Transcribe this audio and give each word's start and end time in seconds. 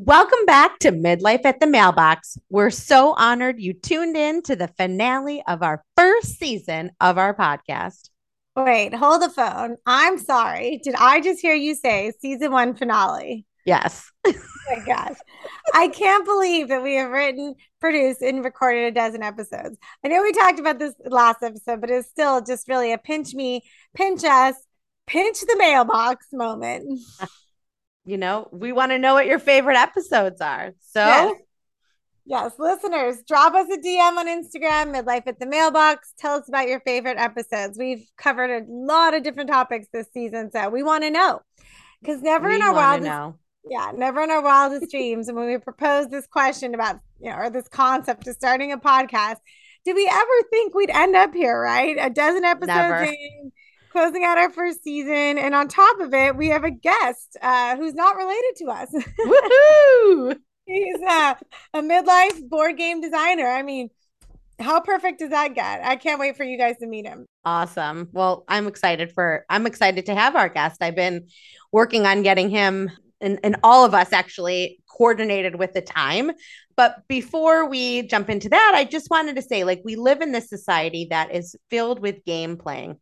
Welcome 0.00 0.46
back 0.46 0.78
to 0.78 0.92
Midlife 0.92 1.44
at 1.44 1.58
the 1.58 1.66
Mailbox. 1.66 2.38
We're 2.50 2.70
so 2.70 3.14
honored 3.16 3.58
you 3.58 3.72
tuned 3.72 4.16
in 4.16 4.42
to 4.42 4.54
the 4.54 4.68
finale 4.68 5.42
of 5.48 5.60
our 5.60 5.82
first 5.96 6.38
season 6.38 6.92
of 7.00 7.18
our 7.18 7.34
podcast. 7.34 8.08
Wait, 8.54 8.94
hold 8.94 9.22
the 9.22 9.28
phone. 9.28 9.76
I'm 9.86 10.16
sorry. 10.16 10.80
Did 10.84 10.94
I 10.94 11.20
just 11.20 11.40
hear 11.40 11.56
you 11.56 11.74
say 11.74 12.12
season 12.20 12.52
one 12.52 12.76
finale? 12.76 13.44
Yes. 13.66 14.08
oh 14.24 14.32
my 14.70 14.84
gosh. 14.86 15.16
I 15.74 15.88
can't 15.88 16.24
believe 16.24 16.68
that 16.68 16.84
we 16.84 16.94
have 16.94 17.10
written, 17.10 17.56
produced, 17.80 18.22
and 18.22 18.44
recorded 18.44 18.84
a 18.84 18.92
dozen 18.92 19.24
episodes. 19.24 19.78
I 20.04 20.08
know 20.08 20.22
we 20.22 20.30
talked 20.30 20.60
about 20.60 20.78
this 20.78 20.94
last 21.06 21.42
episode, 21.42 21.80
but 21.80 21.90
it's 21.90 22.08
still 22.08 22.40
just 22.40 22.68
really 22.68 22.92
a 22.92 22.98
pinch 22.98 23.34
me, 23.34 23.62
pinch 23.96 24.22
us, 24.22 24.54
pinch 25.08 25.40
the 25.40 25.56
mailbox 25.58 26.26
moment. 26.32 27.00
you 28.08 28.16
know, 28.16 28.48
we 28.52 28.72
want 28.72 28.90
to 28.90 28.98
know 28.98 29.12
what 29.12 29.26
your 29.26 29.38
favorite 29.38 29.76
episodes 29.76 30.40
are. 30.40 30.72
So, 30.80 31.00
yes. 31.00 31.36
yes. 32.24 32.52
listeners, 32.58 33.22
drop 33.28 33.54
us 33.54 33.68
a 33.70 33.76
DM 33.76 34.16
on 34.16 34.26
Instagram, 34.26 34.94
Midlife 34.94 35.26
at 35.26 35.38
the 35.38 35.44
Mailbox. 35.44 36.14
Tell 36.18 36.36
us 36.36 36.48
about 36.48 36.68
your 36.68 36.80
favorite 36.80 37.18
episodes. 37.18 37.76
We've 37.78 38.08
covered 38.16 38.50
a 38.50 38.64
lot 38.66 39.12
of 39.12 39.22
different 39.22 39.50
topics 39.50 39.88
this 39.92 40.06
season, 40.14 40.50
so 40.50 40.70
we 40.70 40.82
want 40.82 41.04
to 41.04 41.10
know. 41.10 41.42
Because 42.00 42.22
never 42.22 42.48
we 42.48 42.54
in 42.54 42.62
our 42.62 42.72
wildest, 42.72 43.10
know. 43.10 43.36
yeah, 43.68 43.92
never 43.94 44.22
in 44.22 44.30
our 44.30 44.42
wildest 44.42 44.90
dreams, 44.90 45.28
and 45.28 45.36
when 45.36 45.46
we 45.46 45.58
proposed 45.58 46.10
this 46.10 46.26
question 46.26 46.74
about, 46.74 47.00
you 47.20 47.28
know, 47.28 47.36
or 47.36 47.50
this 47.50 47.68
concept 47.68 48.26
of 48.26 48.36
starting 48.36 48.72
a 48.72 48.78
podcast, 48.78 49.36
did 49.84 49.94
we 49.96 50.08
ever 50.10 50.48
think 50.50 50.74
we'd 50.74 50.90
end 50.90 51.14
up 51.14 51.34
here? 51.34 51.60
Right, 51.60 51.96
a 52.00 52.08
dozen 52.08 52.44
episodes 52.44 52.68
Never. 52.68 53.02
in 53.02 53.52
closing 53.90 54.24
out 54.24 54.38
our 54.38 54.50
first 54.50 54.82
season. 54.82 55.38
And 55.38 55.54
on 55.54 55.68
top 55.68 56.00
of 56.00 56.12
it, 56.14 56.36
we 56.36 56.48
have 56.48 56.64
a 56.64 56.70
guest 56.70 57.36
uh, 57.42 57.76
who's 57.76 57.94
not 57.94 58.16
related 58.16 58.56
to 58.56 58.66
us. 58.66 58.90
Woohoo! 59.20 60.38
He's 60.66 61.00
uh, 61.00 61.34
a 61.74 61.80
midlife 61.80 62.48
board 62.48 62.76
game 62.76 63.00
designer. 63.00 63.48
I 63.48 63.62
mean, 63.62 63.88
how 64.60 64.80
perfect 64.80 65.20
does 65.20 65.30
that 65.30 65.54
get? 65.54 65.84
I 65.84 65.96
can't 65.96 66.20
wait 66.20 66.36
for 66.36 66.44
you 66.44 66.58
guys 66.58 66.76
to 66.78 66.86
meet 66.86 67.06
him. 67.06 67.26
Awesome. 67.44 68.08
Well, 68.12 68.44
I'm 68.48 68.66
excited 68.66 69.12
for 69.12 69.44
I'm 69.48 69.66
excited 69.66 70.06
to 70.06 70.14
have 70.14 70.36
our 70.36 70.48
guest. 70.48 70.82
I've 70.82 70.96
been 70.96 71.28
working 71.72 72.06
on 72.06 72.22
getting 72.22 72.50
him 72.50 72.90
and, 73.20 73.38
and 73.42 73.56
all 73.62 73.84
of 73.84 73.94
us 73.94 74.12
actually 74.12 74.80
coordinated 74.88 75.56
with 75.56 75.72
the 75.72 75.80
time. 75.80 76.32
But 76.76 77.02
before 77.08 77.68
we 77.68 78.02
jump 78.02 78.28
into 78.28 78.48
that, 78.48 78.72
I 78.74 78.84
just 78.84 79.10
wanted 79.10 79.36
to 79.36 79.42
say 79.42 79.64
like 79.64 79.80
we 79.84 79.96
live 79.96 80.20
in 80.20 80.32
this 80.32 80.48
society 80.48 81.06
that 81.10 81.34
is 81.34 81.56
filled 81.70 82.00
with 82.00 82.24
game 82.24 82.56
playing. 82.56 82.96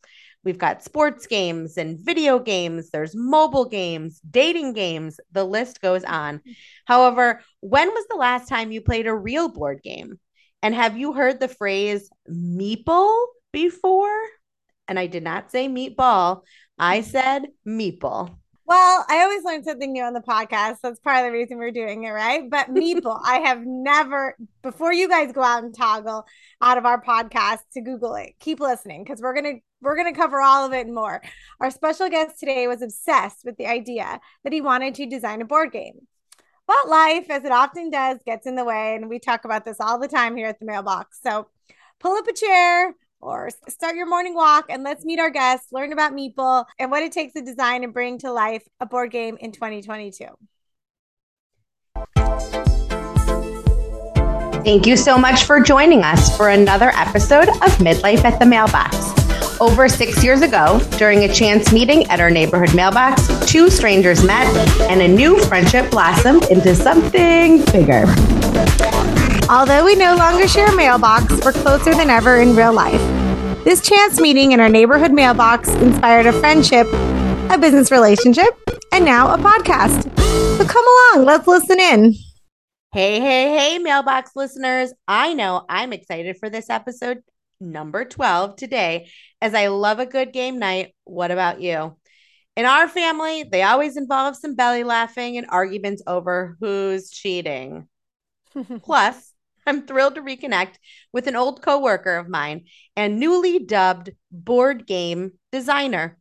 We've 0.47 0.56
got 0.56 0.84
sports 0.84 1.27
games 1.27 1.77
and 1.77 1.98
video 1.98 2.39
games, 2.39 2.91
there's 2.91 3.16
mobile 3.16 3.64
games, 3.64 4.20
dating 4.20 4.75
games, 4.75 5.19
the 5.33 5.42
list 5.42 5.80
goes 5.80 6.05
on. 6.05 6.41
However, 6.84 7.41
when 7.58 7.89
was 7.89 8.06
the 8.08 8.14
last 8.14 8.48
time 8.48 8.70
you 8.70 8.80
played 8.80 9.08
a 9.08 9.14
real 9.14 9.48
board 9.48 9.83
game? 9.83 10.20
And 10.62 10.72
have 10.72 10.97
you 10.97 11.14
heard 11.14 11.41
the 11.41 11.48
phrase 11.48 12.08
meeple 12.30 13.27
before? 13.52 14.17
And 14.86 15.00
I 15.00 15.08
did 15.08 15.24
not 15.24 15.50
say 15.50 15.69
meatball, 15.69 16.42
I 16.78 17.00
said 17.00 17.47
meeple. 17.67 18.39
Well, 18.67 19.05
I 19.09 19.22
always 19.22 19.45
learn 19.45 19.62
something 19.62 19.92
new 19.92 20.03
on 20.03 20.12
the 20.12 20.20
podcast. 20.20 20.78
That's 20.83 20.98
part 20.98 21.19
of 21.19 21.25
the 21.25 21.31
reason 21.31 21.59
we're 21.59 21.70
doing 21.70 22.03
it, 22.03 22.11
right? 22.11 22.50
But 22.50 22.69
meeple, 22.69 23.20
I 23.25 23.39
have 23.39 23.64
never, 23.64 24.36
before 24.62 24.92
you 24.92 25.08
guys 25.08 25.31
go 25.31 25.42
out 25.42 25.62
and 25.62 25.73
toggle 25.73 26.27
out 26.61 26.77
of 26.77 26.84
our 26.84 27.00
podcast 27.00 27.61
to 27.75 27.81
Google 27.81 28.17
it, 28.17 28.34
keep 28.41 28.58
listening 28.58 29.05
because 29.05 29.20
we're 29.20 29.34
going 29.34 29.56
to 29.56 29.61
we're 29.83 29.95
going 29.95 30.12
to 30.12 30.19
cover 30.19 30.41
all 30.41 30.67
of 30.67 30.73
it 30.73 30.86
and 30.86 30.95
more. 30.95 31.23
Our 31.61 31.70
special 31.70 32.08
guest 32.08 32.41
today 32.41 32.67
was 32.67 32.83
obsessed 32.83 33.45
with 33.45 33.56
the 33.56 33.67
idea 33.67 34.20
that 34.42 34.53
he 34.53 34.61
wanted 34.61 34.95
to 34.97 35.06
design 35.06 35.42
a 35.42 35.45
board 35.45 35.70
game. 35.70 36.08
But 36.67 36.89
life, 36.89 37.27
as 37.30 37.45
it 37.45 37.53
often 37.53 37.91
does, 37.91 38.19
gets 38.25 38.47
in 38.47 38.56
the 38.56 38.64
way. 38.64 38.97
And 38.97 39.08
we 39.08 39.20
talk 39.20 39.45
about 39.45 39.64
this 39.64 39.77
all 39.78 40.01
the 40.01 40.08
time 40.08 40.34
here 40.34 40.48
at 40.48 40.58
the 40.58 40.64
mailbox. 40.64 41.20
So 41.23 41.48
pull 42.01 42.17
up 42.17 42.27
a 42.27 42.33
chair 42.33 42.95
or 43.20 43.50
start 43.69 43.97
your 43.97 44.06
morning 44.06 44.34
walk 44.34 44.67
and 44.69 44.83
let's 44.83 45.05
meet 45.05 45.18
our 45.18 45.30
guests, 45.30 45.73
learn 45.73 45.92
about 45.92 46.13
Meeple 46.13 46.64
and 46.79 46.91
what 46.91 47.02
it 47.02 47.13
takes 47.13 47.35
to 47.35 47.42
design 47.42 47.85
and 47.85 47.92
bring 47.92 48.18
to 48.18 48.33
life 48.33 48.68
a 48.80 48.86
board 48.86 49.11
game 49.11 49.36
in 49.41 49.52
2022. 49.52 50.27
Thank 54.64 54.85
you 54.85 54.96
so 54.96 55.17
much 55.17 55.45
for 55.45 55.61
joining 55.61 56.02
us 56.02 56.36
for 56.36 56.48
another 56.48 56.91
episode 56.96 57.48
of 57.48 57.79
Midlife 57.79 58.24
at 58.24 58.41
the 58.41 58.46
Mailbox. 58.46 59.61
Over 59.61 59.89
six 59.89 60.23
years 60.24 60.42
ago, 60.42 60.80
during 60.98 61.20
a 61.20 61.33
chance 61.33 61.73
meeting 61.73 62.05
at 62.07 62.20
our 62.20 62.30
neighborhood 62.30 62.74
mailbox, 62.74 63.29
two 63.46 63.70
strangers 63.70 64.24
met 64.24 64.46
and 64.91 65.01
a 65.01 65.08
new 65.08 65.39
friendship 65.45 65.91
blossomed 65.91 66.45
into 66.51 66.74
something 66.74 67.64
bigger. 67.67 68.05
Although 69.48 69.84
we 69.84 69.95
no 69.95 70.17
longer 70.17 70.48
share 70.48 70.67
a 70.67 70.77
mailbox, 70.77 71.33
we're 71.45 71.52
closer 71.52 71.95
than 71.95 72.11
ever 72.11 72.40
in 72.40 72.57
real 72.57 72.73
life. 72.73 73.01
This 73.62 73.80
chance 73.80 74.20
meeting 74.20 74.51
in 74.51 74.58
our 74.58 74.68
neighborhood 74.68 75.12
mailbox 75.12 75.68
inspired 75.68 76.27
a 76.27 76.33
friendship, 76.33 76.89
a 77.48 77.56
business 77.56 77.92
relationship, 77.92 78.48
and 78.90 79.05
now 79.05 79.33
a 79.33 79.39
podcast. 79.39 80.02
So 80.58 80.64
come 80.64 80.85
along, 80.85 81.27
let's 81.27 81.46
listen 81.46 81.79
in. 81.79 82.14
Hey, 82.92 83.20
hey, 83.20 83.56
hey, 83.56 83.79
mailbox 83.79 84.33
listeners. 84.35 84.92
I 85.06 85.33
know 85.35 85.64
I'm 85.68 85.92
excited 85.92 86.39
for 86.39 86.51
this 86.51 86.68
episode 86.68 87.23
number 87.61 88.05
12 88.05 88.56
today, 88.56 89.11
as 89.40 89.55
I 89.55 89.68
love 89.68 90.01
a 90.01 90.06
good 90.06 90.33
game 90.33 90.58
night. 90.58 90.92
What 91.05 91.30
about 91.30 91.61
you? 91.61 91.96
In 92.56 92.64
our 92.64 92.89
family, 92.89 93.45
they 93.45 93.62
always 93.62 93.96
involve 93.96 94.35
some 94.35 94.56
belly 94.56 94.83
laughing 94.83 95.36
and 95.36 95.46
arguments 95.48 96.02
over 96.05 96.56
who's 96.58 97.11
cheating. 97.11 97.86
Plus, 98.83 99.35
I'm 99.67 99.87
thrilled 99.87 100.15
to 100.15 100.23
reconnect 100.23 100.75
with 101.13 101.27
an 101.27 101.37
old 101.37 101.63
coworker 101.63 102.17
of 102.17 102.29
mine 102.29 102.67
and 102.95 103.19
newly 103.19 103.59
dubbed 103.59 104.11
board 104.31 104.87
game 104.87 105.33
designer. 105.51 106.19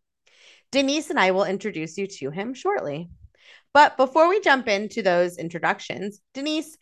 Denise 0.72 1.10
and 1.10 1.20
I 1.20 1.32
will 1.32 1.46
introduce 1.46 1.98
you 1.98 2.08
to 2.08 2.32
him 2.32 2.54
shortly. 2.54 3.10
But 3.74 3.98
before 3.98 4.30
we 4.30 4.42
jump 4.42 4.68
into 4.68 5.02
those 5.02 5.38
introductions, 5.38 6.22
Denise, 6.34 6.78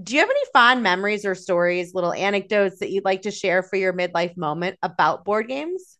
do 0.00 0.14
you 0.14 0.20
have 0.20 0.30
any 0.30 0.44
fond 0.52 0.82
memories 0.82 1.24
or 1.26 1.34
stories, 1.34 1.94
little 1.94 2.12
anecdotes 2.12 2.78
that 2.78 2.90
you'd 2.90 3.04
like 3.04 3.22
to 3.22 3.30
share 3.30 3.62
for 3.62 3.76
your 3.76 3.92
midlife 3.92 4.36
moment 4.36 4.78
about 4.82 5.24
board 5.24 5.48
games? 5.48 5.97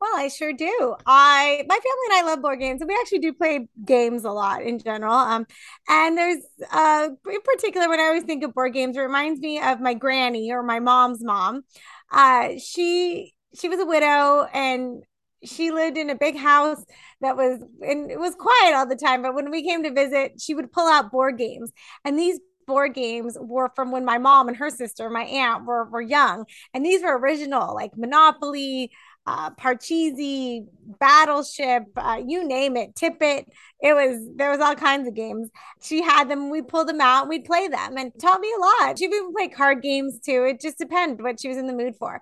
Well, 0.00 0.12
I 0.16 0.28
sure 0.28 0.52
do. 0.54 0.94
I 1.04 1.62
my 1.68 1.74
family 1.74 2.06
and 2.06 2.14
I 2.14 2.22
love 2.30 2.40
board 2.40 2.58
games, 2.58 2.80
and 2.80 2.88
we 2.88 2.96
actually 3.00 3.18
do 3.18 3.34
play 3.34 3.68
games 3.84 4.24
a 4.24 4.30
lot 4.30 4.62
in 4.62 4.78
general. 4.78 5.12
Um, 5.12 5.46
and 5.88 6.16
there's 6.16 6.38
uh 6.72 7.08
in 7.30 7.40
particular 7.42 7.88
when 7.88 8.00
I 8.00 8.04
always 8.04 8.22
think 8.24 8.42
of 8.42 8.54
board 8.54 8.72
games, 8.72 8.96
it 8.96 9.00
reminds 9.00 9.40
me 9.40 9.60
of 9.60 9.80
my 9.80 9.92
granny 9.94 10.52
or 10.52 10.62
my 10.62 10.80
mom's 10.80 11.22
mom. 11.22 11.64
Uh, 12.10 12.50
she 12.58 13.34
she 13.54 13.68
was 13.68 13.78
a 13.78 13.84
widow 13.86 14.46
and 14.54 15.02
she 15.44 15.70
lived 15.70 15.96
in 15.98 16.08
a 16.10 16.14
big 16.14 16.36
house 16.36 16.82
that 17.20 17.36
was 17.36 17.60
and 17.82 18.10
it 18.10 18.18
was 18.18 18.34
quiet 18.34 18.74
all 18.74 18.86
the 18.86 18.94
time 18.96 19.22
but 19.22 19.34
when 19.34 19.50
we 19.50 19.62
came 19.66 19.82
to 19.82 19.90
visit 19.90 20.32
she 20.38 20.54
would 20.54 20.70
pull 20.70 20.86
out 20.86 21.10
board 21.10 21.38
games 21.38 21.72
and 22.04 22.18
these 22.18 22.38
board 22.66 22.94
games 22.94 23.36
were 23.40 23.70
from 23.74 23.90
when 23.90 24.04
my 24.04 24.16
mom 24.18 24.46
and 24.46 24.56
her 24.56 24.70
sister, 24.70 25.10
my 25.10 25.22
aunt, 25.24 25.64
were, 25.64 25.86
were 25.86 26.00
young. 26.00 26.44
And 26.72 26.84
these 26.84 27.02
were 27.02 27.18
original, 27.18 27.74
like 27.74 27.90
Monopoly, 27.96 28.92
uh, 29.26 29.50
Parcheesi, 29.50 30.66
Battleship, 30.98 31.84
uh, 31.96 32.20
you 32.26 32.46
name 32.46 32.76
it, 32.76 32.96
Tippet. 32.96 33.46
It 33.80 33.94
was, 33.94 34.26
there 34.36 34.50
was 34.50 34.60
all 34.60 34.74
kinds 34.74 35.06
of 35.06 35.14
games. 35.14 35.50
She 35.82 36.02
had 36.02 36.28
them, 36.28 36.50
we 36.50 36.62
pulled 36.62 36.88
them 36.88 37.00
out, 37.00 37.28
we'd 37.28 37.44
play 37.44 37.68
them 37.68 37.96
and 37.96 38.12
taught 38.20 38.40
me 38.40 38.52
a 38.56 38.60
lot. 38.86 38.98
She 38.98 39.04
even 39.04 39.32
played 39.32 39.54
card 39.54 39.82
games 39.82 40.18
too. 40.20 40.44
It 40.44 40.60
just 40.60 40.78
depended 40.78 41.22
what 41.22 41.40
she 41.40 41.48
was 41.48 41.58
in 41.58 41.66
the 41.66 41.72
mood 41.72 41.96
for 41.96 42.20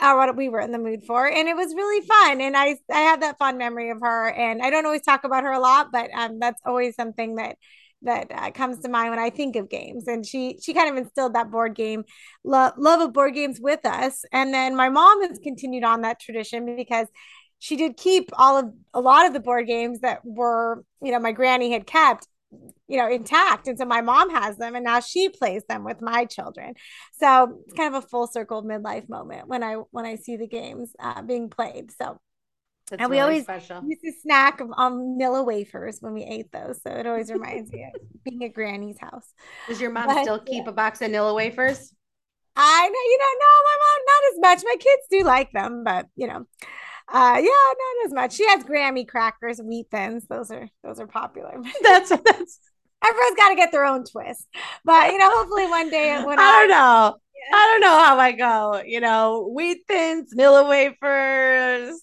or 0.00 0.16
what 0.16 0.36
we 0.36 0.48
were 0.48 0.60
in 0.60 0.72
the 0.72 0.78
mood 0.78 1.04
for. 1.04 1.26
And 1.26 1.48
it 1.48 1.56
was 1.56 1.74
really 1.74 2.06
fun. 2.06 2.40
And 2.40 2.56
I, 2.56 2.76
I 2.92 3.00
have 3.00 3.20
that 3.20 3.38
fond 3.38 3.58
memory 3.58 3.90
of 3.90 4.00
her. 4.00 4.30
And 4.30 4.62
I 4.62 4.70
don't 4.70 4.86
always 4.86 5.02
talk 5.02 5.24
about 5.24 5.44
her 5.44 5.52
a 5.52 5.60
lot, 5.60 5.88
but 5.92 6.10
um, 6.14 6.38
that's 6.38 6.60
always 6.64 6.94
something 6.94 7.36
that 7.36 7.56
that 8.02 8.28
uh, 8.30 8.50
comes 8.50 8.78
to 8.80 8.88
mind 8.88 9.10
when 9.10 9.18
I 9.18 9.30
think 9.30 9.56
of 9.56 9.68
games. 9.68 10.06
And 10.06 10.24
she 10.24 10.58
she 10.62 10.74
kind 10.74 10.90
of 10.90 10.96
instilled 10.96 11.34
that 11.34 11.50
board 11.50 11.74
game 11.74 12.04
love 12.44 12.74
love 12.76 13.00
of 13.00 13.12
board 13.12 13.34
games 13.34 13.60
with 13.60 13.84
us. 13.84 14.24
And 14.32 14.52
then 14.52 14.76
my 14.76 14.88
mom 14.88 15.22
has 15.28 15.38
continued 15.38 15.84
on 15.84 16.02
that 16.02 16.20
tradition 16.20 16.76
because 16.76 17.08
she 17.58 17.76
did 17.76 17.96
keep 17.96 18.30
all 18.34 18.56
of 18.58 18.72
a 18.94 19.00
lot 19.00 19.26
of 19.26 19.32
the 19.32 19.40
board 19.40 19.66
games 19.66 20.00
that 20.00 20.20
were 20.24 20.84
you 21.02 21.10
know 21.10 21.18
my 21.18 21.32
granny 21.32 21.72
had 21.72 21.86
kept 21.86 22.26
you 22.86 22.96
know 22.96 23.08
intact 23.10 23.68
and 23.68 23.78
so 23.78 23.84
my 23.84 24.00
mom 24.00 24.30
has 24.30 24.56
them 24.56 24.74
and 24.74 24.84
now 24.84 25.00
she 25.00 25.28
plays 25.28 25.62
them 25.68 25.84
with 25.84 26.00
my 26.00 26.24
children 26.24 26.72
so 27.12 27.60
it's 27.64 27.74
kind 27.74 27.94
of 27.94 28.02
a 28.02 28.06
full 28.06 28.26
circle 28.26 28.62
midlife 28.62 29.08
moment 29.08 29.46
when 29.48 29.62
i 29.62 29.74
when 29.90 30.06
i 30.06 30.14
see 30.14 30.36
the 30.36 30.46
games 30.46 30.92
uh, 31.00 31.20
being 31.20 31.50
played 31.50 31.90
so 31.90 32.18
That's 32.90 33.02
and 33.02 33.10
really 33.10 33.10
we 33.10 33.20
always 33.20 33.42
special. 33.42 33.82
used 33.86 34.02
to 34.02 34.12
snack 34.22 34.60
on 34.60 35.18
Nilla 35.20 35.44
wafers 35.44 35.98
when 36.00 36.14
we 36.14 36.24
ate 36.24 36.50
those. 36.52 36.80
So 36.82 36.90
it 36.90 37.06
always 37.06 37.30
reminds 37.30 37.72
me 37.72 37.84
of 37.94 38.00
being 38.24 38.44
at 38.44 38.54
Granny's 38.54 38.98
house. 38.98 39.32
Does 39.66 39.80
your 39.80 39.90
mom 39.90 40.06
But, 40.06 40.22
still 40.22 40.38
keep 40.38 40.66
a 40.66 40.72
box 40.72 41.02
of 41.02 41.10
Nilla 41.10 41.34
wafers? 41.34 41.92
I 42.56 42.88
know, 42.88 42.92
you 42.94 43.18
know, 43.18 43.32
no, 43.40 43.52
my 43.64 43.76
mom, 43.78 44.04
not 44.06 44.32
as 44.32 44.64
much. 44.64 44.68
My 44.68 44.76
kids 44.80 45.02
do 45.10 45.24
like 45.24 45.52
them, 45.52 45.84
but 45.84 46.06
you 46.16 46.26
know, 46.26 46.44
uh, 47.10 47.36
yeah, 47.38 47.42
not 47.44 48.06
as 48.06 48.12
much. 48.12 48.32
She 48.32 48.46
has 48.48 48.64
Grammy 48.64 49.06
crackers, 49.06 49.60
wheat 49.62 49.86
thins. 49.90 50.26
Those 50.26 50.50
are 50.50 50.68
those 50.82 50.98
are 50.98 51.06
popular. 51.06 51.56
That's 51.82 52.08
that's 52.10 52.60
everyone's 53.04 53.36
got 53.36 53.50
to 53.50 53.54
get 53.54 53.70
their 53.70 53.84
own 53.84 54.04
twist. 54.04 54.46
But 54.84 55.12
you 55.12 55.18
know, 55.18 55.30
hopefully 55.30 55.66
one 55.66 55.90
day 55.90 56.20
when 56.22 56.38
I, 56.38 56.42
I 56.42 56.52
don't 56.60 56.70
know. 56.70 57.16
Yeah. 57.50 57.56
I 57.56 57.66
don't 57.66 57.80
know 57.80 58.04
how 58.04 58.18
I 58.18 58.32
go. 58.32 58.82
You 58.84 59.00
know, 59.00 59.52
wheat 59.54 59.82
thins, 59.86 60.34
Nilla 60.34 60.68
wafers, 60.68 62.00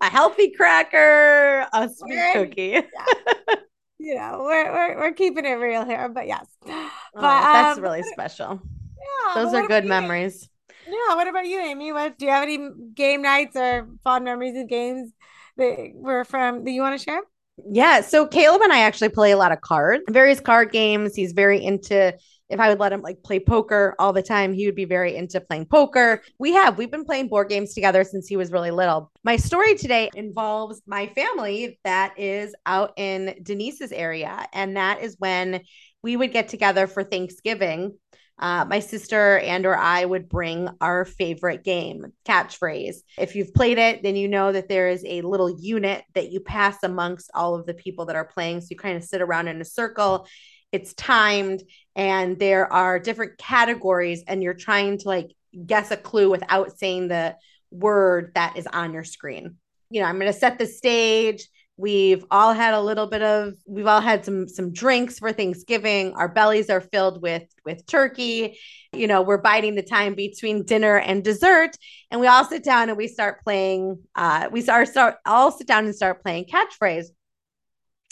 a 0.00 0.10
healthy 0.10 0.50
cracker, 0.50 1.66
a 1.72 1.88
sweet 1.88 2.32
cookie. 2.32 2.80
Yeah. 2.82 3.54
you 3.98 4.14
know, 4.14 4.42
we're, 4.44 4.72
we're 4.72 4.96
we're 4.98 5.12
keeping 5.12 5.44
it 5.44 5.54
real 5.54 5.84
here, 5.84 6.08
but 6.08 6.26
yes. 6.26 6.46
Oh, 6.66 6.90
but 7.14 7.22
that's 7.22 7.78
um, 7.78 7.82
really 7.82 8.02
special. 8.02 8.60
Yeah, 8.62 9.42
those 9.42 9.54
are 9.54 9.66
good 9.66 9.84
memories. 9.84 10.48
Yeah. 10.86 11.14
What 11.14 11.28
about 11.28 11.46
you, 11.46 11.60
Amy? 11.60 11.92
What 11.92 12.18
do 12.18 12.26
you 12.26 12.30
have 12.30 12.42
any 12.42 12.68
game 12.94 13.22
nights 13.22 13.56
or 13.56 13.88
fond 14.04 14.24
memories 14.24 14.56
of 14.56 14.68
games 14.68 15.12
that 15.56 15.92
were 15.94 16.24
from 16.24 16.64
that 16.64 16.70
you 16.70 16.82
want 16.82 16.98
to 16.98 17.04
share? 17.04 17.20
Yeah. 17.68 18.02
So 18.02 18.26
Caleb 18.26 18.62
and 18.62 18.72
I 18.72 18.80
actually 18.80 19.08
play 19.08 19.32
a 19.32 19.36
lot 19.36 19.52
of 19.52 19.60
cards, 19.60 20.04
various 20.08 20.40
card 20.40 20.72
games. 20.72 21.14
He's 21.14 21.32
very 21.32 21.64
into 21.64 22.14
if 22.48 22.60
I 22.60 22.68
would 22.68 22.78
let 22.78 22.92
him 22.92 23.02
like 23.02 23.22
play 23.22 23.40
poker 23.40 23.94
all 23.98 24.12
the 24.12 24.22
time, 24.22 24.52
he 24.52 24.66
would 24.66 24.74
be 24.74 24.84
very 24.84 25.16
into 25.16 25.40
playing 25.40 25.66
poker. 25.66 26.22
We 26.38 26.52
have, 26.52 26.78
we've 26.78 26.90
been 26.90 27.04
playing 27.04 27.28
board 27.28 27.48
games 27.48 27.74
together 27.74 28.04
since 28.04 28.26
he 28.26 28.36
was 28.36 28.52
really 28.52 28.70
little. 28.70 29.10
My 29.24 29.36
story 29.36 29.74
today 29.74 30.10
involves 30.14 30.82
my 30.86 31.08
family 31.08 31.78
that 31.84 32.18
is 32.18 32.54
out 32.64 32.92
in 32.96 33.38
Denise's 33.42 33.92
area. 33.92 34.46
And 34.52 34.76
that 34.76 35.02
is 35.02 35.16
when 35.18 35.62
we 36.02 36.16
would 36.16 36.32
get 36.32 36.48
together 36.48 36.86
for 36.86 37.02
Thanksgiving 37.02 37.94
uh, 38.38 38.64
my 38.66 38.80
sister 38.80 39.38
and 39.38 39.64
or 39.64 39.76
i 39.76 40.04
would 40.04 40.28
bring 40.28 40.68
our 40.80 41.04
favorite 41.04 41.64
game 41.64 42.04
catchphrase 42.26 42.96
if 43.18 43.34
you've 43.34 43.54
played 43.54 43.78
it 43.78 44.02
then 44.02 44.16
you 44.16 44.28
know 44.28 44.52
that 44.52 44.68
there 44.68 44.88
is 44.88 45.02
a 45.06 45.22
little 45.22 45.58
unit 45.60 46.04
that 46.14 46.30
you 46.30 46.40
pass 46.40 46.76
amongst 46.82 47.30
all 47.34 47.54
of 47.54 47.66
the 47.66 47.74
people 47.74 48.06
that 48.06 48.16
are 48.16 48.26
playing 48.26 48.60
so 48.60 48.68
you 48.70 48.76
kind 48.76 48.96
of 48.96 49.04
sit 49.04 49.22
around 49.22 49.48
in 49.48 49.60
a 49.60 49.64
circle 49.64 50.26
it's 50.72 50.92
timed 50.94 51.62
and 51.96 52.38
there 52.38 52.72
are 52.72 53.00
different 53.00 53.36
categories 53.38 54.22
and 54.28 54.42
you're 54.42 54.54
trying 54.54 54.98
to 54.98 55.08
like 55.08 55.32
guess 55.66 55.90
a 55.90 55.96
clue 55.96 56.30
without 56.30 56.78
saying 56.78 57.08
the 57.08 57.34
word 57.72 58.30
that 58.34 58.56
is 58.56 58.66
on 58.68 58.92
your 58.92 59.04
screen 59.04 59.56
you 59.90 60.00
know 60.00 60.06
i'm 60.06 60.18
going 60.18 60.32
to 60.32 60.38
set 60.38 60.58
the 60.58 60.66
stage 60.66 61.48
We've 61.78 62.24
all 62.30 62.54
had 62.54 62.72
a 62.72 62.80
little 62.80 63.06
bit 63.06 63.20
of 63.20 63.52
we've 63.66 63.86
all 63.86 64.00
had 64.00 64.24
some 64.24 64.48
some 64.48 64.72
drinks 64.72 65.18
for 65.18 65.30
Thanksgiving. 65.30 66.14
Our 66.14 66.28
bellies 66.28 66.70
are 66.70 66.80
filled 66.80 67.20
with 67.20 67.42
with 67.66 67.84
turkey. 67.86 68.58
You 68.94 69.06
know, 69.06 69.20
we're 69.20 69.36
biding 69.36 69.74
the 69.74 69.82
time 69.82 70.14
between 70.14 70.64
dinner 70.64 70.96
and 70.96 71.22
dessert 71.22 71.76
and 72.10 72.18
we 72.18 72.28
all 72.28 72.46
sit 72.46 72.64
down 72.64 72.88
and 72.88 72.96
we 72.96 73.08
start 73.08 73.42
playing 73.44 73.98
uh 74.14 74.48
we 74.50 74.62
start 74.62 74.88
start 74.88 75.16
all 75.26 75.52
sit 75.52 75.66
down 75.66 75.84
and 75.84 75.94
start 75.94 76.22
playing 76.22 76.46
catchphrase. 76.46 77.08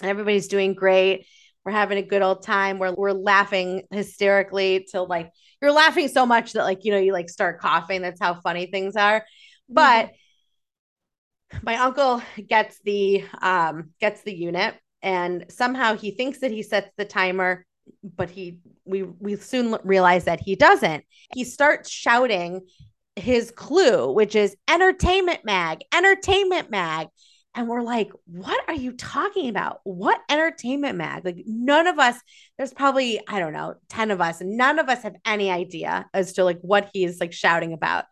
And 0.02 0.10
everybody's 0.10 0.48
doing 0.48 0.74
great. 0.74 1.26
We're 1.64 1.72
having 1.72 1.98
a 1.98 2.02
good 2.02 2.22
old 2.22 2.42
time. 2.42 2.78
We're 2.78 2.92
we're 2.92 3.12
laughing 3.12 3.82
hysterically 3.90 4.86
till 4.90 5.06
like 5.06 5.30
you're 5.62 5.72
laughing 5.72 6.08
so 6.08 6.26
much 6.26 6.52
that 6.52 6.64
like 6.64 6.84
you 6.84 6.92
know 6.92 6.98
you 6.98 7.12
like 7.12 7.30
start 7.30 7.60
coughing. 7.60 8.02
That's 8.02 8.20
how 8.20 8.34
funny 8.40 8.66
things 8.66 8.96
are. 8.96 9.24
But 9.68 10.06
mm-hmm 10.06 10.16
my 11.62 11.76
uncle 11.76 12.22
gets 12.48 12.78
the 12.84 13.24
um 13.40 13.90
gets 14.00 14.22
the 14.22 14.34
unit 14.34 14.74
and 15.02 15.46
somehow 15.48 15.96
he 15.96 16.10
thinks 16.10 16.40
that 16.40 16.50
he 16.50 16.62
sets 16.62 16.90
the 16.96 17.04
timer 17.04 17.64
but 18.02 18.30
he 18.30 18.58
we 18.84 19.02
we 19.02 19.36
soon 19.36 19.76
realize 19.84 20.24
that 20.24 20.40
he 20.40 20.56
doesn't 20.56 21.04
he 21.34 21.44
starts 21.44 21.90
shouting 21.90 22.60
his 23.16 23.50
clue 23.50 24.10
which 24.10 24.34
is 24.34 24.56
entertainment 24.68 25.40
mag 25.44 25.80
entertainment 25.94 26.70
mag 26.70 27.08
and 27.54 27.68
we're 27.68 27.82
like 27.82 28.10
what 28.26 28.62
are 28.68 28.74
you 28.74 28.92
talking 28.92 29.48
about? 29.48 29.80
What 29.84 30.20
entertainment 30.28 30.96
mag? 30.96 31.24
Like 31.24 31.42
none 31.46 31.86
of 31.86 31.98
us 31.98 32.18
there's 32.56 32.72
probably 32.72 33.20
i 33.28 33.38
don't 33.38 33.52
know 33.52 33.74
10 33.88 34.10
of 34.10 34.20
us 34.20 34.40
and 34.40 34.56
none 34.56 34.78
of 34.78 34.88
us 34.88 35.02
have 35.02 35.16
any 35.26 35.50
idea 35.50 36.06
as 36.14 36.34
to 36.34 36.44
like 36.44 36.60
what 36.60 36.90
he's 36.92 37.20
like 37.20 37.32
shouting 37.32 37.72
about. 37.72 38.04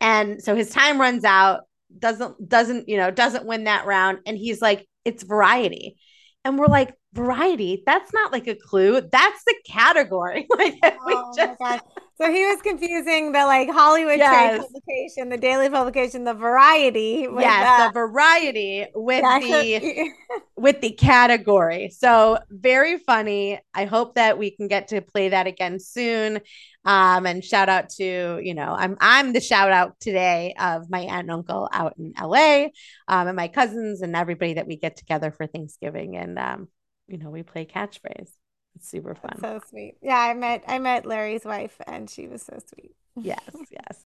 And 0.00 0.42
so 0.42 0.56
his 0.56 0.70
time 0.70 1.00
runs 1.00 1.24
out 1.24 1.62
doesn't 1.98 2.48
doesn't 2.48 2.88
you 2.88 2.96
know 2.96 3.10
doesn't 3.10 3.46
win 3.46 3.64
that 3.64 3.86
round 3.86 4.18
and 4.26 4.36
he's 4.36 4.62
like 4.62 4.86
it's 5.04 5.22
variety. 5.22 5.96
And 6.44 6.58
we're 6.58 6.66
like 6.66 6.94
variety 7.12 7.82
that's 7.86 8.12
not 8.12 8.30
like 8.30 8.46
a 8.46 8.54
clue 8.54 9.00
that's 9.00 9.42
the 9.44 9.54
category 9.66 10.46
like 10.56 10.78
oh 10.84 11.32
just... 11.36 11.60
My 11.60 11.76
gosh. 11.76 11.80
So 12.20 12.30
he 12.30 12.44
was 12.44 12.60
confusing 12.60 13.32
the 13.32 13.46
like 13.46 13.68
hollywood 13.68 14.18
yes. 14.18 14.58
trade 14.58 14.60
publication 14.60 15.28
the 15.28 15.36
daily 15.36 15.70
publication 15.70 16.24
the 16.24 16.34
variety 16.34 17.26
yes 17.38 17.88
the 17.88 17.92
variety 17.92 18.86
with 18.94 19.22
the 19.22 20.10
with 20.56 20.80
the 20.82 20.90
category 20.90 21.90
so 21.90 22.38
very 22.50 22.98
funny 22.98 23.58
i 23.74 23.86
hope 23.86 24.14
that 24.14 24.38
we 24.38 24.50
can 24.50 24.68
get 24.68 24.88
to 24.88 25.00
play 25.00 25.30
that 25.30 25.46
again 25.46 25.80
soon 25.80 26.40
um, 26.84 27.26
and 27.26 27.44
shout 27.44 27.68
out 27.68 27.90
to, 27.90 28.40
you 28.42 28.54
know, 28.54 28.74
I'm 28.76 28.96
I'm 29.00 29.34
the 29.34 29.40
shout 29.40 29.70
out 29.70 30.00
today 30.00 30.54
of 30.58 30.90
my 30.90 31.00
aunt 31.00 31.24
and 31.24 31.30
uncle 31.30 31.68
out 31.70 31.94
in 31.98 32.14
LA, 32.18 32.68
um, 33.06 33.28
and 33.28 33.36
my 33.36 33.48
cousins 33.48 34.00
and 34.00 34.16
everybody 34.16 34.54
that 34.54 34.66
we 34.66 34.76
get 34.76 34.96
together 34.96 35.30
for 35.30 35.46
Thanksgiving. 35.46 36.16
And 36.16 36.38
um, 36.38 36.68
you 37.10 37.18
know, 37.18 37.30
we 37.30 37.42
play 37.42 37.64
catchphrase. 37.64 38.30
It's 38.76 38.88
super 38.88 39.14
fun. 39.14 39.36
That's 39.38 39.64
so 39.64 39.68
sweet. 39.70 39.96
Yeah, 40.00 40.18
I 40.18 40.32
met 40.34 40.62
I 40.66 40.78
met 40.78 41.04
Larry's 41.04 41.44
wife 41.44 41.76
and 41.86 42.08
she 42.08 42.28
was 42.28 42.42
so 42.42 42.58
sweet. 42.66 42.94
Yes, 43.20 43.40
yes. 43.70 44.04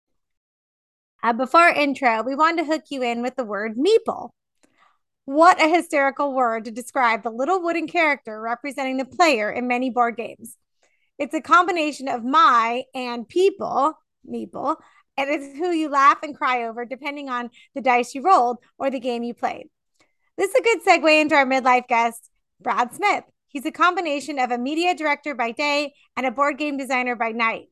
Uh, 1.23 1.31
before 1.31 1.69
intro, 1.69 2.23
we 2.23 2.33
wanted 2.33 2.63
to 2.63 2.71
hook 2.71 2.85
you 2.89 3.03
in 3.03 3.21
with 3.21 3.35
the 3.35 3.45
word 3.45 3.77
meeple. 3.77 4.31
What 5.25 5.61
a 5.61 5.69
hysterical 5.69 6.33
word 6.33 6.65
to 6.65 6.71
describe 6.71 7.21
the 7.21 7.29
little 7.29 7.61
wooden 7.61 7.88
character 7.88 8.41
representing 8.41 8.97
the 8.97 9.05
player 9.05 9.51
in 9.51 9.67
many 9.67 9.91
board 9.91 10.17
games. 10.17 10.57
It's 11.19 11.35
a 11.35 11.41
combination 11.41 12.07
of 12.07 12.23
my 12.23 12.83
and 12.95 13.27
people, 13.27 13.94
meeple, 14.29 14.77
and 15.15 15.29
it's 15.29 15.57
who 15.57 15.71
you 15.71 15.89
laugh 15.89 16.19
and 16.23 16.35
cry 16.35 16.63
over 16.63 16.83
depending 16.83 17.29
on 17.29 17.49
the 17.75 17.81
dice 17.81 18.15
you 18.15 18.23
rolled 18.23 18.57
or 18.77 18.89
the 18.89 18.99
game 18.99 19.23
you 19.23 19.33
played. 19.33 19.67
This 20.38 20.51
is 20.51 20.55
a 20.55 20.63
good 20.63 20.85
segue 20.85 21.21
into 21.21 21.35
our 21.35 21.45
midlife 21.45 21.88
guest, 21.88 22.29
Brad 22.59 22.94
Smith. 22.94 23.24
He's 23.48 23.65
a 23.65 23.71
combination 23.71 24.39
of 24.39 24.51
a 24.51 24.57
media 24.57 24.94
director 24.94 25.33
by 25.33 25.51
day 25.51 25.94
and 26.15 26.25
a 26.25 26.31
board 26.31 26.57
game 26.57 26.77
designer 26.77 27.15
by 27.15 27.31
night, 27.31 27.68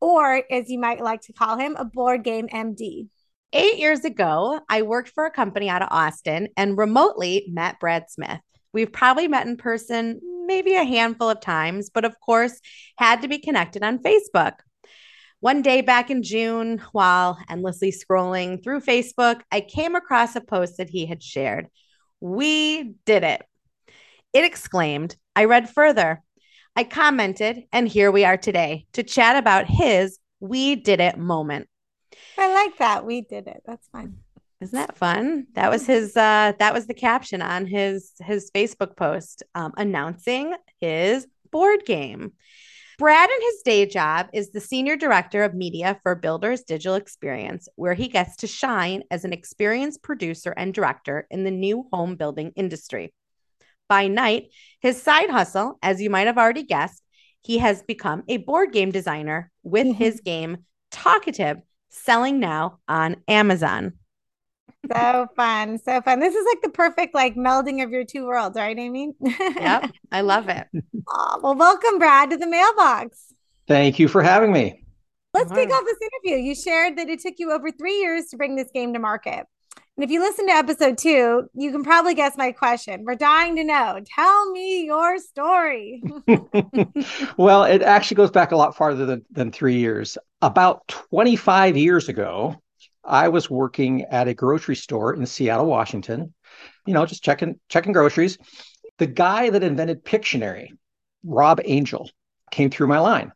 or 0.00 0.42
as 0.50 0.68
you 0.68 0.78
might 0.78 1.00
like 1.00 1.22
to 1.22 1.32
call 1.32 1.58
him, 1.58 1.76
a 1.76 1.84
board 1.84 2.24
game 2.24 2.48
MD. 2.48 3.08
Eight 3.52 3.78
years 3.78 4.04
ago, 4.04 4.60
I 4.68 4.82
worked 4.82 5.10
for 5.10 5.24
a 5.24 5.30
company 5.30 5.70
out 5.70 5.82
of 5.82 5.88
Austin 5.90 6.48
and 6.56 6.76
remotely 6.76 7.46
met 7.48 7.80
Brad 7.80 8.10
Smith. 8.10 8.40
We've 8.74 8.92
probably 8.92 9.28
met 9.28 9.46
in 9.46 9.56
person 9.56 10.20
maybe 10.46 10.74
a 10.74 10.84
handful 10.84 11.30
of 11.30 11.40
times, 11.40 11.90
but 11.90 12.04
of 12.04 12.20
course, 12.20 12.60
had 12.96 13.22
to 13.22 13.28
be 13.28 13.38
connected 13.38 13.82
on 13.82 14.02
Facebook. 14.02 14.54
One 15.40 15.62
day 15.62 15.80
back 15.82 16.10
in 16.10 16.22
June, 16.22 16.82
while 16.92 17.38
endlessly 17.48 17.92
scrolling 17.92 18.62
through 18.62 18.80
Facebook, 18.80 19.40
I 19.52 19.60
came 19.60 19.94
across 19.94 20.34
a 20.36 20.40
post 20.40 20.78
that 20.78 20.90
he 20.90 21.06
had 21.06 21.22
shared. 21.22 21.68
We 22.20 22.94
did 23.06 23.22
it. 23.22 23.42
It 24.38 24.44
exclaimed. 24.44 25.16
I 25.34 25.46
read 25.46 25.68
further. 25.68 26.22
I 26.76 26.84
commented, 26.84 27.64
and 27.72 27.88
here 27.88 28.12
we 28.12 28.24
are 28.24 28.36
today 28.36 28.86
to 28.92 29.02
chat 29.02 29.34
about 29.34 29.66
his 29.66 30.20
We 30.38 30.76
Did 30.76 31.00
It 31.00 31.18
moment. 31.18 31.68
I 32.38 32.54
like 32.54 32.78
that. 32.78 33.04
We 33.04 33.22
did 33.22 33.48
it. 33.48 33.62
That's 33.66 33.88
fun. 33.88 34.18
Isn't 34.60 34.78
that 34.78 34.96
fun? 34.96 35.48
That 35.54 35.72
was 35.72 35.88
his 35.88 36.16
uh 36.16 36.52
that 36.60 36.72
was 36.72 36.86
the 36.86 36.94
caption 36.94 37.42
on 37.42 37.66
his 37.66 38.12
his 38.20 38.52
Facebook 38.54 38.96
post 38.96 39.42
um, 39.56 39.72
announcing 39.76 40.54
his 40.80 41.26
board 41.50 41.84
game. 41.84 42.30
Brad 42.96 43.30
in 43.30 43.42
his 43.42 43.62
day 43.64 43.86
job 43.86 44.28
is 44.32 44.52
the 44.52 44.60
senior 44.60 44.94
director 44.94 45.42
of 45.42 45.52
media 45.52 45.98
for 46.04 46.14
Builders 46.14 46.62
Digital 46.62 46.94
Experience, 46.94 47.68
where 47.74 47.94
he 47.94 48.06
gets 48.06 48.36
to 48.36 48.46
shine 48.46 49.02
as 49.10 49.24
an 49.24 49.32
experienced 49.32 50.00
producer 50.00 50.54
and 50.56 50.72
director 50.72 51.26
in 51.28 51.42
the 51.42 51.50
new 51.50 51.88
home 51.92 52.14
building 52.14 52.52
industry. 52.54 53.12
By 53.88 54.08
night, 54.08 54.50
his 54.80 55.00
side 55.00 55.30
hustle, 55.30 55.78
as 55.82 56.00
you 56.00 56.10
might 56.10 56.26
have 56.26 56.38
already 56.38 56.62
guessed, 56.62 57.02
he 57.42 57.58
has 57.58 57.82
become 57.82 58.22
a 58.28 58.36
board 58.38 58.72
game 58.72 58.90
designer 58.90 59.50
with 59.62 59.86
mm-hmm. 59.86 59.98
his 59.98 60.20
game 60.20 60.58
Talkative, 60.90 61.58
selling 61.90 62.40
now 62.40 62.78
on 62.88 63.16
Amazon 63.28 63.92
so 64.90 65.26
fun. 65.36 65.78
So 65.78 66.00
fun. 66.02 66.20
This 66.20 66.34
is 66.34 66.46
like 66.46 66.62
the 66.62 66.70
perfect 66.70 67.14
like 67.14 67.34
melding 67.34 67.82
of 67.82 67.90
your 67.90 68.04
two 68.04 68.26
worlds, 68.26 68.56
right, 68.56 68.78
Amy? 68.78 69.12
yep. 69.20 69.90
I 70.12 70.20
love 70.22 70.48
it. 70.48 70.66
Oh, 71.10 71.40
well, 71.42 71.54
welcome, 71.54 71.98
Brad, 71.98 72.28
to 72.30 72.36
the 72.36 72.46
mailbox. 72.46 73.32
Thank 73.66 73.98
you 73.98 74.08
for 74.08 74.22
having 74.22 74.52
me. 74.52 74.84
Let's 75.32 75.50
kick 75.50 75.72
off 75.72 75.84
this 75.86 75.96
interview. 76.02 76.44
You 76.44 76.54
shared 76.54 76.98
that 76.98 77.08
it 77.08 77.20
took 77.20 77.34
you 77.38 77.50
over 77.50 77.70
three 77.70 77.98
years 78.00 78.26
to 78.26 78.36
bring 78.36 78.56
this 78.56 78.68
game 78.74 78.92
to 78.92 78.98
market. 78.98 79.46
And 79.98 80.04
if 80.04 80.12
you 80.12 80.20
listen 80.20 80.46
to 80.46 80.52
episode 80.52 80.96
two, 80.96 81.50
you 81.54 81.72
can 81.72 81.82
probably 81.82 82.14
guess 82.14 82.36
my 82.36 82.52
question. 82.52 83.02
We're 83.04 83.16
dying 83.16 83.56
to 83.56 83.64
know. 83.64 84.00
Tell 84.14 84.52
me 84.52 84.84
your 84.84 85.18
story. 85.18 86.00
well, 87.36 87.64
it 87.64 87.82
actually 87.82 88.14
goes 88.14 88.30
back 88.30 88.52
a 88.52 88.56
lot 88.56 88.76
farther 88.76 89.06
than, 89.06 89.24
than 89.32 89.50
three 89.50 89.78
years. 89.78 90.16
About 90.40 90.86
25 90.86 91.76
years 91.76 92.08
ago, 92.08 92.54
I 93.02 93.26
was 93.26 93.50
working 93.50 94.04
at 94.04 94.28
a 94.28 94.34
grocery 94.34 94.76
store 94.76 95.14
in 95.14 95.26
Seattle, 95.26 95.66
Washington, 95.66 96.32
you 96.86 96.94
know, 96.94 97.04
just 97.04 97.24
checking 97.24 97.58
checking 97.68 97.92
groceries. 97.92 98.38
The 98.98 99.08
guy 99.08 99.50
that 99.50 99.64
invented 99.64 100.04
Pictionary 100.04 100.68
Rob 101.24 101.60
Angel 101.64 102.08
came 102.52 102.70
through 102.70 102.86
my 102.86 103.00
line. 103.00 103.32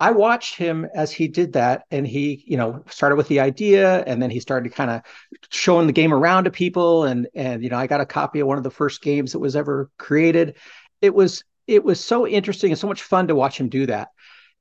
I 0.00 0.12
watched 0.12 0.56
him 0.56 0.86
as 0.94 1.12
he 1.12 1.28
did 1.28 1.52
that, 1.52 1.84
and 1.90 2.06
he, 2.06 2.42
you 2.46 2.56
know, 2.56 2.82
started 2.88 3.16
with 3.16 3.28
the 3.28 3.40
idea, 3.40 4.02
and 4.06 4.20
then 4.22 4.30
he 4.30 4.40
started 4.40 4.74
kind 4.74 4.90
of 4.90 5.02
showing 5.50 5.86
the 5.86 5.92
game 5.92 6.14
around 6.14 6.44
to 6.44 6.50
people, 6.50 7.04
and 7.04 7.28
and 7.34 7.62
you 7.62 7.68
know, 7.68 7.76
I 7.76 7.86
got 7.86 8.00
a 8.00 8.06
copy 8.06 8.40
of 8.40 8.46
one 8.46 8.56
of 8.56 8.64
the 8.64 8.70
first 8.70 9.02
games 9.02 9.32
that 9.32 9.40
was 9.40 9.56
ever 9.56 9.90
created. 9.98 10.56
It 11.02 11.14
was 11.14 11.44
it 11.66 11.84
was 11.84 12.02
so 12.02 12.26
interesting 12.26 12.72
and 12.72 12.78
so 12.78 12.88
much 12.88 13.02
fun 13.02 13.28
to 13.28 13.34
watch 13.34 13.60
him 13.60 13.68
do 13.68 13.86
that, 13.86 14.08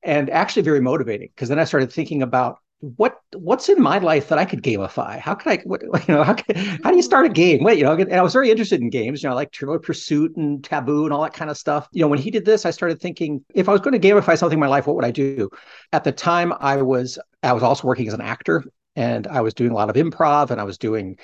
and 0.04 0.30
actually 0.30 0.64
very 0.64 0.82
motivating 0.82 1.30
because 1.34 1.48
then 1.48 1.60
I 1.60 1.64
started 1.64 1.92
thinking 1.92 2.22
about 2.22 2.60
what 2.82 3.20
what's 3.36 3.68
in 3.68 3.82
my 3.82 3.98
life 3.98 4.30
that 4.30 4.40
I 4.40 4.46
could 4.46 4.64
gamify? 4.64 5.20
How 5.20 5.36
can 5.36 5.52
I, 5.52 5.62
what, 5.66 5.82
you 6.08 6.14
know, 6.14 6.24
how, 6.24 6.34
can, 6.34 6.56
how 6.56 6.92
do 6.92 6.96
you 6.96 7.02
start 7.02 7.26
a 7.26 7.30
game? 7.30 7.64
Wait, 7.64 7.78
you 7.78 7.84
know, 7.84 7.94
and 7.94 8.14
I 8.14 8.22
was 8.22 8.34
very 8.34 8.50
interested 8.50 8.82
in 8.82 8.90
games, 8.90 9.22
you 9.22 9.30
know, 9.30 9.36
like 9.36 9.52
Trivial 9.52 9.80
Pursuit 9.80 10.36
and 10.38 10.64
Taboo 10.64 11.04
and 11.04 11.14
all 11.14 11.22
that 11.24 11.34
kind 11.34 11.52
of 11.52 11.58
stuff. 11.58 11.90
You 11.92 12.02
know, 12.02 12.08
when 12.08 12.20
he 12.20 12.32
did 12.32 12.46
this, 12.46 12.66
I 12.66 12.72
started 12.72 13.02
thinking, 13.02 13.44
if 13.54 13.68
I 13.68 13.74
was 13.74 13.82
going 13.82 14.00
to 14.00 14.08
gamify 14.08 14.38
something 14.38 14.56
in 14.56 14.62
my 14.62 14.68
life, 14.68 14.88
what 14.88 14.96
would 14.96 15.06
I 15.06 15.12
do? 15.12 15.50
At 15.92 16.04
the 16.04 16.12
time, 16.12 16.54
I 16.60 16.82
was 16.82 17.20
I 17.44 17.54
was 17.54 17.64
also 17.64 17.88
working 17.88 18.08
as 18.08 18.14
an 18.14 18.22
actor, 18.22 18.64
and 18.96 19.28
I 19.28 19.42
was 19.42 19.54
doing 19.54 19.72
a 19.72 19.76
lot 19.76 19.90
of 19.90 19.96
improv, 19.96 20.52
and 20.52 20.62
I 20.62 20.64
was 20.64 20.78
doing, 20.78 21.18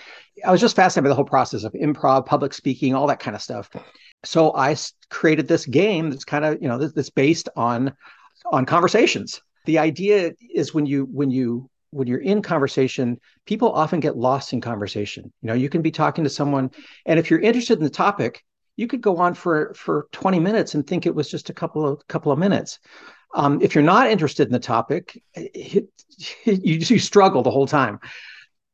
I 0.46 0.52
was 0.52 0.60
just 0.60 0.76
fascinated 0.76 1.06
by 1.06 1.10
the 1.10 1.16
whole 1.16 1.26
process 1.26 1.64
of 1.64 1.74
improv, 1.74 2.26
public 2.26 2.54
speaking, 2.54 2.94
all 2.94 3.08
that 3.08 3.20
kind 3.20 3.36
of 3.36 3.42
stuff. 3.42 3.70
So 4.26 4.54
I 4.56 4.76
created 5.10 5.48
this 5.48 5.66
game 5.66 6.10
that's 6.10 6.26
kind 6.26 6.44
of, 6.44 6.62
you 6.62 6.68
know, 6.68 6.78
that's 6.80 7.10
based 7.10 7.48
on 7.56 7.94
on 8.52 8.66
conversations 8.66 9.42
the 9.66 9.80
idea 9.80 10.34
is 10.54 10.74
when 10.74 10.86
you 10.86 11.06
when 11.12 11.30
you 11.30 11.70
when 11.92 12.08
you're 12.08 12.20
in 12.20 12.42
conversation 12.42 13.20
people 13.46 13.72
often 13.72 14.00
get 14.00 14.18
lost 14.18 14.54
in 14.54 14.62
conversation 14.62 15.32
you 15.42 15.48
know 15.48 15.54
you 15.54 15.70
can 15.70 15.82
be 15.82 15.92
talking 15.92 16.24
to 16.24 16.30
someone 16.30 16.70
and 17.06 17.20
if 17.20 17.30
you're 17.30 17.40
interested 17.40 17.78
in 17.78 17.84
the 17.84 17.90
topic 17.90 18.44
you 18.76 18.88
could 18.88 19.02
go 19.02 19.18
on 19.18 19.34
for 19.34 19.74
for 19.74 20.08
20 20.12 20.40
minutes 20.40 20.76
and 20.76 20.86
think 20.86 21.06
it 21.06 21.16
was 21.16 21.30
just 21.30 21.50
a 21.50 21.54
couple 21.54 21.86
of 21.86 22.06
couple 22.08 22.32
of 22.32 22.40
minutes 22.40 22.80
um, 23.34 23.62
if 23.62 23.76
you're 23.76 23.84
not 23.84 24.10
interested 24.10 24.48
in 24.48 24.54
the 24.54 24.60
topic 24.60 25.22
it, 25.34 25.88
it, 26.46 26.64
you, 26.64 26.76
you 26.76 27.00
struggle 27.00 27.42
the 27.42 27.52
whole 27.52 27.68
time 27.68 28.00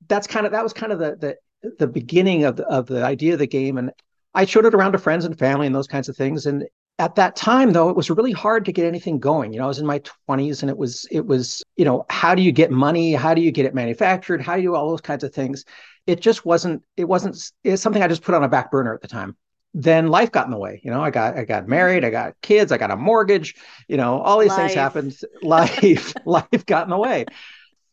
that's 0.08 0.28
kind 0.28 0.46
of 0.46 0.52
that 0.52 0.64
was 0.64 0.74
kind 0.74 0.92
of 0.92 1.00
the 1.00 1.16
the, 1.62 1.72
the 1.78 1.88
beginning 1.88 2.44
of 2.44 2.56
the, 2.56 2.66
of 2.68 2.88
the 2.88 3.04
idea 3.04 3.34
of 3.34 3.40
the 3.40 3.48
game 3.48 3.78
and 3.78 3.92
I 4.34 4.46
showed 4.46 4.66
it 4.66 4.74
around 4.74 4.94
to 4.94 4.98
friends 4.98 5.26
and 5.26 5.38
family 5.38 5.68
and 5.68 5.76
those 5.76 5.88
kinds 5.88 6.10
of 6.10 6.16
things. 6.16 6.46
And 6.46 6.66
at 7.02 7.16
that 7.16 7.36
time 7.36 7.74
though 7.74 7.90
it 7.90 7.96
was 7.96 8.12
really 8.12 8.32
hard 8.32 8.64
to 8.64 8.72
get 8.72 8.86
anything 8.86 9.18
going. 9.18 9.52
You 9.52 9.58
know 9.58 9.66
i 9.66 9.68
was 9.68 9.80
in 9.80 9.88
my 9.88 10.00
20s 10.30 10.62
and 10.62 10.70
it 10.70 10.78
was 10.78 11.08
it 11.10 11.26
was 11.26 11.64
you 11.76 11.84
know 11.84 12.06
how 12.12 12.36
do 12.36 12.44
you 12.44 12.52
get 12.52 12.70
money? 12.70 13.14
How 13.14 13.34
do 13.34 13.42
you 13.42 13.52
get 13.52 13.66
it 13.66 13.74
manufactured? 13.74 14.40
How 14.40 14.56
do 14.56 14.62
you 14.62 14.70
do 14.70 14.76
all 14.76 14.90
those 14.90 15.02
kinds 15.02 15.24
of 15.24 15.34
things? 15.34 15.66
It 16.06 16.22
just 16.22 16.46
wasn't 16.46 16.84
it 16.96 17.06
wasn't 17.06 17.52
it's 17.64 17.82
something 17.82 18.04
i 18.04 18.08
just 18.08 18.22
put 18.22 18.36
on 18.36 18.44
a 18.44 18.48
back 18.48 18.70
burner 18.70 18.94
at 18.94 19.02
the 19.02 19.08
time. 19.08 19.36
Then 19.74 20.10
life 20.10 20.32
got 20.32 20.46
in 20.46 20.52
the 20.52 20.60
way. 20.60 20.80
You 20.84 20.92
know 20.92 21.02
i 21.02 21.10
got 21.10 21.38
i 21.38 21.44
got 21.44 21.68
married 21.68 22.06
i 22.06 22.12
got 22.12 22.36
kids 22.44 22.72
i 22.72 22.78
got 22.78 22.92
a 22.92 22.96
mortgage 22.96 23.56
you 23.88 23.98
know 23.98 24.22
all 24.22 24.38
these 24.38 24.50
life. 24.50 24.60
things 24.60 24.76
happened. 24.76 25.18
Life 25.42 26.14
life 26.26 26.66
got 26.68 26.84
in 26.84 26.92
the 26.92 27.00
way. 27.00 27.26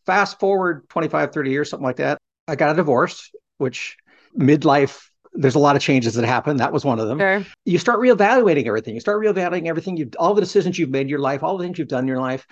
Fast 0.05 0.39
forward 0.39 0.87
25 0.91 1.33
30 1.33 1.51
years 1.51 1.71
something 1.71 1.87
like 1.87 1.97
that. 1.97 2.19
I 2.47 2.57
got 2.57 2.73
a 2.73 2.75
divorce 2.75 3.31
which 3.57 3.97
midlife 4.39 5.09
there's 5.39 5.55
a 5.55 5.61
lot 5.61 5.77
of 5.77 5.83
changes 5.83 6.15
that 6.15 6.25
happen. 6.25 6.57
That 6.57 6.73
was 6.73 6.85
one 6.85 6.99
of 6.99 7.07
them. 7.07 7.19
Sure. 7.19 7.45
You 7.65 7.79
start 7.79 8.01
reevaluating 8.01 8.67
everything. 8.67 8.95
You 8.95 9.01
start 9.01 9.23
reevaluating 9.23 9.69
everything 9.69 9.97
you've 9.97 10.15
all 10.19 10.35
the 10.35 10.41
decisions 10.41 10.79
you've 10.79 10.91
made 10.91 11.03
in 11.03 11.09
your 11.09 11.21
life, 11.21 11.45
all 11.45 11.57
the 11.57 11.65
things 11.65 11.79
you've 11.79 11.89
done 11.89 12.05
in 12.05 12.09
your 12.09 12.21
life. 12.21 12.45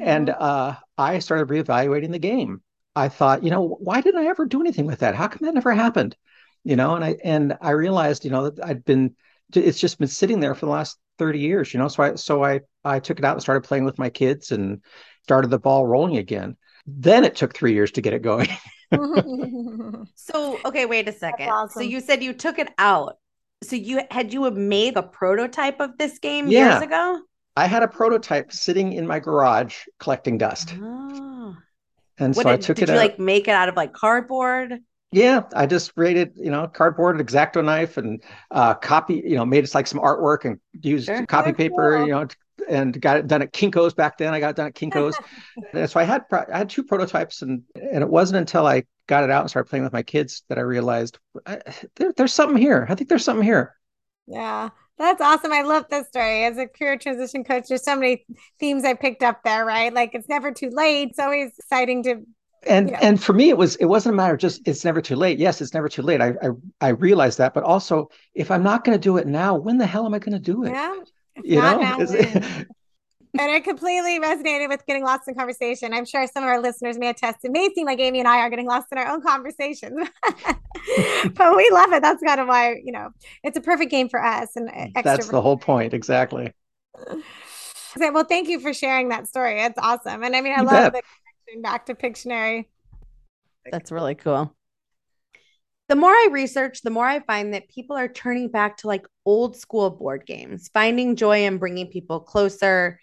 And 0.00 0.28
uh, 0.28 0.74
I 0.98 1.20
started 1.20 1.48
reevaluating 1.48 2.10
the 2.10 2.18
game. 2.18 2.60
I 2.96 3.08
thought, 3.08 3.44
you 3.44 3.50
know, 3.50 3.76
why 3.80 4.00
didn't 4.00 4.20
I 4.20 4.26
ever 4.26 4.44
do 4.44 4.60
anything 4.60 4.86
with 4.86 4.98
that? 4.98 5.14
How 5.14 5.28
come 5.28 5.46
that 5.46 5.54
never 5.54 5.72
happened? 5.72 6.16
You 6.64 6.74
know, 6.74 6.96
and 6.96 7.04
I 7.04 7.16
and 7.22 7.56
I 7.60 7.70
realized, 7.70 8.24
you 8.24 8.32
know, 8.32 8.50
that 8.50 8.64
I'd 8.64 8.84
been 8.84 9.14
it's 9.54 9.80
just 9.80 9.98
been 9.98 10.08
sitting 10.08 10.40
there 10.40 10.54
for 10.54 10.66
the 10.66 10.72
last 10.72 10.98
30 11.18 11.38
years, 11.38 11.72
you 11.72 11.78
know. 11.78 11.88
So 11.88 12.02
I 12.02 12.14
so 12.16 12.42
I 12.44 12.60
I 12.84 12.98
took 12.98 13.20
it 13.20 13.24
out 13.24 13.34
and 13.34 13.42
started 13.42 13.62
playing 13.62 13.84
with 13.84 13.98
my 13.98 14.10
kids 14.10 14.50
and 14.50 14.82
started 15.22 15.50
the 15.50 15.60
ball 15.60 15.86
rolling 15.86 16.16
again. 16.16 16.56
Then 16.86 17.24
it 17.24 17.36
took 17.36 17.54
three 17.54 17.72
years 17.72 17.92
to 17.92 18.00
get 18.00 18.14
it 18.14 18.22
going. 18.22 18.48
so 20.14 20.58
okay, 20.64 20.86
wait 20.86 21.08
a 21.08 21.12
second. 21.12 21.48
Awesome. 21.48 21.80
So 21.80 21.80
you 21.80 22.00
said 22.00 22.22
you 22.22 22.32
took 22.32 22.58
it 22.58 22.68
out. 22.78 23.18
So 23.62 23.76
you 23.76 24.02
had 24.10 24.32
you 24.32 24.50
made 24.50 24.96
a 24.96 25.02
prototype 25.02 25.80
of 25.80 25.96
this 25.98 26.18
game 26.18 26.48
yeah. 26.48 26.72
years 26.72 26.82
ago? 26.82 27.20
I 27.56 27.66
had 27.66 27.82
a 27.82 27.88
prototype 27.88 28.52
sitting 28.52 28.94
in 28.94 29.06
my 29.06 29.20
garage 29.20 29.84
collecting 29.98 30.38
dust. 30.38 30.74
Oh. 30.80 31.56
And 32.18 32.34
what 32.34 32.44
so 32.44 32.50
did, 32.50 32.52
I 32.52 32.56
took 32.56 32.76
did 32.76 32.88
it 32.88 32.92
you 32.92 32.98
out. 32.98 33.02
like 33.02 33.18
make 33.18 33.48
it 33.48 33.52
out 33.52 33.68
of 33.68 33.76
like 33.76 33.92
cardboard? 33.92 34.80
Yeah, 35.12 35.42
I 35.54 35.66
just 35.66 35.92
rated, 35.94 36.32
you 36.36 36.50
know, 36.50 36.66
cardboard, 36.66 37.18
exacto 37.18 37.62
knife, 37.62 37.98
and 37.98 38.22
uh, 38.50 38.72
copy, 38.74 39.22
you 39.26 39.36
know, 39.36 39.44
made 39.44 39.62
it 39.62 39.74
like 39.74 39.86
some 39.86 40.00
artwork 40.00 40.46
and 40.46 40.58
used 40.80 41.06
sure. 41.06 41.26
copy 41.26 41.52
paper, 41.52 41.98
cool. 41.98 42.06
you 42.06 42.12
know, 42.12 42.26
and 42.68 43.00
got 43.00 43.16
it 43.16 43.26
done 43.26 43.42
at 43.42 43.52
Kinko's 43.52 43.94
back 43.94 44.18
then. 44.18 44.34
I 44.34 44.40
got 44.40 44.50
it 44.50 44.56
done 44.56 44.66
at 44.66 44.74
Kinko's. 44.74 45.18
and 45.72 45.88
so 45.88 46.00
I 46.00 46.04
had 46.04 46.22
I 46.32 46.58
had 46.58 46.70
two 46.70 46.82
prototypes, 46.82 47.42
and 47.42 47.62
and 47.74 48.02
it 48.02 48.08
wasn't 48.08 48.38
until 48.38 48.66
I 48.66 48.84
got 49.06 49.24
it 49.24 49.30
out 49.30 49.42
and 49.42 49.50
started 49.50 49.68
playing 49.68 49.84
with 49.84 49.92
my 49.92 50.02
kids 50.02 50.44
that 50.48 50.58
I 50.58 50.62
realized 50.62 51.18
I, 51.46 51.60
there, 51.96 52.12
there's 52.16 52.32
something 52.32 52.56
here. 52.56 52.86
I 52.88 52.94
think 52.94 53.08
there's 53.08 53.24
something 53.24 53.44
here. 53.44 53.76
Yeah, 54.26 54.70
that's 54.98 55.20
awesome. 55.20 55.52
I 55.52 55.62
love 55.62 55.86
this 55.90 56.06
story. 56.08 56.44
As 56.44 56.58
a 56.58 56.66
career 56.66 56.96
transition 56.96 57.44
coach, 57.44 57.64
there's 57.68 57.84
so 57.84 57.96
many 57.96 58.24
themes 58.60 58.84
I 58.84 58.94
picked 58.94 59.22
up 59.22 59.42
there, 59.44 59.64
right? 59.64 59.92
Like 59.92 60.14
it's 60.14 60.28
never 60.28 60.52
too 60.52 60.70
late. 60.70 61.10
It's 61.10 61.18
always 61.18 61.52
exciting 61.58 62.02
to 62.04 62.22
and 62.66 62.88
you 62.88 62.92
know. 62.92 62.98
and 63.02 63.22
for 63.22 63.32
me 63.32 63.48
it 63.48 63.56
was 63.56 63.76
it 63.76 63.86
wasn't 63.86 64.14
a 64.14 64.16
matter 64.16 64.34
of 64.34 64.40
just 64.40 64.66
it's 64.66 64.84
never 64.84 65.00
too 65.00 65.16
late 65.16 65.38
yes 65.38 65.60
it's 65.60 65.74
never 65.74 65.88
too 65.88 66.02
late 66.02 66.20
i 66.20 66.28
i, 66.42 66.48
I 66.80 66.88
realized 66.90 67.38
that 67.38 67.54
but 67.54 67.64
also 67.64 68.08
if 68.34 68.50
i'm 68.50 68.62
not 68.62 68.84
going 68.84 68.96
to 68.96 69.02
do 69.02 69.16
it 69.16 69.26
now 69.26 69.56
when 69.56 69.78
the 69.78 69.86
hell 69.86 70.06
am 70.06 70.14
i 70.14 70.18
going 70.18 70.32
to 70.32 70.38
do 70.38 70.64
it 70.64 70.70
yeah 70.70 70.94
you 71.42 71.60
know 71.60 71.80
and 73.38 73.50
it 73.50 73.64
completely 73.64 74.20
resonated 74.20 74.68
with 74.68 74.84
getting 74.86 75.04
lost 75.04 75.26
in 75.26 75.34
conversation. 75.34 75.94
I'm 75.94 76.04
sure 76.04 76.26
some 76.26 76.44
of 76.44 76.48
our 76.48 76.60
listeners 76.60 76.98
may 76.98 77.08
attest. 77.08 77.38
It 77.44 77.50
may 77.50 77.72
seem 77.74 77.86
like 77.86 77.98
Amy 77.98 78.18
and 78.18 78.28
I 78.28 78.40
are 78.40 78.50
getting 78.50 78.66
lost 78.66 78.88
in 78.92 78.98
our 78.98 79.06
own 79.08 79.22
conversations, 79.22 80.08
but 81.34 81.56
we 81.56 81.70
love 81.72 81.92
it. 81.92 82.02
That's 82.02 82.22
kind 82.22 82.40
of 82.40 82.48
why 82.48 82.80
you 82.84 82.92
know 82.92 83.10
it's 83.42 83.56
a 83.56 83.62
perfect 83.62 83.90
game 83.90 84.08
for 84.08 84.22
us. 84.22 84.50
And 84.56 84.70
that's 84.94 85.28
the 85.28 85.40
whole 85.40 85.58
point, 85.58 85.94
exactly. 85.94 86.52
Well, 87.98 88.24
thank 88.24 88.48
you 88.48 88.58
for 88.58 88.72
sharing 88.72 89.10
that 89.10 89.28
story. 89.28 89.60
It's 89.60 89.78
awesome, 89.78 90.22
and 90.22 90.34
I 90.34 90.40
mean, 90.40 90.54
I 90.56 90.62
you 90.62 90.66
love 90.66 90.92
bet. 90.92 90.94
the 90.94 91.02
connection 91.44 91.60
back 91.60 91.84
to 91.84 91.94
Pictionary. 91.94 92.64
That's 93.70 93.92
really 93.92 94.14
cool 94.14 94.56
the 95.88 95.96
more 95.96 96.10
I 96.10 96.28
research, 96.30 96.82
the 96.82 96.90
more 96.90 97.06
I 97.06 97.20
find 97.20 97.54
that 97.54 97.68
people 97.68 97.96
are 97.96 98.08
turning 98.08 98.48
back 98.48 98.78
to 98.78 98.86
like 98.86 99.06
old 99.26 99.56
school 99.56 99.90
board 99.90 100.24
games, 100.26 100.70
finding 100.72 101.16
joy 101.16 101.44
in 101.44 101.58
bringing 101.58 101.88
people 101.88 102.20
closer, 102.20 102.98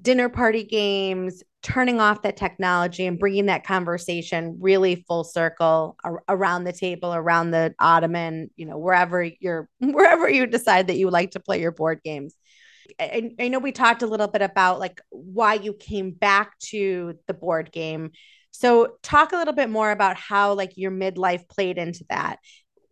dinner 0.00 0.28
party 0.28 0.64
games, 0.64 1.42
turning 1.62 2.00
off 2.00 2.22
that 2.22 2.36
technology 2.36 3.06
and 3.06 3.18
bringing 3.18 3.46
that 3.46 3.64
conversation 3.64 4.58
really 4.60 5.04
full 5.08 5.24
circle 5.24 5.96
ar- 6.04 6.22
around 6.28 6.64
the 6.64 6.72
table, 6.72 7.12
around 7.12 7.50
the 7.50 7.74
ottoman, 7.80 8.50
you 8.56 8.66
know, 8.66 8.78
wherever 8.78 9.22
you're, 9.40 9.68
wherever 9.80 10.28
you 10.28 10.46
decide 10.46 10.86
that 10.86 10.98
you 10.98 11.10
like 11.10 11.32
to 11.32 11.40
play 11.40 11.60
your 11.60 11.72
board 11.72 12.00
games. 12.04 12.34
I, 13.00 13.32
I 13.38 13.48
know 13.48 13.58
we 13.58 13.72
talked 13.72 14.02
a 14.02 14.06
little 14.06 14.28
bit 14.28 14.42
about 14.42 14.78
like 14.78 15.00
why 15.10 15.54
you 15.54 15.74
came 15.74 16.12
back 16.12 16.58
to 16.70 17.18
the 17.26 17.34
board 17.34 17.70
game 17.72 18.12
so 18.50 18.96
talk 19.02 19.32
a 19.32 19.36
little 19.36 19.54
bit 19.54 19.70
more 19.70 19.90
about 19.90 20.16
how 20.16 20.54
like 20.54 20.76
your 20.76 20.90
midlife 20.90 21.48
played 21.48 21.78
into 21.78 22.04
that. 22.08 22.38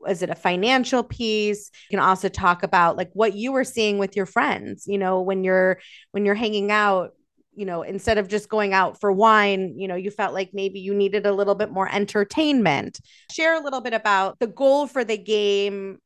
Was 0.00 0.22
it 0.22 0.30
a 0.30 0.34
financial 0.34 1.02
piece? 1.02 1.70
You 1.90 1.98
can 1.98 2.06
also 2.06 2.28
talk 2.28 2.62
about 2.62 2.96
like 2.96 3.10
what 3.14 3.34
you 3.34 3.52
were 3.52 3.64
seeing 3.64 3.98
with 3.98 4.14
your 4.14 4.26
friends, 4.26 4.84
you 4.86 4.98
know, 4.98 5.22
when 5.22 5.42
you're 5.42 5.80
when 6.12 6.24
you're 6.24 6.34
hanging 6.34 6.70
out, 6.70 7.10
you 7.54 7.64
know, 7.64 7.82
instead 7.82 8.18
of 8.18 8.28
just 8.28 8.48
going 8.48 8.74
out 8.74 9.00
for 9.00 9.10
wine, 9.10 9.74
you 9.78 9.88
know, 9.88 9.96
you 9.96 10.10
felt 10.10 10.34
like 10.34 10.50
maybe 10.52 10.78
you 10.78 10.94
needed 10.94 11.26
a 11.26 11.32
little 11.32 11.54
bit 11.54 11.70
more 11.70 11.88
entertainment. 11.90 13.00
Share 13.32 13.54
a 13.54 13.64
little 13.64 13.80
bit 13.80 13.94
about 13.94 14.38
the 14.38 14.46
goal 14.46 14.86
for 14.86 15.02
the 15.02 15.16
game 15.16 15.98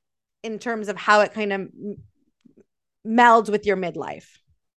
in 0.43 0.59
terms 0.59 0.89
of 0.89 0.97
how 0.97 1.21
it 1.21 1.35
kind 1.35 1.53
of 1.53 1.69
melds 3.07 3.51
with 3.51 3.67
your 3.67 3.77
midlife. 3.77 4.29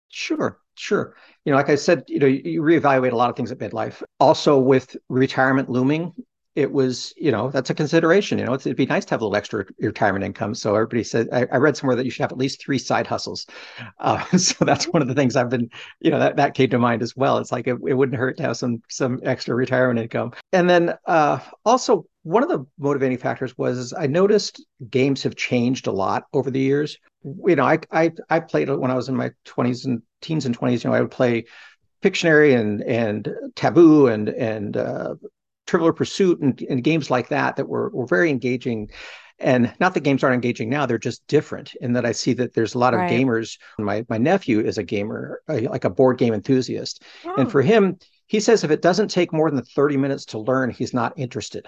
Sure, 0.09 0.59
sure. 0.75 1.15
You 1.45 1.51
know, 1.51 1.57
like 1.57 1.69
I 1.69 1.75
said, 1.75 2.03
you 2.07 2.19
know, 2.19 2.27
you 2.27 2.61
reevaluate 2.61 3.11
a 3.11 3.15
lot 3.15 3.29
of 3.29 3.35
things 3.35 3.51
at 3.51 3.59
midlife. 3.59 4.01
Also, 4.19 4.57
with 4.57 4.95
retirement 5.09 5.69
looming, 5.69 6.13
it 6.55 6.71
was, 6.71 7.13
you 7.17 7.31
know, 7.31 7.49
that's 7.49 7.71
a 7.71 7.73
consideration. 7.73 8.37
You 8.37 8.45
know, 8.45 8.53
it'd 8.53 8.75
be 8.75 8.85
nice 8.85 9.05
to 9.05 9.11
have 9.11 9.21
a 9.21 9.25
little 9.25 9.35
extra 9.35 9.65
retirement 9.79 10.23
income. 10.23 10.53
So 10.53 10.75
everybody 10.75 11.03
said, 11.03 11.27
I, 11.33 11.47
I 11.51 11.57
read 11.57 11.75
somewhere 11.75 11.95
that 11.95 12.05
you 12.05 12.11
should 12.11 12.21
have 12.21 12.31
at 12.31 12.37
least 12.37 12.61
three 12.61 12.77
side 12.77 13.07
hustles. 13.07 13.45
Uh, 13.99 14.23
so 14.37 14.65
that's 14.65 14.85
one 14.85 15.01
of 15.01 15.07
the 15.07 15.13
things 15.13 15.35
I've 15.35 15.49
been, 15.49 15.69
you 16.01 16.11
know, 16.11 16.19
that, 16.19 16.35
that 16.35 16.55
came 16.55 16.69
to 16.71 16.79
mind 16.79 17.01
as 17.01 17.15
well. 17.15 17.37
It's 17.37 17.51
like 17.51 17.67
it, 17.67 17.77
it 17.87 17.93
wouldn't 17.93 18.17
hurt 18.17 18.37
to 18.37 18.43
have 18.43 18.57
some 18.57 18.81
some 18.89 19.19
extra 19.23 19.55
retirement 19.55 19.99
income. 19.99 20.33
And 20.51 20.69
then 20.69 20.93
uh, 21.05 21.39
also 21.63 22.05
one 22.23 22.43
of 22.43 22.49
the 22.49 22.65
motivating 22.77 23.17
factors 23.17 23.57
was 23.57 23.93
I 23.97 24.07
noticed 24.07 24.65
games 24.89 25.23
have 25.23 25.35
changed 25.35 25.87
a 25.87 25.91
lot 25.91 26.23
over 26.33 26.51
the 26.51 26.59
years. 26.59 26.97
You 27.23 27.55
know, 27.55 27.63
I 27.65 27.79
I, 27.91 28.11
I 28.29 28.39
played 28.39 28.69
when 28.69 28.91
I 28.91 28.95
was 28.95 29.09
in 29.09 29.15
my 29.15 29.31
20s 29.45 29.85
and 29.85 30.01
teens 30.21 30.45
and 30.45 30.55
20s. 30.55 30.83
You 30.83 30.89
know, 30.89 30.95
I 30.95 31.01
would 31.01 31.11
play 31.11 31.45
Pictionary 32.03 32.59
and 32.59 32.83
and 32.83 33.29
Taboo 33.55 34.07
and 34.07 34.29
and 34.29 34.77
uh, 34.77 35.15
Trivial 35.67 35.93
Pursuit 35.93 36.39
and, 36.41 36.59
and 36.69 36.83
games 36.83 37.09
like 37.11 37.29
that 37.29 37.55
that 37.57 37.67
were 37.69 37.89
were 37.91 38.07
very 38.07 38.29
engaging. 38.29 38.89
and 39.39 39.73
not 39.79 39.93
that 39.95 40.01
games 40.03 40.23
aren't 40.23 40.35
engaging 40.35 40.69
now 40.69 40.85
they're 40.85 40.99
just 40.99 41.25
different 41.27 41.73
in 41.81 41.93
that 41.93 42.05
i 42.05 42.11
see 42.11 42.33
that 42.33 42.53
there's 42.53 42.75
a 42.75 42.79
lot 42.79 42.93
of 42.93 42.99
Right. 42.99 43.09
gamers 43.11 43.57
my 43.79 44.05
my 44.07 44.17
nephew 44.19 44.59
is 44.59 44.77
a 44.77 44.83
gamer 44.83 45.41
like 45.47 45.85
a 45.85 45.89
board 45.89 46.19
game 46.19 46.33
enthusiast 46.35 47.03
Oh. 47.25 47.33
and 47.37 47.51
for 47.51 47.61
him 47.63 47.97
he 48.27 48.39
says 48.39 48.63
if 48.63 48.69
it 48.71 48.83
doesn't 48.83 49.07
take 49.09 49.33
more 49.33 49.49
than 49.49 49.63
30 49.63 49.97
minutes 49.97 50.25
to 50.25 50.39
learn 50.39 50.69
he's 50.69 50.93
not 50.93 51.13
interested 51.17 51.65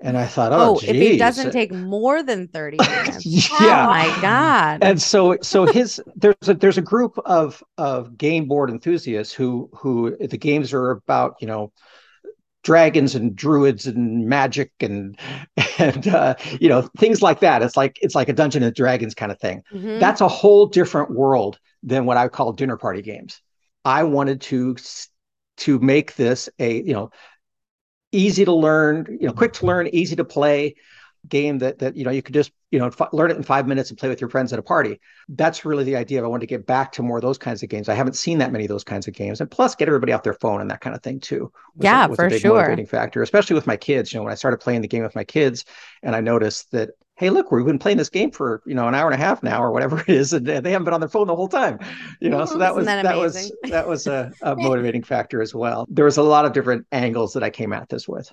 and 0.00 0.16
i 0.16 0.26
thought 0.26 0.52
oh, 0.52 0.74
Oh, 0.74 0.80
if 0.84 1.00
it 1.00 1.16
doesn't 1.16 1.50
take 1.50 1.72
more 1.72 2.22
than 2.22 2.48
30 2.48 2.82
minutes. 2.84 3.26
yeah 3.34 3.50
Oh 3.50 3.86
my 3.86 4.10
God. 4.12 4.82
and 4.82 5.00
so 5.00 5.36
so 5.42 5.66
his 5.66 6.00
there's 6.16 6.36
a 6.48 6.54
there's 6.54 6.78
a 6.78 6.82
group 6.82 7.18
of 7.24 7.62
of 7.78 8.16
game 8.18 8.46
board 8.48 8.70
enthusiasts 8.70 9.32
who 9.32 9.70
who 9.74 10.16
the 10.28 10.38
games 10.38 10.72
are 10.72 10.90
about 10.92 11.36
you 11.40 11.46
know 11.46 11.72
dragons 12.64 13.14
and 13.14 13.36
druids 13.36 13.86
and 13.86 14.26
magic 14.26 14.72
and 14.80 15.18
and 15.78 16.08
uh, 16.08 16.34
you 16.60 16.68
know 16.68 16.82
things 16.98 17.22
like 17.22 17.40
that 17.40 17.62
it's 17.62 17.76
like 17.76 17.96
it's 18.02 18.14
like 18.14 18.28
a 18.28 18.32
dungeon 18.32 18.62
and 18.62 18.74
dragons 18.74 19.14
kind 19.14 19.32
of 19.32 19.40
thing 19.40 19.62
Mhm. 19.72 19.98
that's 20.00 20.20
a 20.20 20.28
whole 20.28 20.66
different 20.66 21.10
world 21.12 21.58
than 21.82 22.04
what 22.06 22.16
i 22.16 22.28
call 22.28 22.52
dinner 22.52 22.76
party 22.76 23.02
games 23.02 23.40
i 23.84 24.02
wanted 24.02 24.40
to 24.42 24.76
to 25.58 25.78
make 25.80 26.14
this 26.16 26.48
a 26.58 26.82
you 26.82 26.92
know 26.92 27.10
easy 28.12 28.44
to 28.44 28.52
learn 28.52 29.06
you 29.08 29.26
know 29.26 29.28
mm-hmm. 29.28 29.38
quick 29.38 29.52
to 29.54 29.66
learn 29.66 29.86
easy 29.88 30.16
to 30.16 30.24
play 30.24 30.74
game 31.28 31.58
that 31.58 31.78
that 31.80 31.96
you 31.96 32.04
know 32.04 32.10
you 32.10 32.22
could 32.22 32.34
just 32.34 32.52
you 32.70 32.78
know 32.78 32.86
f- 32.86 33.12
learn 33.12 33.30
it 33.30 33.36
in 33.36 33.42
five 33.42 33.66
minutes 33.66 33.90
and 33.90 33.98
play 33.98 34.08
with 34.08 34.20
your 34.20 34.30
friends 34.30 34.52
at 34.52 34.58
a 34.58 34.62
party. 34.62 35.00
That's 35.28 35.64
really 35.64 35.84
the 35.84 35.96
idea 35.96 36.22
i 36.22 36.26
wanted 36.26 36.40
to 36.40 36.46
get 36.46 36.66
back 36.66 36.92
to 36.92 37.02
more 37.02 37.18
of 37.18 37.22
those 37.22 37.38
kinds 37.38 37.62
of 37.62 37.68
games. 37.68 37.88
I 37.88 37.94
haven't 37.94 38.14
seen 38.14 38.38
that 38.38 38.52
many 38.52 38.64
of 38.64 38.68
those 38.68 38.84
kinds 38.84 39.08
of 39.08 39.14
games. 39.14 39.40
And 39.40 39.50
plus 39.50 39.74
get 39.74 39.88
everybody 39.88 40.12
off 40.12 40.22
their 40.22 40.34
phone 40.34 40.60
and 40.60 40.70
that 40.70 40.80
kind 40.80 40.94
of 40.94 41.02
thing 41.02 41.20
too 41.20 41.52
Yeah, 41.78 42.06
a, 42.06 42.14
for 42.14 42.26
a 42.26 42.30
big 42.30 42.40
sure. 42.40 42.54
motivating 42.54 42.86
factor 42.86 43.22
especially 43.22 43.54
with 43.54 43.66
my 43.66 43.76
kids. 43.76 44.12
You 44.12 44.18
know 44.18 44.24
when 44.24 44.32
i 44.32 44.36
started 44.36 44.58
playing 44.58 44.82
the 44.82 44.88
game 44.88 45.02
with 45.02 45.14
my 45.14 45.24
kids 45.24 45.64
and 46.02 46.14
i 46.14 46.20
noticed 46.20 46.70
that 46.72 46.90
hey 47.18 47.30
look 47.30 47.50
we've 47.50 47.66
been 47.66 47.78
playing 47.78 47.98
this 47.98 48.08
game 48.08 48.30
for 48.30 48.62
you 48.64 48.74
know 48.74 48.88
an 48.88 48.94
hour 48.94 49.10
and 49.10 49.20
a 49.20 49.24
half 49.24 49.42
now 49.42 49.62
or 49.62 49.70
whatever 49.72 50.00
it 50.06 50.08
is 50.08 50.32
and 50.32 50.46
they 50.46 50.70
haven't 50.70 50.84
been 50.84 50.94
on 50.94 51.00
their 51.00 51.08
phone 51.08 51.26
the 51.26 51.36
whole 51.36 51.48
time 51.48 51.78
you 52.20 52.30
know 52.30 52.44
so 52.44 52.58
that 52.58 52.74
was 52.74 52.86
that 52.86 53.02
that, 53.02 53.16
was 53.16 53.52
that 53.64 53.86
was 53.86 54.06
a, 54.06 54.32
a 54.42 54.56
motivating 54.56 55.02
factor 55.02 55.42
as 55.42 55.54
well 55.54 55.86
there 55.90 56.04
was 56.04 56.16
a 56.16 56.22
lot 56.22 56.44
of 56.44 56.52
different 56.52 56.86
angles 56.92 57.32
that 57.32 57.42
i 57.42 57.50
came 57.50 57.72
at 57.72 57.88
this 57.88 58.08
with 58.08 58.32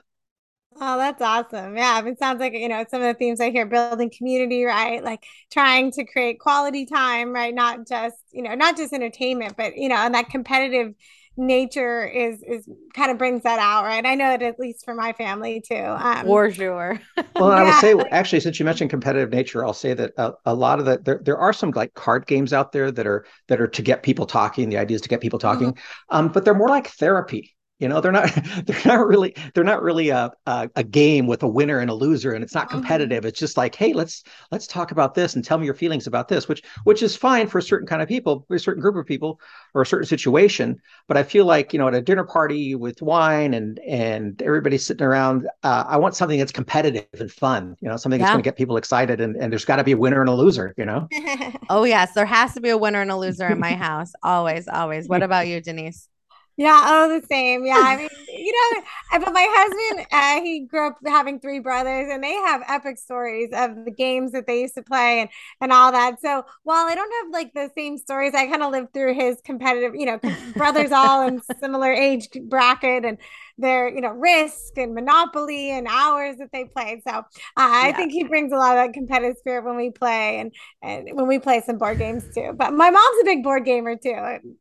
Oh, 0.77 0.98
that's 0.98 1.22
awesome. 1.22 1.77
Yeah, 1.77 2.04
it 2.06 2.20
sounds 2.20 2.42
like, 2.42 2.51
you 2.51 2.68
know, 2.68 2.84
some 2.89 3.01
of 3.01 3.08
the 3.08 3.13
themes 3.13 3.39
I 3.39 3.50
hear 3.50 3.65
building 3.65 4.12
community, 4.15 4.65
right? 4.65 5.01
Like 5.01 5.24
trying 5.50 5.92
to 5.94 6.04
create 6.04 6.39
quality 6.39 6.86
time, 6.86 7.32
right? 7.32 7.56
Not 7.56 7.88
just, 7.88 8.18
you 8.32 8.42
know, 8.44 8.56
not 8.56 8.75
just 8.75 8.92
entertainment, 8.92 9.56
but, 9.56 9.77
you 9.77 9.88
know, 9.88 9.96
and 9.96 10.13
that 10.15 10.30
competitive 10.30 10.94
nature 11.38 12.06
is 12.06 12.42
is 12.44 12.68
kind 12.94 13.12
of 13.12 13.18
brings 13.18 13.44
that 13.44 13.60
out, 13.60 13.84
right? 13.84 14.06
I 14.06 14.15
know 14.15 14.30
that 14.30 14.42
at 14.42 14.60
least 14.60 14.86
for 14.86 14.96
my 14.96 15.13
family 15.13 15.62
too. 15.62 15.75
Um, 15.75 16.25
For 16.25 16.51
sure. 16.51 17.00
Well, 17.38 17.51
I 17.51 17.63
would 17.63 17.75
say 17.75 17.94
actually, 18.12 18.39
since 18.39 18.60
you 18.60 18.65
mentioned 18.65 18.89
competitive 18.89 19.30
nature, 19.30 19.65
I'll 19.65 19.74
say 19.74 19.94
that 19.94 20.13
a, 20.18 20.32
a 20.46 20.54
lot 20.56 20.80
of 20.80 20.86
the 20.86 21.00
there 21.04 21.20
there 21.22 21.38
are 21.38 21.51
some 21.51 21.72
like 21.72 21.94
card 21.94 22.27
games 22.27 22.54
out 22.54 22.72
there 22.72 22.92
that 22.92 23.06
are 23.06 23.25
that 23.50 23.60
are 23.60 23.68
to 23.68 23.82
get 23.82 24.04
people 24.04 24.25
talking. 24.25 24.70
The 24.70 24.77
idea 24.77 24.96
is 24.96 25.01
to 25.01 25.10
get 25.10 25.20
people 25.20 25.39
talking, 25.39 25.77
um, 26.10 26.30
but 26.30 26.46
they're 26.46 26.54
more 26.54 26.70
like 26.70 26.88
therapy. 26.88 27.56
You 27.79 27.89
know, 27.89 28.00
they're 28.00 28.12
not 28.13 28.29
they're 28.65 28.82
not 28.86 29.05
really 29.05 29.36
they're 29.53 29.63
not 29.65 29.84
really 29.84 30.10
a, 30.10 30.32
a 30.46 30.70
a 30.77 30.84
game 30.84 31.27
with 31.27 31.44
a 31.44 31.48
winner 31.48 31.79
and 31.79 31.89
a 31.89 31.94
loser, 31.94 32.32
and 32.32 32.41
it's 32.44 32.55
not 32.55 32.67
Mhm. 32.67 32.72
competitive. 32.72 33.25
It's 33.25 33.39
just 33.39 33.58
like, 33.58 33.75
hey, 33.75 33.91
let's 33.91 34.24
let's 34.50 34.65
talk 34.65 34.91
about 34.91 35.13
this 35.13 35.36
and 35.36 35.44
tell 35.44 35.58
me 35.58 35.65
your 35.65 35.74
feelings 35.74 36.08
about 36.08 36.29
this, 36.29 36.48
which 36.48 36.63
which 36.86 37.03
is 37.03 37.17
fine 37.17 37.48
for 37.48 37.58
a 37.58 37.62
certain 37.62 37.86
kind 37.88 38.01
of 38.01 38.08
people, 38.08 38.46
for 38.48 38.55
a 38.55 38.60
certain 38.60 38.82
group 38.82 38.96
of 38.96 39.05
people, 39.05 39.41
or 39.74 39.82
a 39.82 39.86
certain 39.86 40.08
situation. 40.08 40.79
But 41.10 41.17
I 41.17 41.24
feel 41.24 41.46
like 41.46 41.74
you 41.74 41.79
know, 41.79 41.89
at 41.89 41.94
a 41.96 42.01
dinner 42.01 42.24
party 42.24 42.75
with 42.75 43.01
wine 43.01 43.53
and 43.53 43.77
and 43.79 44.41
everybody 44.41 44.77
sitting 44.77 45.05
around, 45.05 45.48
uh, 45.63 45.84
I 45.88 45.98
want 45.98 46.15
something 46.15 46.39
that's 46.39 46.53
competitive 46.53 47.05
and 47.20 47.29
fun. 47.32 47.75
You 47.82 47.89
know, 47.89 47.98
something 47.98 48.20
that's 48.20 48.32
going 48.32 48.41
to 48.41 48.48
get 48.48 48.55
people 48.58 48.77
excited, 48.77 49.20
and 49.20 49.36
and 49.36 49.51
there's 49.51 49.65
got 49.65 49.77
to 49.77 49.84
be 49.84 49.91
a 49.91 49.98
winner 49.98 50.22
and 50.22 50.29
a 50.29 50.34
loser. 50.34 50.74
You 50.77 50.86
know. 50.86 51.10
Oh, 51.70 51.84
yes. 51.84 52.13
There 52.13 52.25
has 52.25 52.53
to 52.53 52.62
be 52.62 52.70
a 52.70 52.77
winner 52.77 53.01
and 53.01 53.12
a 53.12 53.17
loser 53.17 53.50
in 53.50 53.60
my 53.60 53.75
house. 53.75 54.13
Always, 54.24 54.67
always. 54.67 55.08
What 55.10 55.24
about 55.24 55.48
you, 55.48 55.62
Denise? 55.62 56.08
Yeah, 56.57 56.81
oh, 56.85 57.19
the 57.19 57.25
same. 57.27 57.65
Yeah, 57.65 57.75
I 57.75 57.97
mean, 57.97 58.10
you 58.27 58.51
know, 58.53 59.19
but 59.19 59.34
my 59.34 59.45
husband, 59.49 60.08
uh, 60.12 60.41
he 60.41 60.62
grew 60.62 60.88
up 60.88 60.97
having 61.06 61.39
three 61.39 61.60
brothers, 61.60 62.10
and 62.12 62.23
they 62.23 62.34
have 62.34 62.62
epic 62.67 62.97
stories 62.97 63.49
of 63.53 63.84
the 63.84 63.91
games 63.91 64.32
that 64.32 64.47
they 64.47 64.62
used 64.62 64.75
to 64.75 64.82
play 64.82 65.19
and 65.19 65.30
and 65.60 65.73
all 65.73 65.91
that. 65.91 66.21
So 66.21 66.45
while 66.63 66.86
I 66.88 66.95
don't 66.95 67.12
have 67.23 67.34
like 67.34 67.53
the 67.53 67.69
same 67.75 67.97
stories, 67.97 68.34
I 68.34 68.47
kind 68.47 68.63
of 68.63 68.71
lived 68.71 68.93
through 68.93 69.15
his 69.15 69.41
competitive, 69.43 69.95
you 69.95 70.06
know, 70.06 70.19
brothers 70.56 70.91
all 70.93 71.27
in 71.27 71.41
similar 71.60 71.91
age 71.91 72.30
bracket, 72.47 73.03
and 73.03 73.17
their, 73.58 73.88
you 73.88 74.02
know, 74.02 74.10
Risk 74.10 74.78
and 74.78 74.94
Monopoly 74.94 75.72
and 75.72 75.88
hours 75.89 76.38
that 76.38 76.50
they 76.52 76.65
played. 76.65 77.02
So 77.08 77.13
uh, 77.13 77.24
I 77.56 77.88
Yeah. 77.88 77.96
think 77.98 78.12
he 78.12 78.24
brings 78.24 78.52
a 78.52 78.58
lot 78.58 78.78
of 78.78 78.86
that 78.86 78.94
competitive 78.94 79.38
spirit 79.38 79.63
when 79.65 79.76
we 79.78 79.91
play 79.91 80.39
and 80.39 80.52
and 80.82 81.10
when 81.13 81.28
we 81.28 81.39
play 81.39 81.62
some 81.65 81.78
board 81.78 82.00
games 82.00 82.24
too. 82.34 82.54
But 82.58 82.74
my 82.74 82.89
mom's 82.89 83.22
a 83.22 83.26
big 83.26 83.44
board 83.44 83.65
gamer 83.65 83.96
too. 83.96 84.13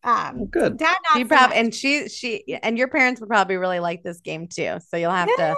Um, 0.05 0.37
Oh, 0.41 0.47
good. 0.47 0.77
Dad, 0.79 0.97
not 1.11 1.19
She 1.19 1.23
so 1.23 1.29
probably 1.29 1.57
and 1.57 1.75
she 1.75 2.09
she 2.09 2.59
and 2.63 2.79
your 2.79 2.89
parents 2.89 3.21
would 3.21 3.29
probably 3.29 3.57
really 3.57 3.81
like 3.81 4.03
this 4.03 4.21
game 4.21 4.47
too. 4.49 4.79
So 4.89 4.97
you'll 4.97 5.11
have 5.11 5.29
to 5.37 5.57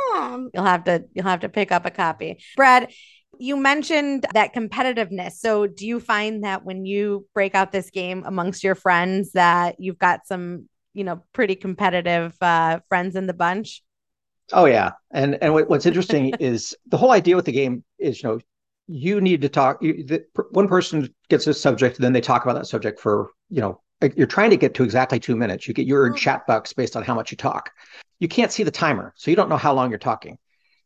you'll 0.54 0.64
have 0.64 0.84
to 0.84 1.04
you'll 1.14 1.26
have 1.26 1.40
to 1.40 1.48
pick 1.48 1.72
up 1.72 1.86
a 1.86 1.90
copy. 1.90 2.42
Brad, 2.56 2.90
you 3.38 3.56
mentioned 3.56 4.24
that 4.32 4.54
competitiveness. 4.54 5.32
So 5.32 5.66
do 5.66 5.86
you 5.86 6.00
find 6.00 6.44
that 6.44 6.64
when 6.64 6.86
you 6.86 7.26
break 7.34 7.54
out 7.54 7.70
this 7.72 7.90
game 7.90 8.22
amongst 8.26 8.64
your 8.64 8.74
friends 8.74 9.32
that 9.32 9.76
you've 9.78 9.98
got 9.98 10.26
some, 10.26 10.68
you 10.96 11.04
know, 11.04 11.22
pretty 11.32 11.56
competitive 11.56 12.36
uh 12.40 12.80
friends 12.88 13.16
in 13.16 13.26
the 13.26 13.34
bunch? 13.34 13.82
Oh 14.52 14.64
yeah, 14.66 14.92
and 15.10 15.38
and 15.42 15.52
what's 15.54 15.86
interesting 15.86 16.36
is 16.38 16.76
the 16.86 16.96
whole 16.96 17.10
idea 17.10 17.36
with 17.36 17.44
the 17.46 17.52
game 17.52 17.84
is 17.98 18.22
you 18.22 18.28
know 18.28 18.38
you 18.86 19.20
need 19.20 19.42
to 19.42 19.48
talk. 19.48 19.82
You, 19.82 20.04
the, 20.04 20.24
one 20.52 20.68
person 20.68 21.12
gets 21.28 21.46
a 21.48 21.54
subject, 21.54 21.96
and 21.96 22.04
then 22.04 22.12
they 22.12 22.20
talk 22.20 22.44
about 22.44 22.54
that 22.54 22.66
subject 22.66 23.00
for 23.00 23.30
you 23.50 23.60
know 23.60 23.80
you're 24.14 24.26
trying 24.26 24.50
to 24.50 24.56
get 24.56 24.74
to 24.74 24.84
exactly 24.84 25.18
two 25.18 25.36
minutes. 25.36 25.66
You 25.66 25.74
get 25.74 25.86
your 25.86 26.12
Mm. 26.12 26.16
chat 26.16 26.46
bucks 26.46 26.72
based 26.72 26.96
on 26.96 27.02
how 27.02 27.14
much 27.14 27.30
you 27.30 27.36
talk. 27.36 27.70
You 28.20 28.28
can't 28.28 28.52
see 28.52 28.62
the 28.62 28.70
timer, 28.70 29.12
so 29.16 29.30
you 29.30 29.36
don't 29.36 29.48
know 29.48 29.56
how 29.56 29.74
long 29.74 29.90
you're 29.90 29.98
talking. 29.98 30.38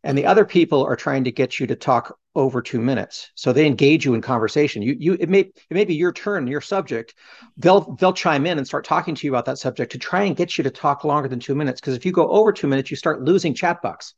And 0.03 0.17
the 0.17 0.27
other 0.27 0.45
people 0.45 0.85
are 0.85 0.97
trying 0.97 1.25
to 1.25 1.33
get 1.33 1.61
you 1.61 1.67
to 1.67 1.77
talk 1.77 2.17
over 2.35 2.63
two 2.63 2.81
minutes, 2.81 3.31
so 3.35 3.53
they 3.53 3.67
engage 3.67 4.05
you 4.05 4.15
in 4.15 4.23
conversation. 4.23 4.83
You 4.83 4.97
you 4.99 5.17
it 5.19 5.29
may 5.29 5.41
it 5.41 5.55
may 5.71 5.85
be 5.85 5.95
your 5.95 6.13
turn, 6.13 6.47
your 6.47 6.61
subject. 6.61 7.15
They'll 7.57 7.97
they'll 7.97 8.13
chime 8.13 8.47
in 8.47 8.57
and 8.57 8.67
start 8.67 8.85
talking 8.85 9.15
to 9.17 9.27
you 9.27 9.33
about 9.33 9.47
that 9.47 9.59
subject 9.59 9.93
to 9.93 9.99
try 9.99 10.23
and 10.23 10.37
get 10.37 10.57
you 10.57 10.65
to 10.65 10.71
talk 10.71 11.05
longer 11.05 11.29
than 11.29 11.41
two 11.41 11.55
minutes. 11.55 11.81
Because 11.81 11.97
if 11.97 12.07
you 12.07 12.13
go 12.13 12.29
over 12.29 12.53
two 12.53 12.69
minutes, 12.69 12.91
you 12.91 12.97
start 12.97 13.23
losing 13.23 13.53
chat 13.53 13.83
bucks. 13.83 14.15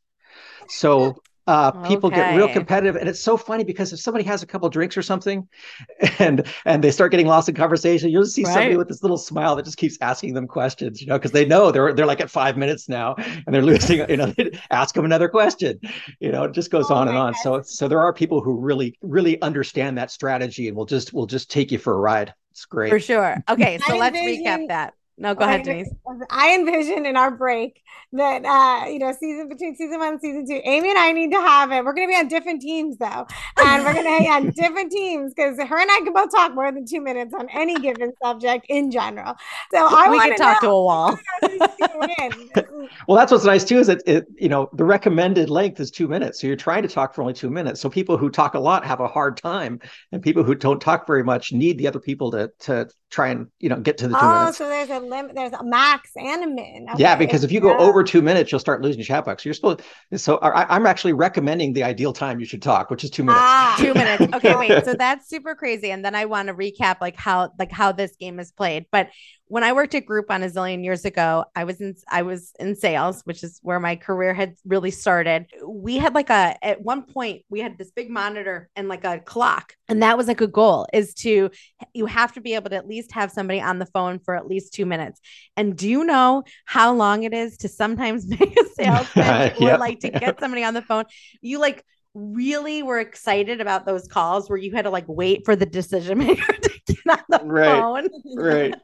So 0.69 1.21
uh, 1.47 1.71
people 1.87 2.09
get 2.09 2.35
real 2.35 2.47
competitive, 2.47 2.95
and 2.95 3.09
it's 3.09 3.19
so 3.19 3.35
funny 3.37 3.63
because 3.63 3.91
if 3.91 3.99
somebody 3.99 4.23
has 4.25 4.43
a 4.43 4.45
couple 4.45 4.69
drinks 4.69 4.95
or 4.95 5.01
something, 5.01 5.47
and 6.19 6.45
and 6.65 6.83
they 6.83 6.91
start 6.91 7.11
getting 7.11 7.27
lost 7.27 7.49
in 7.49 7.55
conversation, 7.55 8.09
you'll 8.09 8.25
see 8.25 8.45
somebody 8.45 8.77
with 8.77 8.87
this 8.87 9.01
little 9.03 9.17
smile 9.17 9.55
that 9.55 9.65
just 9.65 9.77
keeps 9.77 9.97
asking 10.01 10.33
them 10.33 10.47
questions, 10.47 11.01
you 11.01 11.07
know, 11.07 11.17
because 11.17 11.31
they 11.31 11.45
know 11.45 11.71
they're 11.71 11.93
they're 11.93 12.05
like 12.05 12.21
at 12.21 12.29
five 12.29 12.57
minutes 12.57 12.87
now, 12.87 13.15
and 13.17 13.53
they're 13.53 13.61
losing, 13.73 14.07
you 14.09 14.17
know, 14.17 14.33
ask 14.71 14.95
them 14.95 15.05
another 15.05 15.27
question, 15.27 15.79
you 16.19 16.31
know, 16.31 16.43
it 16.45 16.53
just 16.53 16.71
goes 16.71 16.89
Oh 16.89 16.95
on 16.95 17.07
and 17.07 17.17
my 17.17 17.25
on. 17.27 17.33
So 17.35 17.61
so 17.61 17.87
there 17.87 18.01
are 18.01 18.13
people 18.13 18.41
who 18.41 18.53
really 18.59 18.97
really 19.01 19.41
understand 19.41 19.97
that 19.97 20.11
strategy, 20.11 20.67
and 20.67 20.77
will 20.77 20.85
just 20.85 21.13
will 21.13 21.27
just 21.27 21.51
take 21.51 21.71
you 21.71 21.77
for 21.77 21.93
a 21.93 21.99
ride. 21.99 22.33
It's 22.51 22.65
great. 22.65 22.89
For 22.91 22.99
sure. 22.99 23.43
Okay, 23.49 23.79
so 23.79 23.95
I 23.95 23.97
let's 23.97 24.15
envision- 24.17 24.45
recap 24.45 24.67
that. 24.69 24.93
No, 25.17 25.35
go 25.35 25.45
ahead, 25.45 25.63
Denise. 25.63 25.89
I 26.29 26.55
envision 26.55 27.05
in 27.05 27.15
our 27.15 27.31
break 27.31 27.81
that 28.13 28.43
uh, 28.45 28.87
you 28.89 28.99
know, 28.99 29.13
season 29.19 29.47
between 29.47 29.75
season 29.75 29.99
one 29.99 30.13
and 30.13 30.21
season 30.21 30.45
two, 30.47 30.59
Amy 30.63 30.89
and 30.89 30.97
I 30.97 31.11
need 31.11 31.31
to 31.31 31.37
have 31.37 31.71
it. 31.71 31.85
We're 31.85 31.93
gonna 31.93 32.07
be 32.07 32.15
on 32.15 32.27
different 32.27 32.61
teams 32.61 32.97
though. 32.97 33.25
And 33.57 33.83
we're 33.83 33.93
gonna 33.93 34.19
be 34.19 34.27
on 34.27 34.51
different 34.55 34.91
teams 34.91 35.33
because 35.35 35.57
her 35.57 35.79
and 35.79 35.89
I 35.91 36.01
can 36.03 36.13
both 36.13 36.31
talk 36.31 36.53
more 36.55 36.71
than 36.71 36.85
two 36.85 37.01
minutes 37.01 37.33
on 37.33 37.47
any 37.49 37.79
given 37.79 38.11
subject 38.23 38.65
in 38.69 38.91
general. 38.91 39.35
So 39.71 39.87
I 39.87 40.09
we 40.09 40.17
want 40.17 40.31
could 40.31 40.37
talk 40.37 40.61
to 40.61 40.67
a 40.69 40.83
wall. 40.83 41.19
who's 41.41 41.59
gonna 41.79 42.07
win. 42.19 42.49
Well, 43.07 43.17
that's 43.17 43.31
what's 43.31 43.45
nice 43.45 43.63
too 43.63 43.79
is 43.79 43.87
that 43.87 44.01
it, 44.05 44.25
you 44.37 44.49
know, 44.49 44.69
the 44.73 44.83
recommended 44.83 45.49
length 45.49 45.79
is 45.79 45.89
two 45.91 46.07
minutes. 46.07 46.39
So 46.41 46.47
you're 46.47 46.55
trying 46.55 46.83
to 46.83 46.89
talk 46.89 47.13
for 47.13 47.21
only 47.21 47.33
two 47.33 47.49
minutes. 47.49 47.81
So 47.81 47.89
people 47.89 48.17
who 48.17 48.29
talk 48.29 48.53
a 48.53 48.59
lot 48.59 48.85
have 48.85 48.99
a 48.99 49.07
hard 49.07 49.37
time, 49.37 49.79
and 50.11 50.21
people 50.21 50.43
who 50.43 50.55
don't 50.55 50.79
talk 50.81 51.07
very 51.07 51.23
much 51.23 51.51
need 51.53 51.77
the 51.77 51.87
other 51.87 51.99
people 51.99 52.31
to 52.31 52.51
to 52.61 52.87
try 53.09 53.29
and 53.29 53.47
you 53.59 53.69
know 53.69 53.79
get 53.79 53.97
to 53.99 54.07
the 54.07 54.15
two 54.15 54.19
Oh, 54.19 54.33
minutes. 54.39 54.57
so 54.57 54.67
there's 54.67 54.89
a 54.89 54.99
limit, 55.03 55.35
there's 55.35 55.53
a 55.53 55.63
max 55.63 56.11
and 56.15 56.43
a 56.43 56.47
min. 56.47 56.87
Yeah, 56.97 57.15
because 57.15 57.43
if 57.43 57.51
you 57.51 57.59
go 57.59 57.69
Yeah. 57.69 57.77
over 57.77 58.03
two 58.03 58.21
minutes, 58.21 58.51
you'll 58.51 58.59
start 58.59 58.81
losing 58.81 59.03
chat 59.03 59.25
bucks. 59.25 59.45
You're 59.45 59.53
supposed. 59.53 59.81
So 60.15 60.37
I, 60.37 60.75
I'm 60.75 60.85
actually 60.85 61.13
recommending 61.13 61.73
the 61.73 61.83
ideal 61.83 62.13
time 62.13 62.39
you 62.39 62.45
should 62.45 62.61
talk, 62.61 62.89
which 62.89 63.03
is 63.03 63.09
two 63.09 63.23
minutes. 63.23 63.43
Ah. 63.43 63.75
two 63.79 63.93
minutes 63.95 64.27
okay 64.33 64.55
wait 64.55 64.83
so 64.83 64.93
that's 64.97 65.27
super 65.27 65.55
crazy 65.55 65.89
and 65.91 66.03
then 66.05 66.13
i 66.13 66.25
want 66.25 66.47
to 66.47 66.53
recap 66.53 66.97
like 67.01 67.15
how 67.15 67.49
like 67.57 67.71
how 67.71 67.91
this 67.91 68.15
game 68.17 68.39
is 68.39 68.51
played 68.51 68.85
but 68.91 69.09
when 69.47 69.63
i 69.63 69.71
worked 69.73 69.93
at 69.95 70.05
groupon 70.05 70.43
a 70.43 70.49
zillion 70.49 70.83
years 70.83 71.05
ago 71.05 71.43
i 71.55 71.63
was 71.63 71.79
in 71.81 71.95
i 72.09 72.21
was 72.21 72.51
in 72.59 72.75
sales 72.75 73.21
which 73.25 73.43
is 73.43 73.59
where 73.61 73.79
my 73.79 73.95
career 73.95 74.33
had 74.33 74.55
really 74.65 74.91
started 74.91 75.45
we 75.67 75.97
had 75.97 76.15
like 76.15 76.29
a 76.29 76.55
at 76.65 76.81
one 76.81 77.03
point 77.03 77.43
we 77.49 77.59
had 77.59 77.77
this 77.77 77.91
big 77.91 78.09
monitor 78.09 78.69
and 78.75 78.87
like 78.87 79.03
a 79.03 79.19
clock 79.19 79.75
and 79.89 80.01
that 80.01 80.17
was 80.17 80.27
like 80.27 80.41
a 80.41 80.47
goal 80.47 80.87
is 80.93 81.13
to 81.13 81.49
you 81.93 82.05
have 82.05 82.31
to 82.33 82.41
be 82.41 82.55
able 82.55 82.69
to 82.69 82.75
at 82.75 82.87
least 82.87 83.11
have 83.11 83.31
somebody 83.31 83.61
on 83.61 83.79
the 83.79 83.85
phone 83.87 84.17
for 84.19 84.35
at 84.35 84.47
least 84.47 84.73
two 84.73 84.85
minutes 84.85 85.19
and 85.57 85.75
do 85.77 85.87
you 85.89 86.03
know 86.03 86.43
how 86.65 86.93
long 86.93 87.23
it 87.23 87.33
is 87.33 87.57
to 87.57 87.67
sometimes 87.67 88.25
make 88.39 88.59
a 88.59 88.65
sales 88.75 89.07
pitch 89.13 89.53
or 89.61 89.67
Yep. 89.67 89.79
like 89.79 89.99
to 89.99 90.09
get 90.19 90.39
somebody 90.39 90.63
on 90.63 90.73
the 90.73 90.81
phone 90.81 91.05
you 91.41 91.59
like 91.59 91.83
really 92.15 92.83
were 92.83 92.99
excited 92.99 93.59
about 93.59 93.85
those 93.87 94.07
calls 94.07 94.47
where 94.47 94.57
you 94.57 94.71
had 94.71 94.83
to 94.83 94.91
like 94.91 95.05
wait 95.07 95.45
for 95.45 95.55
the 95.55 95.65
decision 95.65 96.19
maker 96.19 96.53
to 96.53 96.79
get 96.85 96.97
on 97.09 97.19
the 97.27 97.39
Right. 97.43 97.65
phone. 97.65 98.07
Right. 98.35 98.75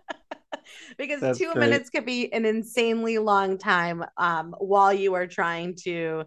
Because 0.99 1.21
That's 1.21 1.39
two 1.39 1.51
great. 1.53 1.57
minutes 1.69 1.89
could 1.89 2.05
be 2.05 2.31
an 2.31 2.45
insanely 2.45 3.17
long 3.17 3.57
time 3.57 4.05
um, 4.17 4.53
while 4.59 4.93
you 4.93 5.15
are 5.15 5.25
trying 5.25 5.75
to 5.85 6.25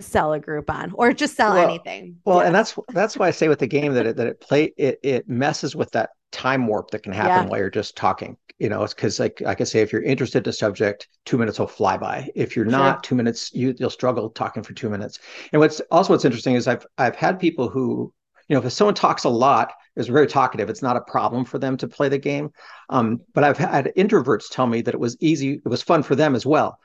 sell 0.00 0.32
a 0.32 0.40
Groupon 0.40 0.90
or 0.94 1.12
just 1.12 1.36
sell 1.36 1.54
Well- 1.54 1.68
anything. 1.68 2.16
Well, 2.24 2.38
Yeah. 2.40 2.46
and 2.46 2.54
that's 2.54 2.74
that's 2.92 3.16
why 3.16 3.28
I 3.28 3.30
say 3.30 3.46
with 3.48 3.60
the 3.60 3.68
game 3.68 3.94
that 3.94 4.06
it 4.06 4.16
that 4.16 4.26
it 4.26 4.40
play 4.40 4.72
it 4.76 4.98
it 5.04 5.28
messes 5.28 5.76
with 5.76 5.92
that 5.92 6.10
time 6.32 6.66
warp 6.66 6.90
that 6.90 7.02
can 7.04 7.12
happen 7.12 7.44
Yeah. 7.44 7.50
while 7.50 7.60
you're 7.60 7.70
just 7.70 7.96
talking. 7.96 8.36
You 8.58 8.68
know, 8.68 8.82
it's 8.82 8.94
because 8.94 9.20
like 9.20 9.40
like 9.40 9.60
I 9.60 9.64
say, 9.64 9.80
if 9.80 9.92
you're 9.92 10.02
interested 10.02 10.44
in 10.46 10.50
a 10.50 10.52
subject, 10.52 11.06
two 11.24 11.38
minutes 11.38 11.58
will 11.60 11.66
fly 11.68 11.96
by. 11.96 12.30
If 12.34 12.56
you're 12.56 12.64
Sure. 12.64 12.72
not, 12.72 13.04
two 13.04 13.14
minutes 13.14 13.52
you 13.54 13.74
you'll 13.78 13.90
struggle 13.90 14.30
talking 14.30 14.62
for 14.64 14.72
two 14.72 14.88
minutes. 14.90 15.20
And 15.52 15.60
what's 15.60 15.80
also 15.90 16.12
what's 16.14 16.24
interesting 16.24 16.54
is 16.56 16.66
I've 16.66 16.86
I've 16.98 17.16
had 17.16 17.38
people 17.38 17.68
who 17.68 18.12
you 18.48 18.56
know 18.56 18.62
if 18.66 18.72
someone 18.72 18.94
talks 18.94 19.24
a 19.24 19.28
lot 19.28 19.72
is 19.96 20.08
very 20.08 20.26
talkative, 20.26 20.70
it's 20.70 20.82
not 20.82 20.96
a 20.96 21.00
problem 21.02 21.44
for 21.44 21.58
them 21.58 21.76
to 21.78 21.88
play 21.88 22.08
the 22.08 22.18
game. 22.18 22.50
Um, 22.88 23.20
but 23.34 23.44
I've 23.44 23.58
had 23.58 23.92
introverts 23.96 24.50
tell 24.50 24.66
me 24.66 24.82
that 24.82 24.94
it 24.94 25.00
was 25.00 25.16
easy, 25.20 25.54
it 25.54 25.68
was 25.68 25.82
fun 25.82 26.02
for 26.02 26.14
them 26.14 26.34
as 26.34 26.46
well, 26.46 26.78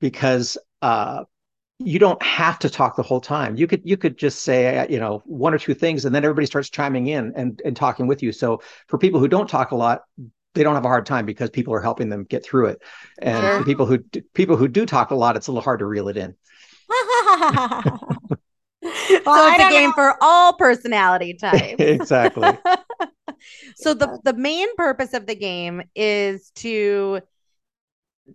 because 0.00 0.56
uh, 0.82 1.24
you 1.78 1.98
don't 1.98 2.22
have 2.22 2.58
to 2.60 2.70
talk 2.70 2.96
the 2.96 3.02
whole 3.02 3.20
time. 3.20 3.56
You 3.56 3.66
could 3.66 3.82
you 3.84 3.96
could 3.96 4.16
just 4.16 4.42
say 4.42 4.78
uh, 4.78 4.86
you 4.88 4.98
know 5.00 5.22
one 5.26 5.52
or 5.52 5.58
two 5.58 5.74
things, 5.74 6.04
and 6.04 6.14
then 6.14 6.24
everybody 6.24 6.46
starts 6.46 6.70
chiming 6.70 7.08
in 7.08 7.32
and 7.36 7.60
and 7.64 7.76
talking 7.76 8.06
with 8.06 8.22
you. 8.22 8.32
So 8.32 8.62
for 8.88 8.98
people 8.98 9.20
who 9.20 9.28
don't 9.28 9.48
talk 9.48 9.72
a 9.72 9.76
lot, 9.76 10.02
they 10.54 10.62
don't 10.62 10.74
have 10.74 10.84
a 10.84 10.88
hard 10.88 11.06
time 11.06 11.26
because 11.26 11.50
people 11.50 11.74
are 11.74 11.80
helping 11.80 12.08
them 12.08 12.24
get 12.24 12.44
through 12.44 12.66
it. 12.66 12.82
And 13.20 13.50
Sure. 13.50 13.64
people 13.64 13.86
who 13.86 13.98
do, 13.98 14.22
people 14.34 14.56
who 14.56 14.68
do 14.68 14.86
talk 14.86 15.10
a 15.10 15.16
lot, 15.16 15.36
it's 15.36 15.48
a 15.48 15.52
little 15.52 15.62
hard 15.62 15.80
to 15.80 15.86
reel 15.86 16.08
it 16.08 16.16
in. 16.16 16.34
well, 19.26 19.48
so 19.48 19.54
it's 19.54 19.64
a 19.64 19.70
game 19.70 19.90
know. 19.90 19.94
for 19.94 20.16
all 20.20 20.52
personality 20.52 21.34
types. 21.34 21.76
exactly. 21.78 22.48
so 23.76 23.94
the 23.94 24.18
the 24.24 24.34
main 24.34 24.74
purpose 24.76 25.14
of 25.14 25.26
the 25.26 25.34
game 25.34 25.82
is 25.94 26.50
to 26.56 27.20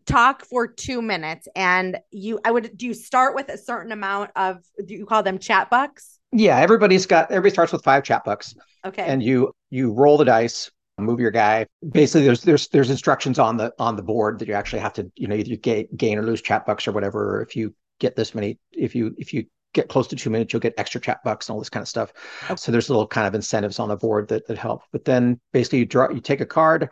talk 0.05 0.45
for 0.45 0.67
two 0.67 1.01
minutes 1.01 1.47
and 1.55 1.97
you 2.11 2.39
i 2.45 2.51
would 2.51 2.77
do 2.77 2.85
you 2.85 2.93
start 2.93 3.33
with 3.33 3.49
a 3.49 3.57
certain 3.57 3.91
amount 3.91 4.29
of 4.35 4.57
do 4.85 4.93
you 4.93 5.03
call 5.03 5.23
them 5.23 5.39
chat 5.39 5.67
bucks 5.71 6.19
Yeah, 6.31 6.59
everybody's 6.59 7.07
got 7.07 7.31
everybody 7.31 7.51
starts 7.51 7.71
with 7.71 7.83
five 7.83 8.03
chat 8.03 8.23
bucks, 8.23 8.53
okay 8.85 9.01
and 9.01 9.23
you 9.23 9.51
you 9.71 9.91
roll 9.91 10.17
the 10.17 10.25
dice, 10.25 10.69
move 10.99 11.19
your 11.19 11.31
guy. 11.31 11.65
Basically, 11.91 12.25
there's 12.25 12.41
there's 12.41 12.67
there's 12.69 12.89
instructions 12.89 13.39
on 13.39 13.57
the 13.57 13.73
on 13.79 13.95
the 13.95 14.03
board 14.03 14.39
that 14.39 14.47
you 14.47 14.53
actually 14.53 14.79
have 14.79 14.93
to 14.93 15.11
you 15.15 15.27
know 15.27 15.35
either 15.35 15.49
you 15.49 15.57
gain, 15.57 15.87
gain 15.95 16.17
or 16.17 16.23
lose 16.23 16.41
chat 16.41 16.65
bucks 16.65 16.87
or 16.87 16.91
whatever. 16.91 17.41
If 17.41 17.55
you 17.55 17.73
get 17.99 18.15
this 18.15 18.35
many, 18.35 18.59
if 18.71 18.95
you 18.95 19.15
if 19.17 19.33
you 19.33 19.45
get 19.73 19.89
close 19.89 20.07
to 20.07 20.15
two 20.15 20.29
minutes, 20.29 20.53
you'll 20.53 20.59
get 20.59 20.73
extra 20.77 20.99
chat 20.99 21.23
bucks 21.23 21.47
and 21.47 21.53
all 21.53 21.59
this 21.59 21.69
kind 21.69 21.81
of 21.81 21.87
stuff. 21.87 22.13
Okay. 22.45 22.55
So 22.55 22.71
there's 22.71 22.89
little 22.89 23.07
kind 23.07 23.27
of 23.27 23.35
incentives 23.35 23.79
on 23.79 23.89
the 23.89 23.97
board 23.97 24.27
that 24.29 24.47
that 24.47 24.57
help. 24.57 24.83
But 24.91 25.05
then 25.05 25.39
basically 25.53 25.79
you 25.79 25.85
draw 25.85 26.09
you 26.09 26.19
take 26.19 26.41
a 26.41 26.45
card 26.45 26.89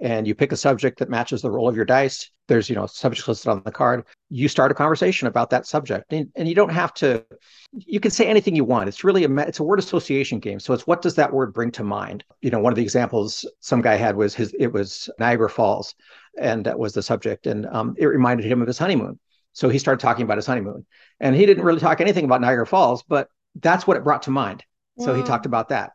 and 0.00 0.26
you 0.26 0.34
pick 0.34 0.52
a 0.52 0.56
subject 0.56 0.98
that 0.98 1.08
matches 1.08 1.42
the 1.42 1.50
roll 1.50 1.68
of 1.68 1.76
your 1.76 1.84
dice. 1.84 2.30
There's 2.46 2.70
you 2.70 2.76
know 2.76 2.86
subjects 2.86 3.28
listed 3.28 3.48
on 3.48 3.62
the 3.64 3.72
card. 3.72 4.04
You 4.30 4.48
start 4.48 4.70
a 4.70 4.74
conversation 4.74 5.28
about 5.28 5.50
that 5.50 5.66
subject, 5.66 6.12
and, 6.12 6.30
and 6.36 6.48
you 6.48 6.54
don't 6.54 6.72
have 6.72 6.94
to. 6.94 7.24
You 7.72 8.00
can 8.00 8.10
say 8.10 8.26
anything 8.26 8.56
you 8.56 8.64
want. 8.64 8.88
It's 8.88 9.04
really 9.04 9.24
a 9.24 9.30
it's 9.40 9.58
a 9.58 9.64
word 9.64 9.78
association 9.78 10.38
game. 10.38 10.60
So 10.60 10.72
it's 10.72 10.86
what 10.86 11.02
does 11.02 11.14
that 11.16 11.32
word 11.32 11.52
bring 11.52 11.70
to 11.72 11.84
mind? 11.84 12.24
You 12.40 12.50
know, 12.50 12.60
one 12.60 12.72
of 12.72 12.76
the 12.76 12.82
examples 12.82 13.44
some 13.60 13.82
guy 13.82 13.96
had 13.96 14.16
was 14.16 14.34
his 14.34 14.54
it 14.58 14.72
was 14.72 15.10
Niagara 15.18 15.50
Falls, 15.50 15.94
and 16.38 16.64
that 16.64 16.78
was 16.78 16.94
the 16.94 17.02
subject, 17.02 17.46
and 17.46 17.66
um, 17.66 17.94
it 17.98 18.06
reminded 18.06 18.46
him 18.46 18.62
of 18.62 18.66
his 18.66 18.78
honeymoon. 18.78 19.18
So 19.58 19.68
he 19.68 19.78
started 19.80 20.00
talking 20.00 20.22
about 20.22 20.38
his 20.38 20.46
honeymoon, 20.46 20.86
and 21.18 21.34
he 21.34 21.44
didn't 21.44 21.64
really 21.64 21.80
talk 21.80 22.00
anything 22.00 22.24
about 22.24 22.40
Niagara 22.40 22.64
Falls, 22.64 23.02
but 23.02 23.26
that's 23.56 23.88
what 23.88 23.96
it 23.96 24.04
brought 24.04 24.22
to 24.22 24.30
mind. 24.30 24.62
So 25.00 25.14
he 25.14 25.22
Mm. 25.22 25.26
talked 25.26 25.46
about 25.46 25.70
that. 25.70 25.90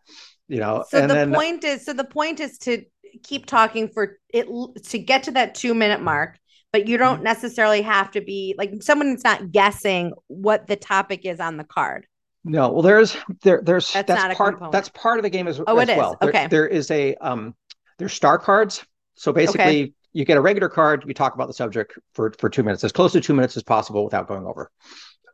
You 0.49 0.59
know, 0.59 0.83
so 0.89 0.99
and 0.99 1.09
the 1.09 1.13
then 1.15 1.33
point 1.33 1.63
is 1.63 1.85
so 1.85 1.93
the 1.93 2.03
point 2.03 2.41
is 2.41 2.57
to 2.59 2.83
keep 3.23 3.45
talking 3.45 3.87
for 3.87 4.17
it 4.33 4.47
to 4.89 4.99
get 4.99 5.23
to 5.23 5.31
that 5.31 5.55
two 5.55 5.73
minute 5.73 6.01
mark 6.01 6.37
but 6.73 6.87
you 6.87 6.97
Mm-hmm. 6.97 7.03
don't 7.05 7.23
necessarily 7.23 7.81
have 7.83 8.11
to 8.11 8.21
be 8.21 8.53
like 8.57 8.71
someone 8.81 9.17
someone's 9.17 9.23
not 9.23 9.51
guessing 9.51 10.11
what 10.27 10.67
the 10.67 10.75
topic 10.75 11.25
is 11.25 11.39
on 11.39 11.55
the 11.55 11.63
card 11.63 12.05
No, 12.43 12.71
well, 12.71 12.81
there's 12.81 13.15
there 13.43 13.61
there's 13.63 13.91
That's 13.93 14.07
that's, 14.07 14.21
not 14.23 14.31
a 14.31 14.35
part 14.35 14.71
that's 14.71 14.89
part 14.89 15.17
of 15.19 15.23
the 15.23 15.29
game 15.29 15.47
as, 15.47 15.61
Oh, 15.65 15.77
as 15.77 15.87
it 15.87 15.91
is. 15.93 15.97
well. 15.97 16.17
There- 16.19 16.29
Okay. 16.29 16.47
there 16.47 16.67
is 16.67 16.91
a 16.91 17.15
um 17.15 17.55
there's 17.99 18.13
star 18.13 18.37
cards. 18.37 18.85
So 19.15 19.31
basically, 19.31 19.93
you 20.13 20.25
get 20.25 20.37
a 20.37 20.41
regular 20.41 20.69
card. 20.69 21.03
You 21.07 21.13
talk 21.13 21.35
about 21.35 21.47
the 21.47 21.53
subject 21.53 21.97
for 22.13 22.33
for 22.39 22.49
two 22.49 22.63
minutes, 22.63 22.83
as 22.83 22.91
close 22.91 23.11
to 23.13 23.21
two 23.21 23.33
minutes 23.33 23.57
as 23.57 23.63
possible 23.63 24.03
without 24.03 24.27
going 24.27 24.45
over. 24.45 24.71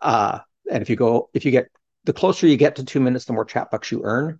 Uh, 0.01 0.39
and 0.71 0.81
if 0.81 0.89
you 0.89 0.95
go 0.95 1.29
if 1.33 1.45
you 1.45 1.51
get 1.51 1.67
the 2.05 2.13
closer 2.13 2.47
you 2.47 2.57
get 2.57 2.75
to 2.77 2.83
two 2.83 2.99
minutes, 2.99 3.25
the 3.25 3.33
more 3.33 3.45
chat 3.45 3.69
bucks 3.69 3.91
you 3.91 4.01
earn. 4.03 4.39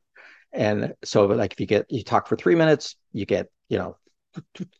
And 0.51 0.93
so, 1.03 1.25
like 1.25 1.53
if 1.53 1.59
you 1.59 1.67
get 1.67 1.85
you 1.89 2.03
talk 2.03 2.27
for 2.27 2.35
three 2.35 2.55
minutes, 2.55 2.95
you 3.11 3.25
get 3.25 3.47
you 3.67 3.77
know 3.77 3.97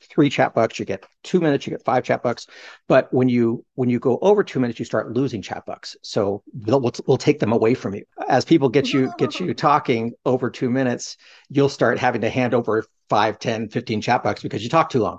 three 0.10 0.30
chat 0.30 0.54
bucks. 0.54 0.80
You 0.80 0.86
get 0.86 1.06
two 1.24 1.39
minutes, 1.39 1.65
you 1.65 1.72
get 1.72 1.84
five 1.84 2.04
chat 2.04 2.24
bucks. 2.24 2.48
But 2.88 3.13
when 3.13 3.30
you 3.30 3.65
when 3.76 3.89
you 3.89 4.00
go 4.00 4.17
over 4.22 4.43
two 4.43 4.60
minutes, 4.60 4.80
you 4.80 4.86
start 4.86 5.12
losing 5.12 5.41
chat 5.41 5.65
bucks. 5.65 5.95
So 6.02 6.43
we'll, 6.54 6.80
we'll, 6.80 6.93
we'll 7.06 7.17
take 7.17 7.39
them 7.39 7.52
away 7.52 7.74
from 7.74 7.95
you 7.95 8.04
as 8.28 8.45
people 8.45 8.69
get 8.69 8.93
you 8.93 9.12
get 9.17 9.39
you 9.39 9.54
talking 9.69 10.13
over 10.26 10.50
two 10.50 10.69
minutes. 10.69 11.17
You'll 11.50 11.69
start 11.69 12.00
having 12.00 12.22
to 12.22 12.30
hand 12.30 12.54
over 12.54 12.86
five, 13.10 13.39
10, 13.39 13.69
15 13.69 14.02
chat 14.02 14.24
bucks 14.24 14.41
because 14.41 14.63
you 14.63 14.69
talk 14.69 14.89
too 14.89 15.00
long. 15.00 15.17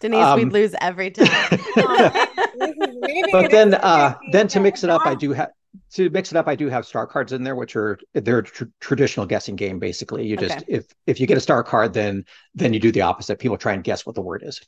denise 0.00 0.24
Um, 0.24 0.38
we'd 0.38 0.52
lose 0.52 0.74
every 0.80 1.10
time 1.10 1.26
This 1.50 2.70
is 2.70 2.96
maybe 3.00 3.30
but 3.32 3.50
then 3.50 3.74
uh 3.74 4.14
then 4.32 4.48
to 4.48 4.60
mix 4.60 4.82
it 4.84 4.90
up 4.90 5.02
i 5.06 5.14
do 5.14 5.32
have 5.32 5.50
to 5.92 6.10
mix 6.10 6.32
it 6.32 6.36
up 6.36 6.48
i 6.48 6.54
do 6.56 6.68
have 6.68 6.84
star 6.86 7.06
cards 7.06 7.32
in 7.32 7.44
there 7.44 7.54
which 7.54 7.76
are 7.76 7.98
they're 8.14 8.38
a 8.38 8.42
tr- 8.42 8.64
traditional 8.80 9.26
guessing 9.26 9.54
game 9.54 9.78
basically 9.78 10.26
you 10.26 10.36
just 10.36 10.58
Okay. 10.58 10.64
if 10.68 10.86
if 11.06 11.20
you 11.20 11.26
get 11.26 11.36
a 11.38 11.40
star 11.40 11.62
card 11.62 11.92
then 11.92 12.24
then 12.54 12.72
you 12.74 12.80
do 12.80 12.90
the 12.90 13.02
opposite 13.02 13.38
people 13.38 13.56
try 13.56 13.72
and 13.74 13.84
guess 13.84 14.04
what 14.04 14.14
the 14.14 14.22
word 14.22 14.42
is 14.44 14.60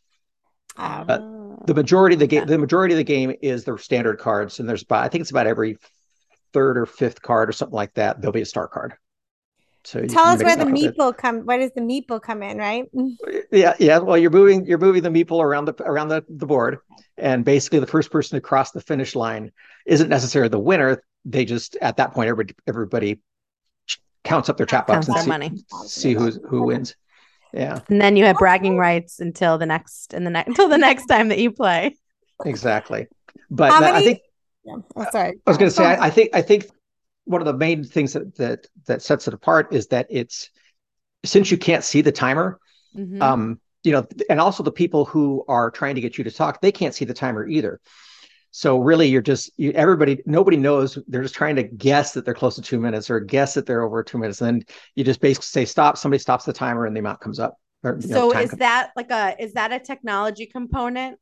Oh. 0.78 1.04
but 1.06 1.66
the 1.66 1.74
majority 1.74 2.14
of 2.14 2.20
the 2.20 2.26
game 2.28 2.42
Okay. 2.42 2.52
the 2.52 2.59
majority 2.59 2.94
of 2.94 2.98
the 2.98 3.04
game 3.04 3.35
is 3.42 3.64
the 3.64 3.76
standard 3.76 4.18
cards 4.20 4.61
and 4.61 4.68
there's 4.68 4.83
about 4.85 5.02
i 5.04 5.09
think 5.09 5.22
it's 5.22 5.30
about 5.33 5.48
every 5.48 5.78
third 6.52 6.78
or 6.78 6.87
fifth 6.87 7.20
card 7.22 7.48
or 7.48 7.52
something 7.52 7.74
like 7.74 7.92
that 7.94 8.20
there'll 8.20 8.33
be 8.33 8.40
a 8.42 8.46
star 8.46 8.68
card 8.68 8.94
so 9.90 10.05
Tell 10.07 10.26
us 10.26 10.42
where 10.42 10.55
the 10.55 10.62
up 10.62 10.68
a 10.68 10.72
bit. 10.72 10.96
meeple 10.96 11.16
come. 11.16 11.40
Where 11.46 11.59
does 11.59 11.72
the 11.74 11.81
meeple 11.81 12.22
come 12.22 12.42
in? 12.44 12.59
Right? 12.59 12.85
yeah 13.53 13.74
yeah 13.81 13.98
well 13.98 14.16
you're 14.16 14.31
moving 14.31 14.64
you're 14.66 14.79
moving 14.79 15.03
the 15.03 15.09
meeple 15.09 15.42
around 15.42 15.64
the 15.64 15.74
around 15.83 16.09
the, 16.09 16.24
the 16.29 16.46
board 16.46 16.79
and 17.18 17.44
basically 17.44 17.81
the 17.81 17.87
first 17.87 18.11
person 18.12 18.37
to 18.37 18.40
cross 18.40 18.70
the 18.70 18.81
finish 18.81 19.16
line 19.16 19.50
isn't 19.87 20.09
necessarily 20.09 20.48
the 20.48 20.59
winner 20.59 21.03
they 21.24 21.44
just 21.44 21.76
at 21.83 21.96
that 21.96 22.12
point 22.12 22.29
everybody 22.29 22.55
everybody 22.68 23.20
counts 24.22 24.48
up 24.48 24.57
their 24.57 24.66
chat 24.66 24.87
bucks 24.87 25.09
and 25.09 25.18
see, 25.18 25.29
money. 25.29 25.53
see 25.87 26.12
who's 26.14 26.38
who 26.48 26.62
wins 26.62 26.94
yeah 27.53 27.81
and 27.88 28.00
then 28.00 28.16
you 28.16 28.24
have 28.24 28.37
bragging 28.37 28.76
rights 28.79 29.18
until 29.18 29.59
the 29.59 29.66
next 29.66 30.14
and 30.14 30.24
the 30.26 30.31
next 30.31 30.48
until 30.53 30.68
the 30.68 30.79
next 30.79 31.07
time 31.07 31.29
that 31.29 31.38
you 31.38 31.50
play 31.50 31.96
exactly 32.44 33.07
but 33.50 33.70
that- 33.81 33.94
i 33.96 34.03
think 34.03 34.20
Yeah. 34.64 34.76
Oh, 34.94 35.07
sorry. 35.11 35.33
i 35.46 35.50
was 35.50 35.59
going 35.59 35.70
to 35.70 35.74
say 35.76 35.85
I, 35.85 36.07
I 36.07 36.11
think 36.11 36.31
i 36.35 36.42
think 36.42 36.66
one 37.24 37.40
of 37.40 37.46
the 37.46 37.54
main 37.56 37.85
things 37.85 38.12
that 38.14 38.35
that 38.37 38.66
that 38.87 39.02
sets 39.02 39.28
it 39.28 39.35
apart 39.35 39.72
is 39.72 39.88
that 39.88 40.06
it's 40.11 40.50
since 41.24 41.50
you 41.50 41.59
can't 41.59 41.85
see 41.85 42.00
the 42.00 42.12
timer 42.12 42.59
Mhm. 42.96 43.22
um 43.22 43.61
you 43.85 43.92
know 43.92 44.06
and 44.28 44.40
also 44.40 44.62
the 44.62 44.72
people 44.72 45.04
who 45.04 45.44
are 45.48 45.70
trying 45.70 45.94
to 45.94 46.00
get 46.00 46.18
you 46.18 46.24
to 46.24 46.30
talk 46.30 46.61
they 46.61 46.72
can't 46.72 46.94
see 46.94 47.04
the 47.04 47.14
timer 47.14 47.46
either. 47.46 47.80
So 48.52 48.78
really 48.78 49.06
you're 49.09 49.22
just 49.22 49.52
you, 49.59 49.70
everybody 49.72 50.20
nobody 50.26 50.56
knows. 50.56 50.98
They're 51.06 51.22
just 51.22 51.37
trying 51.37 51.54
to 51.56 51.62
guess 51.62 52.12
that 52.14 52.24
they're 52.24 52.35
close 52.35 52.56
to 52.56 52.62
two 52.62 52.80
minutes 52.80 53.09
or 53.09 53.20
guess 53.20 53.54
that 53.54 53.64
they're 53.64 53.83
over 53.83 54.02
two 54.02 54.18
minutes. 54.18 54.40
And 54.40 54.61
then 54.61 54.66
you 54.96 55.04
just 55.04 55.20
basically 55.20 55.46
say 55.46 55.64
stop 55.64 55.96
somebody 55.96 56.18
stops 56.18 56.44
the 56.46 56.52
timer 56.52 56.85
and 56.87 56.96
the 56.96 57.00
amount 57.00 57.20
comes 57.20 57.38
up 57.38 57.54
or, 57.85 57.96
you 58.02 58.09
know, 58.09 58.14
so 58.16 58.33
is 58.33 58.50
comes- 58.50 58.59
that 58.59 58.90
like 58.96 59.11
a 59.12 59.37
is 59.40 59.52
that 59.52 59.72
a 59.72 59.78
technology 59.78 60.46
component 60.46 61.18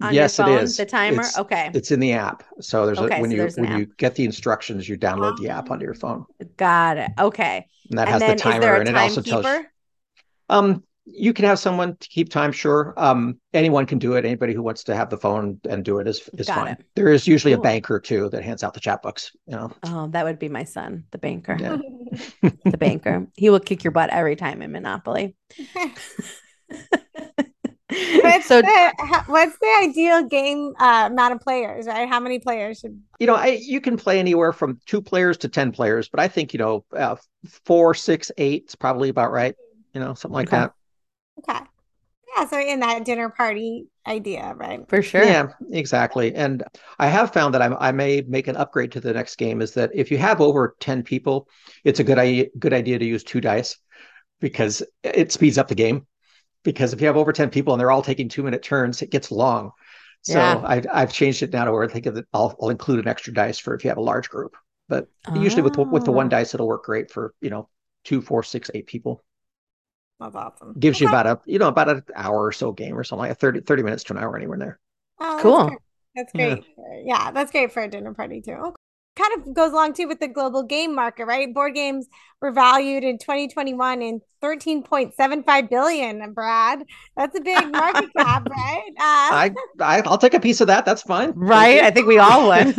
on 0.00 0.14
Yes, 0.14 0.38
it 0.38 0.46
your 0.46 0.56
phone 0.56 0.64
is. 0.64 0.76
the 0.76 0.86
timer 0.86 1.20
It's- 1.20 1.38
okay 1.38 1.70
it's 1.74 1.90
in 1.90 2.00
the 2.00 2.12
app 2.12 2.42
so 2.60 2.86
there's 2.86 2.98
Okay, 2.98 3.18
a 3.18 3.20
when 3.20 3.30
so 3.30 3.34
you 3.36 3.40
there's 3.42 3.58
an 3.58 3.64
when 3.68 3.78
you 3.78 3.86
get 3.96 4.14
the 4.14 4.24
instructions 4.24 4.88
you 4.88 4.96
download 4.98 5.36
the 5.38 5.48
app 5.50 5.70
onto 5.70 5.84
your 5.84 5.94
phone 5.94 6.24
got 6.56 6.96
it 6.98 7.10
okay 7.18 7.66
and 7.90 7.98
that 7.98 8.08
and 8.08 8.12
has 8.14 8.20
then 8.20 8.30
the 8.30 8.34
is 8.36 8.42
timer 8.42 8.60
there 8.60 8.76
a 8.76 8.80
and 8.80 8.88
it 8.88 8.96
also 8.96 9.20
tells 9.22 9.46
you 9.46 9.66
Um, 10.48 10.82
you 11.06 11.32
can 11.32 11.44
have 11.44 11.58
someone 11.58 11.96
to 11.96 12.08
keep 12.08 12.28
time, 12.30 12.52
sure. 12.52 12.92
Um, 12.96 13.40
anyone 13.52 13.86
can 13.86 13.98
do 13.98 14.14
it. 14.14 14.24
Anybody 14.24 14.52
who 14.52 14.62
wants 14.62 14.84
to 14.84 14.94
have 14.94 15.08
the 15.10 15.16
phone 15.16 15.58
and 15.68 15.84
do 15.84 15.98
it 15.98 16.06
is 16.06 16.28
is 16.38 16.46
Got 16.46 16.56
fine. 16.56 16.72
it. 16.74 16.84
There 16.94 17.08
is 17.08 17.26
usually 17.26 17.52
Cool. 17.54 17.60
a 17.60 17.64
banker 17.64 17.98
too 18.00 18.28
that 18.30 18.44
hands 18.44 18.62
out 18.62 18.74
the 18.74 18.80
chat 18.80 19.00
bucks. 19.02 19.32
You 19.46 19.56
know, 19.56 19.72
oh 19.84 20.08
that 20.08 20.24
would 20.24 20.38
be 20.38 20.48
my 20.48 20.64
son 20.64 21.04
the 21.10 21.18
banker 21.18 21.56
Yeah. 21.58 21.78
the 22.64 22.78
banker 22.78 23.26
he 23.34 23.48
will 23.50 23.60
kick 23.60 23.82
your 23.82 23.92
butt 23.92 24.10
every 24.10 24.36
time 24.36 24.60
in 24.62 24.70
monopoly 24.72 25.36
What's, 27.90 28.46
so 28.46 28.60
the, 28.62 29.22
what's 29.26 29.56
the 29.58 29.76
ideal 29.82 30.24
game 30.24 30.74
uh, 30.78 31.08
amount 31.10 31.34
of 31.34 31.40
players? 31.40 31.86
Right? 31.86 32.08
How 32.08 32.20
many 32.20 32.38
players 32.38 32.80
should? 32.80 33.00
you 33.18 33.26
know, 33.26 33.34
I, 33.34 33.60
you 33.62 33.80
can 33.80 33.96
play 33.96 34.18
anywhere 34.18 34.52
from 34.52 34.80
two 34.86 35.02
players 35.02 35.36
to 35.38 35.48
ten 35.48 35.72
players, 35.72 36.08
but 36.08 36.20
I 36.20 36.28
think 36.28 36.52
you 36.52 36.58
know, 36.58 36.84
uh, 36.96 37.16
four, 37.64 37.94
six, 37.94 38.30
eight 38.38 38.66
is 38.68 38.74
probably 38.74 39.08
about 39.08 39.32
right. 39.32 39.54
You 39.94 40.00
know, 40.00 40.14
something 40.14 40.34
like 40.34 40.48
Okay. 40.48 40.56
that. 40.56 40.72
Okay. 41.38 41.64
Yeah, 42.36 42.46
so 42.46 42.60
in 42.60 42.80
that 42.80 43.04
dinner 43.04 43.28
party 43.28 43.88
idea, 44.06 44.54
right? 44.56 44.88
For 44.88 45.02
sure. 45.02 45.24
Yeah, 45.24 45.48
exactly. 45.72 46.32
And 46.34 46.62
I 46.98 47.08
have 47.08 47.32
found 47.32 47.54
that 47.54 47.62
I'm, 47.62 47.76
I 47.80 47.90
may 47.90 48.22
make 48.22 48.46
an 48.46 48.56
upgrade 48.56 48.92
to 48.92 49.00
the 49.00 49.12
next 49.12 49.36
game. 49.36 49.60
Is 49.60 49.74
that 49.74 49.90
if 49.94 50.10
you 50.12 50.18
have 50.18 50.40
over 50.40 50.76
ten 50.78 51.02
people, 51.02 51.48
it's 51.84 51.98
a 51.98 52.04
good 52.04 52.18
idea, 52.18 52.46
good 52.58 52.72
idea 52.72 52.98
to 53.00 53.04
use 53.04 53.24
two 53.24 53.40
dice 53.40 53.76
because 54.40 54.82
it 55.02 55.32
speeds 55.32 55.58
up 55.58 55.68
the 55.68 55.74
game. 55.74 56.06
Because 56.62 56.92
if 56.92 57.00
you 57.00 57.06
have 57.06 57.16
over 57.16 57.32
ten 57.32 57.50
people 57.50 57.72
and 57.72 57.80
they're 57.80 57.90
all 57.90 58.02
taking 58.02 58.28
two 58.28 58.42
minute 58.42 58.62
turns, 58.62 59.02
it 59.02 59.10
gets 59.10 59.30
long. 59.30 59.72
So 60.22 60.34
Yeah. 60.38 60.62
I've 60.64 60.86
I've 60.92 61.12
changed 61.12 61.42
it 61.42 61.52
now 61.52 61.64
to 61.64 61.72
where 61.72 61.84
I 61.84 61.88
think 61.88 62.06
of 62.06 62.16
it, 62.16 62.26
I'll 62.32 62.56
I'll 62.60 62.70
include 62.70 62.98
an 63.00 63.08
extra 63.08 63.32
dice 63.32 63.58
for 63.58 63.74
if 63.74 63.84
you 63.84 63.90
have 63.90 63.98
a 63.98 64.02
large 64.02 64.28
group. 64.28 64.56
But 64.88 65.08
usually 65.34 65.62
with 65.62 65.76
with 65.78 66.04
the 66.04 66.12
one 66.12 66.26
ah. 66.26 66.30
dice, 66.30 66.54
it'll 66.54 66.66
work 66.66 66.84
great 66.84 67.10
for 67.10 67.34
you 67.40 67.50
know 67.50 67.68
two, 68.04 68.20
four, 68.20 68.42
six, 68.42 68.70
eight 68.74 68.86
people. 68.86 69.24
That's 70.18 70.34
awesome. 70.34 70.74
Gives 70.78 71.00
you 71.00 71.08
about 71.08 71.26
a 71.26 71.40
you 71.46 71.58
know 71.58 71.68
about 71.68 71.88
an 71.88 72.02
hour 72.14 72.44
or 72.44 72.52
so 72.52 72.72
game 72.72 72.98
or 72.98 73.04
something 73.04 73.28
like 73.28 73.38
30, 73.38 73.60
30 73.60 73.82
minutes 73.82 74.04
to 74.04 74.12
an 74.12 74.18
hour 74.18 74.36
anywhere 74.36 74.54
in 74.54 74.60
there. 74.60 74.78
Oh, 75.18 75.30
that's 75.32 75.42
Cool. 75.42 75.66
great. 75.68 75.78
That's 76.14 76.34
Yeah. 76.34 76.54
great. 76.56 76.64
Yeah. 77.06 77.30
that's 77.30 77.50
great 77.52 77.72
for 77.72 77.82
a 77.82 77.88
dinner 77.88 78.12
party 78.12 78.42
too. 78.42 78.52
Okay. 78.52 78.74
Kind 79.16 79.32
of 79.48 79.54
goes 79.54 79.72
along 79.72 79.94
too 79.94 80.08
with 80.08 80.20
the 80.20 80.28
global 80.28 80.62
game 80.62 80.94
market, 80.94 81.24
right? 81.24 81.52
Board 81.52 81.74
games 81.74 82.06
were 82.40 82.52
valued 82.52 83.04
in 83.04 83.18
2021 83.18 84.02
in 84.02 84.20
13.75 84.42 85.70
billion, 85.70 86.32
Brad. 86.32 86.84
That's 87.16 87.36
a 87.36 87.40
big 87.40 87.70
market 87.70 88.10
cap, 88.16 88.46
right? 88.50 88.90
Uh, 88.98 89.00
I, 89.00 89.50
I 89.80 90.02
I'll 90.04 90.18
take 90.18 90.34
a 90.34 90.40
piece 90.40 90.60
of 90.60 90.66
that. 90.68 90.84
That's 90.84 91.02
fine. 91.02 91.32
Right? 91.34 91.80
I 91.80 91.90
think 91.90 92.06
we 92.06 92.18
all 92.18 92.48
would. 92.48 92.78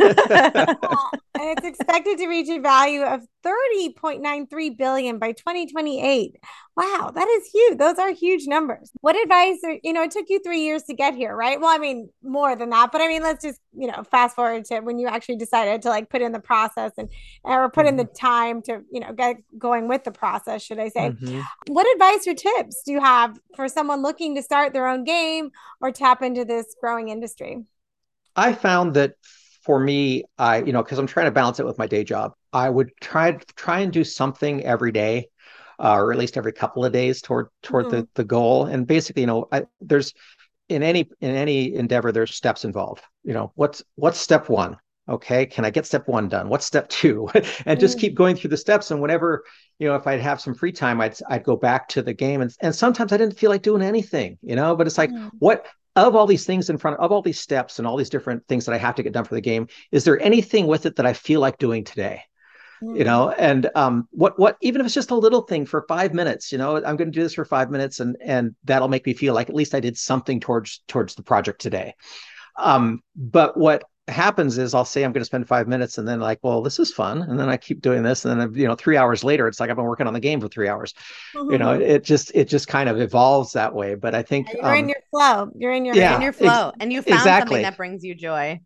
and 1.42 1.58
it's 1.58 1.66
expected 1.66 2.18
to 2.18 2.26
reach 2.26 2.48
a 2.48 2.60
value 2.60 3.02
of 3.02 3.20
30.93 3.44 4.76
billion 4.78 5.18
by 5.18 5.32
2028. 5.32 6.36
Wow, 6.74 7.12
that 7.14 7.28
is 7.28 7.50
huge. 7.52 7.78
Those 7.78 7.98
are 7.98 8.10
huge 8.12 8.46
numbers. 8.46 8.90
What 9.02 9.20
advice 9.20 9.58
are, 9.64 9.76
you 9.82 9.92
know, 9.92 10.02
it 10.02 10.10
took 10.10 10.26
you 10.28 10.40
3 10.42 10.60
years 10.60 10.84
to 10.84 10.94
get 10.94 11.14
here, 11.14 11.36
right? 11.36 11.60
Well, 11.60 11.74
I 11.74 11.78
mean, 11.78 12.08
more 12.22 12.56
than 12.56 12.70
that, 12.70 12.90
but 12.92 13.00
I 13.00 13.08
mean, 13.08 13.22
let's 13.22 13.44
just, 13.44 13.60
you 13.72 13.88
know, 13.88 14.02
fast 14.10 14.36
forward 14.36 14.64
to 14.66 14.80
when 14.80 14.98
you 14.98 15.06
actually 15.06 15.36
decided 15.36 15.82
to 15.82 15.90
like 15.90 16.08
put 16.08 16.22
in 16.22 16.32
the 16.32 16.40
process 16.40 16.92
and 16.96 17.10
or 17.44 17.70
put 17.70 17.86
in 17.86 17.96
the 17.96 18.04
time 18.04 18.62
to, 18.62 18.80
you 18.90 19.00
know, 19.00 19.12
get 19.12 19.36
going 19.58 19.86
with 19.88 20.04
the 20.04 20.12
process, 20.12 20.62
should 20.62 20.78
I 20.78 20.88
say. 20.88 21.10
Mhm. 21.10 21.42
What 21.68 21.86
advice 21.94 22.26
or 22.26 22.34
tips 22.34 22.82
do 22.84 22.92
you 22.92 23.00
have 23.00 23.38
for 23.56 23.68
someone 23.68 24.02
looking 24.02 24.34
to 24.34 24.42
start 24.42 24.72
their 24.72 24.88
own 24.88 25.04
game 25.04 25.50
or 25.80 25.92
tap 25.92 26.22
into 26.22 26.44
this 26.44 26.74
growing 26.80 27.08
industry? 27.08 27.64
I 28.34 28.52
found 28.52 28.94
that 28.94 29.14
for 29.62 29.78
me, 29.78 30.24
I 30.38 30.58
you 30.58 30.72
know 30.72 30.82
because 30.82 30.98
I'm 30.98 31.06
trying 31.06 31.26
to 31.26 31.32
balance 31.32 31.60
it 31.60 31.66
with 31.66 31.78
my 31.78 31.86
day 31.86 32.04
job, 32.04 32.32
I 32.52 32.68
would 32.68 32.90
try 33.00 33.32
try 33.56 33.80
and 33.80 33.92
do 33.92 34.04
something 34.04 34.64
every 34.64 34.92
day, 34.92 35.28
uh, 35.78 35.94
or 35.94 36.12
at 36.12 36.18
least 36.18 36.36
every 36.36 36.52
couple 36.52 36.84
of 36.84 36.92
days 36.92 37.22
toward 37.22 37.48
toward 37.62 37.90
the 37.90 38.08
the 38.14 38.24
goal. 38.24 38.66
And 38.66 38.86
basically, 38.86 39.22
you 39.22 39.26
know, 39.26 39.48
I, 39.52 39.66
there's 39.80 40.14
in 40.68 40.82
any 40.82 41.08
in 41.20 41.34
any 41.34 41.74
endeavor, 41.74 42.12
there's 42.12 42.34
steps 42.34 42.64
involved. 42.64 43.02
You 43.24 43.34
know, 43.34 43.52
what's 43.54 43.82
what's 43.94 44.18
step 44.18 44.48
one? 44.48 44.76
Okay, 45.08 45.46
can 45.46 45.64
I 45.64 45.70
get 45.70 45.84
step 45.84 46.06
one 46.06 46.28
done? 46.28 46.48
What's 46.48 46.64
step 46.64 46.88
two? 46.88 47.28
and 47.66 47.80
just 47.80 47.98
Mm. 47.98 47.98
keep 47.98 48.14
going 48.14 48.36
through 48.36 48.50
the 48.50 48.56
steps. 48.56 48.90
And 48.90 49.00
whenever 49.02 49.44
you 49.78 49.88
know, 49.88 49.96
if 49.96 50.06
I'd 50.06 50.20
have 50.20 50.40
some 50.40 50.54
free 50.54 50.70
time, 50.72 51.00
I'd 51.00 51.16
I'd 51.28 51.42
go 51.44 51.56
back 51.56 51.88
to 51.90 52.02
the 52.02 52.14
game. 52.14 52.40
And 52.40 52.52
and 52.60 52.74
sometimes 52.74 53.12
I 53.12 53.16
didn't 53.16 53.38
feel 53.38 53.50
like 53.50 53.62
doing 53.62 53.82
anything, 53.82 54.38
you 54.42 54.54
know. 54.54 54.76
But 54.76 54.86
it's 54.86 54.98
like, 54.98 55.12
Mm. 55.12 55.30
what 55.40 55.66
of 55.96 56.14
all 56.14 56.26
these 56.26 56.46
things 56.46 56.70
in 56.70 56.78
front 56.78 56.98
of 57.00 57.10
all 57.12 57.20
these 57.20 57.40
steps 57.40 57.78
and 57.78 57.86
all 57.86 57.96
these 57.96 58.10
different 58.10 58.46
things 58.48 58.64
that 58.64 58.74
I 58.74 58.78
have 58.78 58.94
to 58.94 59.02
get 59.02 59.12
done 59.12 59.24
for 59.24 59.34
the 59.34 59.40
game, 59.40 59.66
is 59.90 60.04
there 60.04 60.20
anything 60.22 60.66
with 60.66 60.86
it 60.86 60.96
that 60.96 61.06
I 61.06 61.12
feel 61.12 61.40
like 61.40 61.58
doing 61.58 61.84
today? 61.84 62.22
You 62.92 63.04
know, 63.04 63.30
and 63.30 63.70
um, 63.74 64.08
what 64.10 64.38
what 64.38 64.56
even 64.62 64.80
if 64.80 64.86
it's 64.86 64.94
just 64.94 65.10
a 65.12 65.16
little 65.16 65.42
thing 65.42 65.66
for 65.66 65.84
five 65.88 66.14
minutes, 66.14 66.52
you 66.52 66.58
know, 66.58 66.76
I'm 66.76 66.96
going 66.96 67.10
to 67.10 67.18
do 67.18 67.22
this 67.22 67.34
for 67.34 67.44
five 67.44 67.70
minutes, 67.70 68.00
and 68.00 68.16
and 68.22 68.54
that'll 68.64 68.88
make 68.88 69.06
me 69.06 69.14
feel 69.14 69.34
like 69.34 69.48
at 69.48 69.54
least 69.56 69.74
I 69.74 69.80
did 69.80 69.96
something 69.98 70.40
towards 70.40 70.82
towards 70.88 71.14
the 71.14 71.22
project 71.22 71.60
today. 71.60 71.94
Um, 72.58 73.00
but 73.16 73.56
what 73.56 73.84
happens 74.08 74.58
is 74.58 74.74
I'll 74.74 74.84
say 74.84 75.04
I'm 75.04 75.12
going 75.12 75.20
to 75.20 75.26
spend 75.26 75.46
five 75.46 75.68
minutes, 75.68 75.98
and 75.98 76.06
then 76.06 76.20
like, 76.20 76.38
well, 76.42 76.62
this 76.62 76.78
is 76.78 76.92
fun, 76.92 77.22
and 77.22 77.38
then 77.38 77.48
I 77.48 77.56
keep 77.56 77.80
doing 77.80 78.02
this, 78.02 78.24
and 78.24 78.40
then 78.40 78.54
you 78.54 78.66
know, 78.66 78.74
three 78.74 78.96
hours 78.96 79.22
later, 79.22 79.46
it's 79.46 79.60
like 79.60 79.70
I've 79.70 79.76
been 79.76 79.84
working 79.84 80.06
on 80.06 80.12
the 80.14 80.20
game 80.20 80.40
for 80.40 80.48
three 80.48 80.68
hours. 80.68 80.94
You 81.34 81.58
know, 81.58 81.72
it 81.72 82.04
just 82.04 82.32
it 82.34 82.48
just 82.48 82.68
kind 82.68 82.88
of 82.88 83.00
evolves 83.00 83.52
that 83.52 83.74
way. 83.74 83.94
But 83.94 84.14
I 84.14 84.22
think 84.22 84.52
You're 84.52 84.74
in 84.74 84.84
um, 84.84 84.88
your 84.88 85.00
flow. 85.10 85.50
You're 85.56 85.72
in 85.72 85.84
your 85.84 85.94
Yeah. 85.94 86.16
In 86.16 86.22
your 86.22 86.30
ex- 86.30 86.38
flow. 86.38 86.72
and 86.80 86.92
you 86.92 87.02
found 87.02 87.18
exactly. 87.18 87.56
something 87.56 87.62
that 87.62 87.76
brings 87.76 88.04
you 88.04 88.14
joy, 88.14 88.60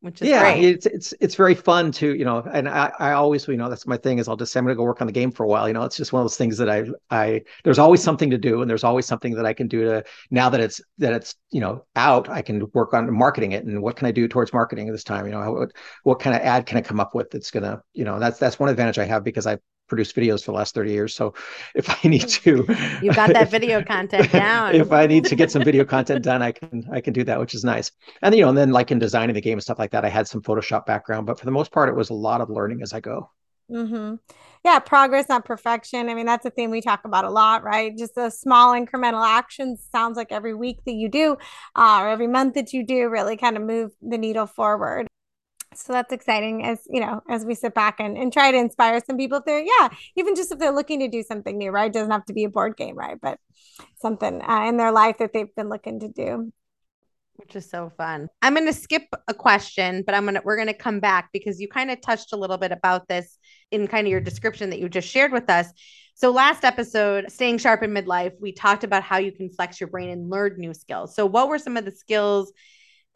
which 0.00 0.22
is 0.22 0.28
yeah 0.28 0.52
great. 0.52 0.64
it's 0.64 0.86
it's 0.86 1.14
it's 1.20 1.34
very 1.34 1.54
fun 1.54 1.90
to 1.90 2.14
you 2.14 2.24
know 2.24 2.38
and 2.52 2.68
i 2.68 2.92
i 3.00 3.12
always 3.12 3.48
you 3.48 3.56
know 3.56 3.68
that's 3.68 3.86
my 3.86 3.96
thing 3.96 4.18
is 4.18 4.28
i'll 4.28 4.36
just 4.36 4.52
say 4.52 4.60
i'm 4.60 4.66
to 4.66 4.74
go 4.74 4.84
work 4.84 5.00
on 5.00 5.08
the 5.08 5.12
game 5.12 5.32
for 5.32 5.42
a 5.42 5.48
while 5.48 5.66
you 5.66 5.74
know 5.74 5.82
it's 5.82 5.96
just 5.96 6.12
one 6.12 6.20
of 6.20 6.24
those 6.24 6.36
things 6.36 6.56
that 6.56 6.68
i 6.68 6.84
i 7.10 7.42
there's 7.64 7.80
always 7.80 8.02
something 8.02 8.30
to 8.30 8.38
do 8.38 8.62
and 8.62 8.70
there's 8.70 8.84
always 8.84 9.06
something 9.06 9.34
that 9.34 9.44
i 9.44 9.52
can 9.52 9.66
do 9.66 9.82
to 9.84 10.04
now 10.30 10.48
that 10.48 10.60
it's 10.60 10.80
that 10.98 11.12
it's 11.12 11.34
you 11.50 11.60
know 11.60 11.84
out 11.96 12.28
i 12.28 12.40
can 12.40 12.70
work 12.74 12.94
on 12.94 13.12
marketing 13.12 13.52
it 13.52 13.64
and 13.64 13.82
what 13.82 13.96
can 13.96 14.06
i 14.06 14.12
do 14.12 14.28
towards 14.28 14.52
marketing 14.52 14.90
this 14.92 15.04
time 15.04 15.26
you 15.26 15.32
know 15.32 15.52
what, 15.52 15.72
what 16.04 16.20
kind 16.20 16.36
of 16.36 16.42
ad 16.42 16.64
can 16.64 16.78
i 16.78 16.80
come 16.80 17.00
up 17.00 17.14
with 17.14 17.30
that's 17.30 17.50
to 17.50 17.82
you 17.92 18.04
know 18.04 18.20
that's 18.20 18.38
that's 18.38 18.58
one 18.58 18.68
advantage 18.68 18.98
i 18.98 19.04
have 19.04 19.24
because 19.24 19.46
i 19.46 19.58
produced 19.88 20.14
videos 20.14 20.44
for 20.44 20.52
the 20.52 20.56
last 20.56 20.74
30 20.74 20.90
years 20.92 21.14
so 21.14 21.34
if 21.74 21.88
i 21.90 22.08
need 22.08 22.28
to 22.28 22.64
You've 23.02 23.16
got 23.16 23.32
that 23.32 23.50
video 23.50 23.82
content 23.82 24.30
down. 24.30 24.74
if 24.74 24.92
i 24.92 25.06
need 25.06 25.24
to 25.26 25.34
get 25.34 25.50
some 25.50 25.64
video 25.64 25.84
content 25.84 26.22
done 26.22 26.42
i 26.42 26.52
can 26.52 26.84
i 26.92 27.00
can 27.00 27.12
do 27.12 27.24
that 27.24 27.38
which 27.40 27.54
is 27.54 27.64
nice 27.64 27.90
and 28.22 28.34
you 28.34 28.42
know 28.42 28.48
and 28.48 28.58
then 28.58 28.70
like 28.70 28.90
in 28.90 28.98
designing 28.98 29.34
the 29.34 29.40
game 29.40 29.54
and 29.54 29.62
stuff 29.62 29.78
like 29.78 29.90
that 29.90 30.04
i 30.04 30.08
had 30.08 30.28
some 30.28 30.42
photoshop 30.42 30.86
background 30.86 31.26
but 31.26 31.38
for 31.38 31.44
the 31.44 31.50
most 31.50 31.72
part 31.72 31.88
it 31.88 31.96
was 31.96 32.10
a 32.10 32.14
lot 32.14 32.40
of 32.40 32.50
learning 32.50 32.82
as 32.82 32.92
i 32.92 33.00
go 33.00 33.30
Mm-hmm. 33.70 34.14
Yeah, 34.64 34.78
progress, 34.78 35.28
not 35.28 35.44
perfection. 35.44 36.08
I 36.08 36.14
mean, 36.14 36.26
that's 36.26 36.46
a 36.46 36.50
thing 36.50 36.70
we 36.70 36.80
talk 36.80 37.04
about 37.04 37.24
a 37.24 37.30
lot, 37.30 37.62
right? 37.62 37.96
Just 37.96 38.14
the 38.14 38.30
small 38.30 38.72
incremental 38.72 39.24
actions. 39.24 39.86
Sounds 39.92 40.16
like 40.16 40.32
every 40.32 40.54
week 40.54 40.78
that 40.86 40.94
you 40.94 41.08
do, 41.08 41.36
uh, 41.76 41.98
or 42.00 42.08
every 42.08 42.26
month 42.26 42.54
that 42.54 42.72
you 42.72 42.84
do, 42.84 43.08
really 43.08 43.36
kind 43.36 43.56
of 43.56 43.62
move 43.62 43.92
the 44.00 44.18
needle 44.18 44.46
forward. 44.46 45.06
So 45.74 45.92
that's 45.92 46.12
exciting 46.12 46.64
as 46.64 46.80
you 46.88 47.00
know, 47.00 47.22
as 47.28 47.44
we 47.44 47.54
sit 47.54 47.74
back 47.74 48.00
and, 48.00 48.16
and 48.16 48.32
try 48.32 48.50
to 48.50 48.58
inspire 48.58 49.00
some 49.06 49.16
people 49.16 49.38
if 49.38 49.44
they're, 49.44 49.62
yeah, 49.62 49.88
even 50.16 50.34
just 50.34 50.50
if 50.52 50.58
they're 50.58 50.72
looking 50.74 51.00
to 51.00 51.08
do 51.08 51.22
something 51.22 51.56
new, 51.56 51.70
right? 51.70 51.90
It 51.90 51.92
doesn't 51.92 52.10
have 52.10 52.24
to 52.26 52.32
be 52.32 52.44
a 52.44 52.50
board 52.50 52.76
game, 52.76 52.96
right? 52.96 53.18
But 53.20 53.38
something 54.00 54.42
uh, 54.42 54.64
in 54.68 54.76
their 54.76 54.92
life 54.92 55.18
that 55.18 55.32
they've 55.32 55.54
been 55.54 55.68
looking 55.68 56.00
to 56.00 56.08
do. 56.08 56.52
which 57.36 57.54
is 57.54 57.70
so 57.70 57.90
fun. 57.96 58.28
I'm 58.42 58.54
going 58.54 58.66
to 58.66 58.72
skip 58.72 59.04
a 59.28 59.34
question, 59.34 60.02
but 60.04 60.14
I'm 60.14 60.24
going 60.24 60.34
to 60.34 60.42
we're 60.44 60.56
going 60.56 60.66
to 60.68 60.74
come 60.74 60.98
back 60.98 61.30
because 61.32 61.60
you 61.60 61.68
kind 61.68 61.90
of 61.90 62.00
touched 62.00 62.32
a 62.32 62.36
little 62.36 62.58
bit 62.58 62.72
about 62.72 63.06
this 63.06 63.38
in 63.70 63.86
kind 63.86 64.06
of 64.06 64.10
your 64.10 64.20
description 64.20 64.70
that 64.70 64.80
you 64.80 64.88
just 64.88 65.08
shared 65.08 65.32
with 65.32 65.48
us. 65.48 65.68
So 66.16 66.32
last 66.32 66.64
episode, 66.64 67.30
staying 67.30 67.58
sharp 67.58 67.84
in 67.84 67.92
midlife, 67.92 68.32
we 68.40 68.50
talked 68.52 68.82
about 68.82 69.04
how 69.04 69.18
you 69.18 69.30
can 69.30 69.50
flex 69.50 69.80
your 69.80 69.88
brain 69.88 70.10
and 70.10 70.28
learn 70.28 70.56
new 70.58 70.74
skills. 70.74 71.14
So 71.14 71.26
what 71.26 71.48
were 71.48 71.60
some 71.60 71.76
of 71.76 71.84
the 71.84 71.92
skills 71.92 72.52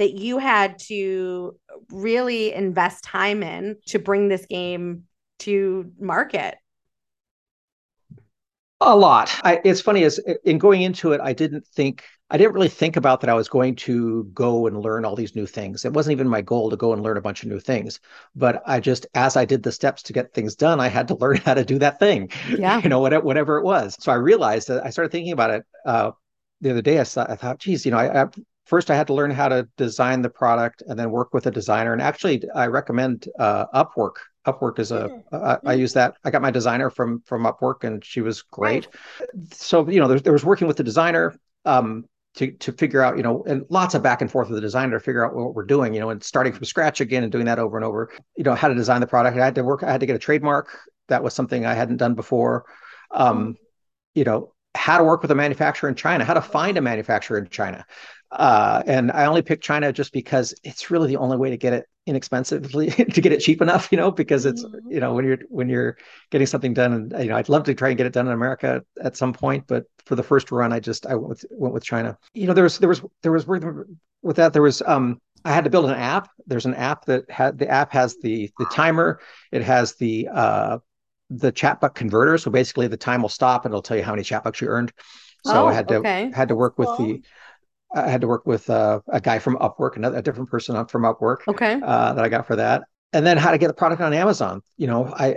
that 0.03 0.13
you 0.15 0.39
had 0.39 0.79
to 0.89 1.57
really 1.91 2.53
invest 2.53 3.05
time 3.05 3.45
in 3.45 3.77
to 3.87 4.01
bring 4.01 4.29
this 4.29 4.47
game 4.47 5.05
to 5.41 5.93
market? 6.01 6.57
a 8.81 8.97
lot 8.97 9.31
I, 9.45 9.61
it's 9.65 9.81
funny 9.81 10.03
as 10.03 10.19
in 10.45 10.59
going 10.59 10.83
into 10.83 11.13
it 11.13 11.21
i 11.21 11.33
didn't 11.33 11.65
think 11.69 12.03
i 12.31 12.37
didn't 12.37 12.53
really 12.55 12.69
think 12.69 12.97
about 12.97 13.21
that 13.21 13.31
i 13.31 13.35
was 13.35 13.49
going 13.49 13.77
to 13.77 14.25
go 14.35 14.67
and 14.67 14.81
learn 14.81 15.05
all 15.05 15.15
these 15.15 15.37
new 15.37 15.47
things 15.47 15.85
it 15.85 15.93
wasn't 15.93 16.13
even 16.13 16.29
my 16.29 16.41
goal 16.43 16.69
to 16.69 16.77
go 16.77 16.93
and 16.93 17.01
learn 17.03 17.17
a 17.17 17.21
bunch 17.21 17.45
of 17.45 17.49
new 17.49 17.61
things 17.61 18.01
but 18.35 18.61
i 18.67 18.81
just 18.81 19.07
as 19.15 19.37
i 19.37 19.45
did 19.45 19.63
the 19.63 19.71
steps 19.71 20.03
to 20.03 20.13
get 20.13 20.35
things 20.35 20.57
done 20.57 20.81
i 20.81 20.89
had 20.89 21.07
to 21.07 21.15
learn 21.21 21.37
how 21.37 21.55
to 21.55 21.65
do 21.65 21.79
that 21.79 22.01
thing 22.01 22.29
Yeah. 22.57 22.83
you 22.83 22.89
know 22.89 22.99
whatever, 22.99 23.25
whatever 23.25 23.59
it 23.59 23.65
was 23.65 23.97
so 24.01 24.11
i 24.11 24.17
realized 24.17 24.67
that 24.67 24.85
i 24.85 24.91
started 24.91 25.13
thinking 25.13 25.33
about 25.33 25.51
it 25.51 25.65
uh, 25.87 26.11
the 26.61 26.71
other 26.71 26.83
day 26.83 26.99
i, 27.01 27.05
thought, 27.05 27.31
I 27.31 27.37
thought 27.37 27.59
geez 27.61 27.85
you 27.87 27.93
know 27.93 27.99
I, 27.99 28.23
I 28.25 28.27
first 28.65 28.91
i 28.91 28.95
had 28.95 29.07
to 29.07 29.15
learn 29.15 29.31
how 29.31 29.49
to 29.49 29.69
design 29.77 30.23
the 30.23 30.31
product 30.31 30.83
and 30.87 30.99
then 30.99 31.11
work 31.11 31.35
with 31.35 31.47
a 31.47 31.51
designer. 31.51 31.93
And 31.93 32.03
actually 32.03 32.43
i 32.55 32.67
recommend 32.67 33.29
uh, 33.39 33.67
upwork. 33.75 34.17
Upwork 34.47 34.81
is 34.81 34.91
a 34.91 35.23
uh, 35.31 35.59
I 35.65 35.75
use 35.75 35.93
that. 35.93 36.15
I 36.25 36.31
got 36.33 36.43
my 36.43 36.51
designer 36.51 36.91
from 36.91 37.23
from 37.25 37.45
upwork 37.45 37.85
and 37.85 38.05
she 38.05 38.21
was 38.21 38.43
great. 38.43 38.89
So 39.53 39.89
you 39.89 40.01
know 40.01 40.09
there, 40.09 40.19
there 40.19 40.33
was 40.33 40.45
working 40.45 40.67
with 40.67 40.77
the 40.77 40.83
designer 40.83 41.39
um 41.65 42.05
to 42.35 42.51
to 42.51 42.73
figure 42.73 43.03
out 43.03 43.17
you 43.17 43.23
know 43.23 43.45
and 43.47 43.65
lots 43.69 43.95
of 43.95 44.03
back 44.03 44.21
and 44.21 44.31
forth 44.31 44.49
with 44.49 44.57
the 44.57 44.61
designer 44.61 44.99
to 44.99 45.05
figure 45.05 45.25
out 45.25 45.35
what 45.35 45.55
we're 45.55 45.65
doing 45.65 45.95
you 45.95 46.01
know 46.01 46.11
and 46.11 46.25
starting 46.25 46.53
from 46.53 46.65
scratch 46.65 47.01
again 47.01 47.23
and 47.23 47.31
doing 47.31 47.45
that 47.45 47.61
over 47.61 47.77
and 47.77 47.85
over 47.85 48.11
you 48.37 48.43
know 48.43 48.55
how 48.55 48.69
to 48.69 48.75
design 48.75 49.01
the 49.01 49.07
product. 49.07 49.37
I 49.37 49.45
had 49.45 49.55
to 49.55 49.63
work 49.63 49.85
i 49.85 49.93
had 49.93 50.01
to 50.01 50.07
get 50.07 50.17
a 50.17 50.19
trademark. 50.19 50.77
That 51.09 51.23
was 51.23 51.35
something 51.35 51.65
i 51.65 51.75
hadn't 51.75 51.99
done 51.99 52.15
before. 52.15 52.65
Um 53.13 53.57
you 54.15 54.25
know 54.25 54.53
how 54.75 54.99
to 54.99 55.05
work 55.05 55.23
with 55.23 55.31
a 55.31 55.35
manufacturer 55.35 55.89
in 55.89 55.95
china 55.95 56.25
how 56.25 56.35
to 56.35 56.41
find 56.41 56.79
a 56.79 56.81
manufacturer 56.81 57.39
in 57.39 57.49
china 57.49 57.85
uh, 58.33 58.83
and 58.87 59.11
I 59.13 59.27
only 59.27 59.43
picked 59.43 59.65
China 59.65 59.93
just 59.93 60.13
because 60.13 60.55
it's 60.65 60.91
really 60.91 61.09
the 61.09 61.17
only 61.19 61.37
way 61.37 61.51
to 61.51 61.57
get 61.57 61.73
it 61.73 61.87
inexpensively 62.07 62.91
to 62.91 63.21
get 63.21 63.33
it 63.33 63.41
cheap 63.41 63.63
enough, 63.63 63.89
you 63.93 63.99
know, 63.99 64.11
because 64.11 64.47
it's 64.47 64.65
Mhm. 64.65 64.91
you 64.91 65.01
know 65.01 65.15
when 65.15 65.25
you're 65.25 65.39
when 65.49 65.69
you're 65.69 65.97
getting 66.31 66.47
something 66.47 66.75
done, 66.75 66.93
and 66.93 67.13
you 67.23 67.29
know 67.31 67.37
I'd 67.37 67.49
love 67.49 67.65
to 67.65 67.75
try 67.75 67.89
and 67.91 67.97
get 67.99 68.07
it 68.07 68.13
done 68.13 68.27
in 68.27 68.33
America 68.33 68.83
at 69.01 69.17
some 69.17 69.33
point, 69.33 69.65
but 69.67 69.85
for 70.07 70.17
the 70.17 70.23
first 70.23 70.51
run, 70.51 70.73
I 70.73 70.81
just 70.81 71.07
I 71.07 71.15
went 71.15 71.29
with, 71.29 71.45
went 71.51 71.75
with 71.75 71.85
China. 71.85 72.19
You 72.35 72.47
know, 72.47 72.55
there 72.55 72.65
was 72.65 72.79
there 72.79 72.89
was 72.89 73.03
there 73.23 73.33
was 73.33 73.47
with 73.47 74.37
that 74.37 74.53
there 74.53 74.63
was 74.63 74.83
um 74.83 75.21
I 75.45 75.53
had 75.53 75.65
to 75.65 75.71
build 75.71 75.87
an 75.87 75.97
app. 75.97 76.29
There's 76.47 76.67
an 76.67 76.75
app 76.75 77.05
that 77.07 77.31
had 77.31 77.59
the 77.59 77.69
app 77.69 77.93
has 77.93 78.17
the 78.19 78.51
the 78.59 78.67
timer. 78.67 79.21
It 79.51 79.63
has 79.63 79.95
the 79.97 80.29
uh 80.33 80.79
the 81.31 81.53
chat 81.53 81.81
buck 81.81 81.95
converter. 81.95 82.39
So 82.39 82.51
basically, 82.51 82.89
the 82.89 82.97
time 82.97 83.23
will 83.23 83.29
stop 83.29 83.65
and 83.65 83.73
it'll 83.73 83.83
tell 83.83 83.97
you 83.97 84.03
how 84.03 84.13
many 84.13 84.23
chat 84.23 84.45
bucks 84.45 84.61
you 84.61 84.69
earned. 84.69 84.93
So 85.43 85.67
oh, 85.67 85.67
I 85.67 85.73
had 85.73 85.89
to 85.89 86.07
okay. 86.07 86.33
had 86.33 86.49
to 86.49 86.55
work 86.55 86.79
with 86.79 86.95
the 86.97 87.23
I 87.95 88.09
had 88.09 88.21
to 88.23 88.27
work 88.27 88.47
with 88.47 88.69
uh, 88.71 89.01
a 89.09 89.21
guy 89.21 89.39
from 89.39 89.57
Upwork, 89.59 89.97
another 89.97 90.19
a 90.19 90.23
different 90.23 90.51
person 90.51 90.85
from 90.87 91.03
Upwork. 91.03 91.39
Okay. 91.49 91.81
Uh, 91.83 92.15
that 92.15 92.25
I 92.25 92.29
got 92.29 92.47
for 92.47 92.57
that, 92.57 92.85
and 93.13 93.25
then 93.27 93.37
how 93.37 93.51
to 93.51 93.59
get 93.59 93.69
the 93.69 93.75
product 93.75 94.01
on 94.01 94.13
Amazon. 94.15 94.63
You 94.77 94.87
know, 94.87 95.07
I 95.07 95.37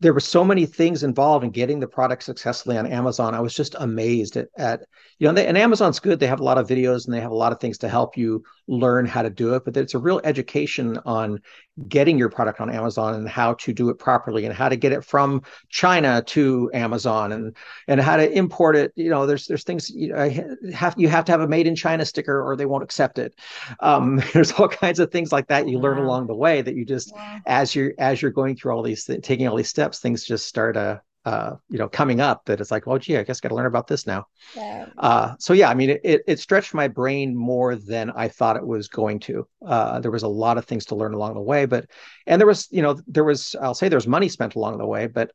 there 0.00 0.12
were 0.12 0.20
so 0.20 0.44
many 0.44 0.66
things 0.66 1.02
involved 1.02 1.44
in 1.44 1.50
getting 1.50 1.80
the 1.80 1.86
product 1.86 2.22
successfully 2.22 2.76
on 2.76 2.86
Amazon. 2.86 3.34
I 3.34 3.40
was 3.40 3.54
just 3.54 3.74
amazed 3.78 4.36
at, 4.36 4.48
at 4.58 4.80
you 5.18 5.26
know, 5.26 5.32
they, 5.32 5.46
and 5.46 5.56
Amazon's 5.56 6.00
good. 6.00 6.20
They 6.20 6.26
have 6.26 6.40
a 6.40 6.44
lot 6.44 6.58
of 6.58 6.66
videos 6.66 7.06
and 7.06 7.14
they 7.14 7.20
have 7.20 7.30
a 7.30 7.36
lot 7.36 7.52
of 7.52 7.60
things 7.60 7.78
to 7.78 7.88
help 7.88 8.16
you 8.16 8.42
learn 8.68 9.06
how 9.06 9.22
to 9.22 9.30
do 9.30 9.54
it. 9.54 9.64
But 9.64 9.76
it's 9.76 9.94
a 9.94 9.98
real 9.98 10.20
education 10.24 10.98
on 11.06 11.40
getting 11.88 12.18
your 12.18 12.30
product 12.30 12.60
on 12.60 12.70
Amazon 12.70 13.14
and 13.14 13.28
how 13.28 13.54
to 13.54 13.72
do 13.72 13.90
it 13.90 13.98
properly 13.98 14.44
and 14.44 14.54
how 14.54 14.68
to 14.68 14.76
get 14.76 14.92
it 14.92 15.04
from 15.04 15.42
China 15.68 16.22
to 16.26 16.70
Amazon 16.72 17.32
and 17.32 17.56
and 17.88 18.00
how 18.00 18.16
to 18.16 18.30
import 18.30 18.76
it. 18.76 18.92
You 18.96 19.10
know, 19.10 19.26
there's 19.26 19.46
there's 19.46 19.64
things 19.64 19.90
you 19.90 20.08
know, 20.08 20.30
have 20.72 20.94
you 20.98 21.08
have 21.08 21.24
to 21.26 21.32
have 21.32 21.40
a 21.40 21.48
made 21.48 21.66
in 21.66 21.76
China 21.76 22.04
sticker 22.04 22.42
or 22.42 22.56
they 22.56 22.66
won't 22.66 22.84
accept 22.84 23.18
it. 23.18 23.34
Um, 23.80 24.22
there's 24.34 24.52
all 24.52 24.68
kinds 24.68 25.00
of 25.00 25.10
things 25.10 25.32
like 25.32 25.48
that 25.48 25.68
you 25.68 25.78
wow. 25.78 25.82
learn 25.82 25.98
along 25.98 26.26
the 26.26 26.34
way 26.34 26.62
that 26.62 26.74
you 26.74 26.84
just 26.84 27.14
wow. 27.14 27.38
as 27.46 27.74
you're 27.74 27.92
as 27.98 28.20
you're 28.20 28.30
going 28.30 28.56
through 28.56 28.72
all 28.72 28.82
these 28.82 29.08
taking 29.22 29.48
all 29.48 29.56
these 29.56 29.68
steps 29.68 29.86
steps, 29.86 30.00
things 30.00 30.24
just 30.24 30.46
start 30.46 30.76
uh, 30.76 30.98
uh, 31.26 31.56
you 31.68 31.76
know 31.76 31.88
coming 31.88 32.20
up 32.20 32.44
that 32.44 32.60
it's 32.60 32.70
like, 32.70 32.86
well, 32.86 32.98
gee, 32.98 33.16
I 33.16 33.24
guess 33.24 33.40
got 33.40 33.48
to 33.48 33.56
learn 33.56 33.66
about 33.66 33.88
this 33.88 34.06
now. 34.06 34.26
Yeah. 34.54 34.86
Uh, 34.96 35.34
so 35.40 35.52
yeah, 35.52 35.68
I 35.68 35.74
mean, 35.74 35.90
it, 35.90 36.22
it 36.26 36.38
stretched 36.38 36.72
my 36.72 36.86
brain 36.86 37.36
more 37.36 37.74
than 37.74 38.10
I 38.10 38.28
thought 38.28 38.56
it 38.56 38.66
was 38.66 38.86
going 38.86 39.18
to. 39.20 39.46
Uh, 39.66 39.98
there 39.98 40.12
was 40.12 40.22
a 40.22 40.28
lot 40.28 40.56
of 40.56 40.66
things 40.66 40.86
to 40.86 40.94
learn 40.94 41.14
along 41.14 41.34
the 41.34 41.40
way, 41.40 41.66
but 41.66 41.90
and 42.28 42.40
there 42.40 42.46
was 42.46 42.68
you 42.70 42.80
know 42.80 43.00
there 43.08 43.24
was 43.24 43.56
I'll 43.60 43.74
say 43.74 43.88
there's 43.88 44.06
money 44.06 44.28
spent 44.28 44.54
along 44.54 44.78
the 44.78 44.86
way, 44.86 45.08
but 45.08 45.32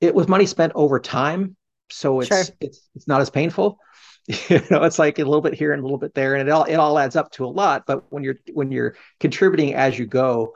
it 0.00 0.14
was 0.14 0.28
money 0.28 0.46
spent 0.46 0.72
over 0.74 0.98
time, 0.98 1.56
so 1.90 2.20
it's 2.20 2.28
sure. 2.28 2.44
it's 2.60 2.88
it's 2.94 3.06
not 3.06 3.20
as 3.20 3.28
painful. 3.28 3.78
you 4.48 4.60
know 4.70 4.82
it's 4.82 4.98
like 4.98 5.18
a 5.18 5.24
little 5.24 5.42
bit 5.42 5.54
here 5.54 5.72
and 5.72 5.80
a 5.80 5.84
little 5.84 5.98
bit 5.98 6.12
there 6.14 6.34
and 6.34 6.48
it 6.48 6.50
all 6.50 6.64
it 6.64 6.74
all 6.74 6.98
adds 6.98 7.14
up 7.14 7.30
to 7.30 7.44
a 7.44 7.46
lot 7.46 7.84
but 7.86 8.12
when 8.12 8.24
you're 8.24 8.34
when 8.54 8.72
you're 8.72 8.96
contributing 9.20 9.72
as 9.72 9.96
you 9.96 10.04
go 10.04 10.52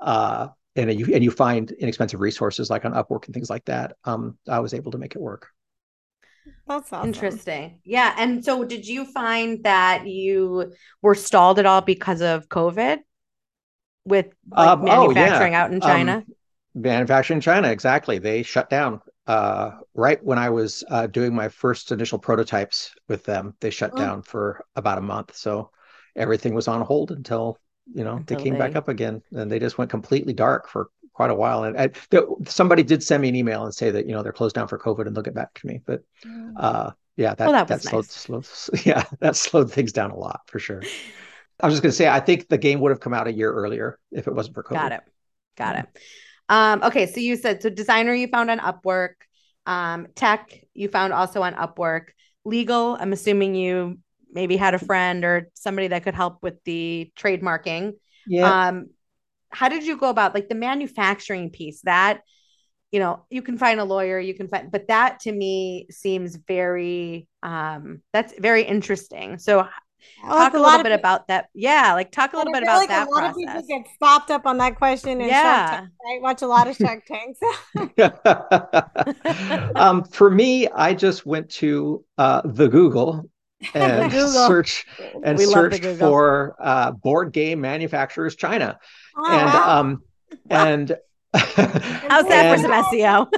uh 0.00 0.48
and 0.76 0.92
you 0.98 1.14
and 1.14 1.22
you 1.22 1.30
find 1.30 1.70
inexpensive 1.72 2.20
resources 2.20 2.70
like 2.70 2.84
on 2.84 2.92
Upwork 2.92 3.26
and 3.26 3.34
things 3.34 3.50
like 3.50 3.64
that, 3.66 3.96
um, 4.04 4.38
I 4.48 4.60
was 4.60 4.74
able 4.74 4.92
to 4.92 4.98
make 4.98 5.14
it 5.14 5.20
work. 5.20 5.48
That's 6.66 6.92
awesome. 6.92 7.08
interesting. 7.08 7.80
Yeah. 7.84 8.14
And 8.16 8.44
so, 8.44 8.64
did 8.64 8.86
you 8.86 9.04
find 9.04 9.62
that 9.64 10.06
you 10.06 10.72
were 11.02 11.14
stalled 11.14 11.58
at 11.58 11.66
all 11.66 11.80
because 11.80 12.22
of 12.22 12.48
COVID 12.48 12.98
with 14.04 14.26
like, 14.50 14.68
um, 14.68 14.84
manufacturing 14.84 15.54
oh, 15.54 15.56
yeah. 15.56 15.64
out 15.64 15.72
in 15.72 15.80
China? 15.80 16.16
Um, 16.16 16.24
manufacturing 16.74 17.38
in 17.38 17.42
China, 17.42 17.68
exactly. 17.68 18.18
They 18.18 18.42
shut 18.42 18.70
down 18.70 19.00
uh, 19.26 19.72
right 19.94 20.22
when 20.22 20.38
I 20.38 20.50
was 20.50 20.84
uh, 20.90 21.06
doing 21.06 21.34
my 21.34 21.48
first 21.48 21.92
initial 21.92 22.18
prototypes 22.18 22.94
with 23.08 23.24
them. 23.24 23.54
They 23.60 23.70
shut 23.70 23.92
oh. 23.94 23.98
down 23.98 24.22
for 24.22 24.64
about 24.76 24.98
a 24.98 25.02
month, 25.02 25.36
so 25.36 25.70
everything 26.16 26.54
was 26.54 26.68
on 26.68 26.80
hold 26.80 27.10
until 27.10 27.58
you 27.92 28.04
know 28.04 28.16
Until 28.16 28.36
they 28.36 28.42
came 28.42 28.54
they... 28.54 28.58
back 28.58 28.76
up 28.76 28.88
again 28.88 29.22
and 29.32 29.50
they 29.50 29.58
just 29.58 29.78
went 29.78 29.90
completely 29.90 30.32
dark 30.32 30.68
for 30.68 30.88
quite 31.14 31.30
a 31.30 31.34
while. 31.34 31.64
And, 31.64 31.96
somebody 32.46 32.82
did 32.82 33.02
send 33.02 33.22
me 33.22 33.28
an 33.30 33.36
email 33.36 33.64
and 33.64 33.74
say 33.74 33.90
that 33.90 34.06
you 34.06 34.12
know 34.12 34.22
they're 34.22 34.32
closed 34.32 34.54
down 34.54 34.68
for 34.68 34.78
covid 34.78 35.06
and 35.06 35.16
they'll 35.16 35.22
get 35.22 35.34
back 35.34 35.54
to 35.54 35.66
me. 35.66 35.80
But 35.84 36.02
mm. 36.26 36.52
uh 36.56 36.90
yeah 37.16 37.34
that, 37.34 37.46
well, 37.46 37.52
that, 37.52 37.68
that 37.68 37.82
slowed, 37.82 38.06
slowed 38.06 38.46
yeah 38.84 39.04
that 39.20 39.36
slowed 39.36 39.72
things 39.72 39.92
down 39.92 40.10
a 40.10 40.16
lot 40.16 40.40
for 40.46 40.58
sure. 40.58 40.82
I 41.60 41.66
was 41.66 41.74
just 41.74 41.82
going 41.82 41.92
to 41.92 41.96
say 41.96 42.08
i 42.08 42.18
think 42.18 42.48
the 42.48 42.58
game 42.58 42.80
would 42.80 42.90
have 42.90 43.00
come 43.00 43.14
out 43.14 43.28
a 43.28 43.32
year 43.32 43.52
earlier 43.52 43.98
if 44.10 44.26
it 44.26 44.34
wasn't 44.34 44.54
for 44.54 44.64
covid. 44.64 44.74
Got 44.74 44.92
it. 44.92 45.00
Got 45.56 45.78
it. 45.78 45.86
Um 46.48 46.82
okay 46.82 47.06
so 47.06 47.20
you 47.20 47.36
said 47.36 47.62
so 47.62 47.70
designer 47.70 48.12
you 48.12 48.26
found 48.28 48.50
on 48.50 48.58
upwork 48.58 49.14
um 49.66 50.08
tech 50.14 50.52
you 50.74 50.88
found 50.88 51.12
also 51.12 51.42
on 51.42 51.54
upwork 51.54 52.06
legal 52.44 52.96
i'm 53.00 53.12
assuming 53.12 53.54
you 53.54 53.98
maybe 54.34 54.56
had 54.56 54.74
a 54.74 54.78
friend 54.78 55.24
or 55.24 55.48
somebody 55.54 55.88
that 55.88 56.02
could 56.02 56.14
help 56.14 56.42
with 56.42 56.62
the 56.64 57.10
trademarking. 57.16 57.92
Yeah. 58.26 58.68
Um, 58.68 58.88
how 59.50 59.68
did 59.68 59.86
you 59.86 59.96
go 59.96 60.10
about 60.10 60.34
like 60.34 60.48
the 60.48 60.54
manufacturing 60.54 61.50
piece 61.50 61.80
that 61.82 62.22
you 62.90 63.00
know 63.00 63.24
you 63.30 63.42
can 63.42 63.58
find 63.58 63.80
a 63.80 63.84
lawyer 63.84 64.18
you 64.18 64.34
can 64.34 64.48
find 64.48 64.70
but 64.70 64.88
that 64.88 65.20
to 65.20 65.32
me 65.32 65.86
seems 65.90 66.36
very 66.36 67.26
um 67.42 68.00
that's 68.12 68.34
very 68.38 68.62
interesting 68.62 69.38
so 69.38 69.66
talk 70.22 70.54
a, 70.54 70.56
a 70.56 70.60
little 70.60 70.78
bit 70.78 70.84
people, 70.84 70.94
about 70.94 71.28
that 71.28 71.48
yeah 71.54 71.92
like 71.94 72.12
talk 72.12 72.32
a 72.34 72.36
little 72.36 72.52
bit 72.52 72.62
about 72.62 72.78
like 72.78 72.88
that 72.88 73.08
a 73.08 73.10
lot 73.10 73.20
process. 73.20 73.30
of 73.30 73.36
people 73.36 73.62
get 73.66 73.86
stopped 73.94 74.30
up 74.30 74.46
on 74.46 74.58
that 74.58 74.76
question 74.76 75.20
and 75.20 75.28
yeah 75.28 75.80
Tank, 75.80 75.90
right? 76.04 76.22
watch 76.22 76.42
a 76.42 76.46
lot 76.46 76.68
of 76.68 76.76
shark 76.76 77.04
tanks 77.06 77.40
um, 79.76 80.04
for 80.04 80.30
me 80.30 80.68
i 80.68 80.94
just 80.94 81.24
went 81.26 81.48
to 81.50 82.04
uh, 82.18 82.42
the 82.44 82.68
google 82.68 83.28
and 83.74 84.12
search 84.30 84.86
and 85.22 85.38
we 85.38 85.44
search 85.46 85.80
for 85.98 86.56
uh, 86.60 86.90
board 86.90 87.32
game 87.32 87.60
manufacturers 87.60 88.36
China. 88.36 88.78
Oh, 89.16 89.32
and 89.32 89.46
wow. 89.46 89.80
um 89.80 90.02
and 90.50 90.96
how's 91.34 92.26
that 92.28 92.56
for 92.56 92.62
some 92.62 92.72
SEO? 92.84 93.28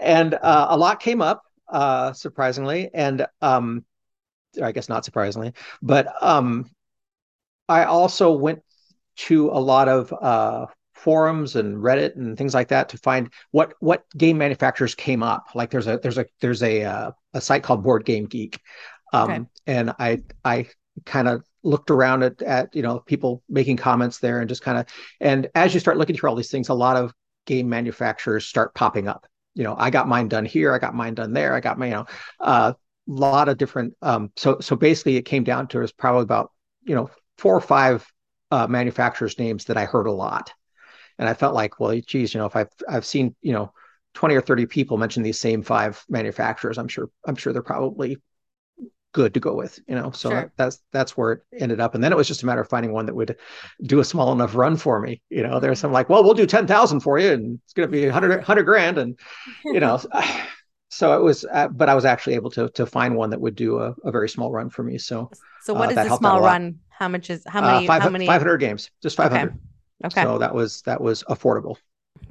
and 0.00 0.34
uh, 0.34 0.66
a 0.70 0.76
lot 0.76 1.00
came 1.00 1.22
up, 1.22 1.42
uh, 1.68 2.12
surprisingly, 2.12 2.90
and 2.92 3.26
um, 3.40 3.84
I 4.62 4.72
guess 4.72 4.88
not 4.88 5.04
surprisingly, 5.04 5.52
but 5.82 6.12
um, 6.22 6.70
I 7.68 7.84
also 7.84 8.32
went 8.32 8.62
to 9.16 9.50
a 9.50 9.58
lot 9.58 9.88
of 9.88 10.12
uh, 10.12 10.66
forums 11.04 11.54
and 11.54 11.76
Reddit 11.76 12.16
and 12.16 12.36
things 12.36 12.54
like 12.54 12.68
that 12.68 12.88
to 12.88 12.98
find 12.98 13.30
what 13.50 13.74
what 13.80 14.04
game 14.16 14.38
manufacturers 14.38 14.94
came 14.94 15.22
up. 15.22 15.48
Like 15.54 15.70
there's 15.70 15.86
a 15.86 15.98
there's 15.98 16.16
a 16.16 16.24
there's 16.40 16.62
a 16.62 16.82
uh, 16.82 17.10
a 17.34 17.40
site 17.42 17.62
called 17.62 17.84
Board 17.84 18.06
Game 18.06 18.24
Geek, 18.24 18.58
um, 19.12 19.30
okay. 19.30 19.44
and 19.66 19.94
I 19.98 20.22
I 20.46 20.66
kind 21.04 21.28
of 21.28 21.44
looked 21.62 21.90
around 21.90 22.22
at 22.22 22.40
at 22.40 22.74
you 22.74 22.80
know 22.80 23.00
people 23.00 23.42
making 23.50 23.76
comments 23.76 24.18
there 24.18 24.40
and 24.40 24.48
just 24.48 24.62
kind 24.62 24.78
of 24.78 24.86
and 25.20 25.48
as 25.54 25.74
you 25.74 25.80
start 25.80 25.98
looking 25.98 26.16
through 26.16 26.30
all 26.30 26.36
these 26.36 26.50
things, 26.50 26.70
a 26.70 26.74
lot 26.74 26.96
of 26.96 27.12
game 27.44 27.68
manufacturers 27.68 28.46
start 28.46 28.74
popping 28.74 29.06
up. 29.06 29.26
You 29.54 29.64
know, 29.64 29.76
I 29.78 29.90
got 29.90 30.08
mine 30.08 30.28
done 30.28 30.46
here, 30.46 30.72
I 30.72 30.78
got 30.78 30.94
mine 30.94 31.14
done 31.14 31.34
there, 31.34 31.54
I 31.54 31.60
got 31.60 31.78
my 31.78 31.86
you 31.86 31.92
know 31.92 32.06
a 32.40 32.44
uh, 32.44 32.72
lot 33.06 33.50
of 33.50 33.58
different. 33.58 33.92
Um, 34.00 34.32
so 34.36 34.58
so 34.60 34.74
basically, 34.74 35.16
it 35.16 35.26
came 35.26 35.44
down 35.44 35.68
to 35.68 35.80
was 35.80 35.92
probably 35.92 36.22
about 36.22 36.50
you 36.82 36.94
know 36.94 37.10
four 37.36 37.54
or 37.54 37.60
five 37.60 38.10
uh, 38.50 38.66
manufacturers' 38.66 39.38
names 39.38 39.66
that 39.66 39.76
I 39.76 39.84
heard 39.84 40.06
a 40.06 40.12
lot 40.12 40.50
and 41.18 41.28
I 41.28 41.34
felt 41.34 41.54
like, 41.54 41.80
well, 41.80 41.98
geez, 42.06 42.34
you 42.34 42.38
know, 42.38 42.46
if 42.46 42.56
I've 42.56 42.72
I've 42.88 43.06
seen 43.06 43.34
you 43.42 43.52
know 43.52 43.72
20 44.14 44.34
or 44.34 44.40
30 44.40 44.66
people 44.66 44.96
mention 44.96 45.22
these 45.22 45.40
same 45.40 45.62
five 45.62 46.04
manufacturers, 46.08 46.78
I'm 46.78 46.88
sure 46.88 47.10
I'm 47.26 47.36
sure 47.36 47.52
they're 47.52 47.62
probably 47.62 48.18
good 49.14 49.32
to 49.32 49.40
go 49.40 49.54
with, 49.54 49.78
you 49.88 49.94
know. 49.94 50.10
So 50.10 50.28
sure. 50.28 50.52
that's 50.56 50.82
that's 50.92 51.16
where 51.16 51.32
it 51.32 51.42
ended 51.58 51.80
up. 51.80 51.94
And 51.94 52.04
then 52.04 52.12
it 52.12 52.16
was 52.16 52.28
just 52.28 52.42
a 52.42 52.46
matter 52.46 52.60
of 52.60 52.68
finding 52.68 52.92
one 52.92 53.06
that 53.06 53.14
would 53.14 53.36
do 53.82 54.00
a 54.00 54.04
small 54.04 54.32
enough 54.32 54.54
run 54.54 54.76
for 54.76 55.00
me. 55.00 55.22
You 55.30 55.42
know, 55.42 55.60
there's 55.60 55.78
some 55.78 55.92
like, 55.92 56.10
well, 56.10 56.22
we'll 56.22 56.34
do 56.34 56.44
10,000 56.44 57.00
for 57.00 57.18
you 57.18 57.32
and 57.32 57.58
it's 57.64 57.72
going 57.72 57.88
to 57.88 57.92
be 57.92 58.04
100, 58.04 58.28
100 58.28 58.62
grand. 58.64 58.98
And, 58.98 59.18
you 59.64 59.80
know, 59.80 59.98
so 60.90 61.18
it 61.18 61.22
was, 61.22 61.46
uh, 61.50 61.68
but 61.68 61.88
I 61.88 61.94
was 61.94 62.04
actually 62.04 62.34
able 62.34 62.50
to, 62.50 62.68
to 62.70 62.84
find 62.84 63.16
one 63.16 63.30
that 63.30 63.40
would 63.40 63.54
do 63.54 63.78
a, 63.78 63.94
a 64.04 64.10
very 64.10 64.28
small 64.28 64.50
run 64.50 64.68
for 64.68 64.82
me. 64.82 64.98
So, 64.98 65.30
so 65.62 65.72
what 65.72 65.96
uh, 65.96 66.00
is 66.00 66.12
a 66.12 66.16
small 66.16 66.40
run? 66.40 66.80
How 66.90 67.08
much 67.08 67.30
is, 67.30 67.42
how 67.46 67.60
many, 67.60 67.86
uh, 67.86 67.88
five, 67.88 68.02
how 68.02 68.10
many? 68.10 68.26
500 68.26 68.58
games, 68.58 68.90
just 69.02 69.16
500. 69.16 69.48
Okay. 69.48 69.56
Okay. 70.04 70.22
So 70.22 70.38
that 70.38 70.54
was 70.54 70.82
that 70.82 71.00
was 71.00 71.24
affordable. 71.24 71.76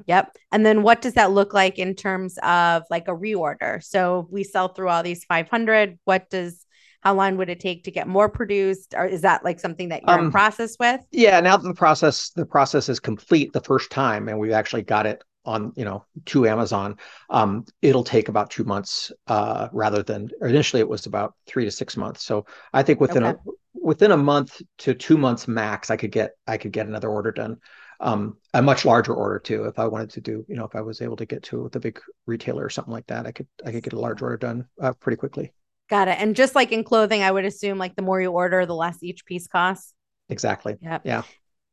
Yep. 0.07 0.37
And 0.51 0.65
then 0.65 0.83
what 0.83 1.01
does 1.01 1.13
that 1.13 1.31
look 1.31 1.53
like 1.53 1.77
in 1.77 1.95
terms 1.95 2.37
of 2.43 2.83
like 2.89 3.07
a 3.07 3.13
reorder? 3.13 3.83
So 3.83 4.27
we 4.31 4.43
sell 4.43 4.69
through 4.69 4.89
all 4.89 5.03
these 5.03 5.25
500. 5.25 5.99
What 6.05 6.29
does 6.29 6.65
how 7.01 7.13
long 7.13 7.35
would 7.35 7.49
it 7.49 7.59
take 7.59 7.83
to 7.83 7.91
get 7.91 8.07
more 8.07 8.29
produced 8.29 8.93
or 8.95 9.05
is 9.05 9.21
that 9.21 9.43
like 9.43 9.59
something 9.59 9.89
that 9.89 10.03
you're 10.07 10.17
um, 10.17 10.27
in 10.27 10.31
process 10.31 10.77
with 10.79 11.01
yeah 11.11 11.41
now 11.41 11.57
that 11.57 11.67
the 11.67 11.73
process 11.73 12.29
the 12.29 12.45
process 12.45 12.87
is 12.87 12.99
complete 12.99 13.51
the 13.51 13.61
first 13.61 13.91
time 13.91 14.29
and 14.29 14.39
we've 14.39 14.53
actually 14.53 14.81
got 14.81 15.05
it 15.05 15.21
on 15.45 15.73
you 15.75 15.83
know 15.83 16.05
to 16.25 16.47
amazon 16.47 16.97
um, 17.29 17.65
it'll 17.81 18.03
take 18.03 18.29
about 18.29 18.49
two 18.49 18.63
months 18.63 19.11
uh, 19.27 19.67
rather 19.71 20.01
than 20.03 20.29
initially 20.41 20.79
it 20.79 20.87
was 20.87 21.05
about 21.05 21.35
three 21.47 21.65
to 21.65 21.71
six 21.71 21.97
months 21.97 22.23
so 22.23 22.45
i 22.73 22.81
think 22.81 22.99
within 22.99 23.23
okay. 23.23 23.37
a 23.45 23.51
within 23.83 24.11
a 24.11 24.17
month 24.17 24.61
to 24.79 24.93
two 24.93 25.17
months 25.17 25.47
max, 25.47 25.91
I 25.91 25.97
could 25.97 26.11
get 26.11 26.31
I 26.47 26.57
could 26.57 26.71
get 26.71 26.87
another 26.87 27.09
order 27.09 27.31
done. 27.31 27.57
Um, 27.99 28.37
a 28.53 28.61
much 28.61 28.85
larger 28.85 29.13
order 29.13 29.39
too. 29.39 29.65
If 29.65 29.79
I 29.79 29.87
wanted 29.87 30.09
to 30.11 30.21
do, 30.21 30.45
you 30.49 30.55
know, 30.55 30.65
if 30.65 30.75
I 30.75 30.81
was 30.81 31.01
able 31.01 31.15
to 31.17 31.25
get 31.25 31.43
to 31.43 31.69
the 31.71 31.79
big 31.79 31.99
retailer 32.25 32.65
or 32.65 32.69
something 32.69 32.93
like 32.93 33.07
that, 33.07 33.25
I 33.25 33.31
could 33.31 33.47
I 33.65 33.71
could 33.71 33.83
get 33.83 33.93
a 33.93 33.99
large 33.99 34.21
order 34.21 34.37
done 34.37 34.67
uh, 34.81 34.93
pretty 34.93 35.17
quickly. 35.17 35.53
Got 35.89 36.07
it. 36.07 36.17
And 36.19 36.35
just 36.35 36.55
like 36.55 36.71
in 36.71 36.83
clothing, 36.83 37.21
I 37.21 37.31
would 37.31 37.45
assume 37.45 37.77
like 37.77 37.95
the 37.95 38.01
more 38.01 38.19
you 38.19 38.31
order, 38.31 38.65
the 38.65 38.75
less 38.75 38.97
each 39.03 39.25
piece 39.25 39.47
costs. 39.47 39.93
Exactly. 40.29 40.77
Yeah. 40.81 40.99
Yeah. 41.03 41.23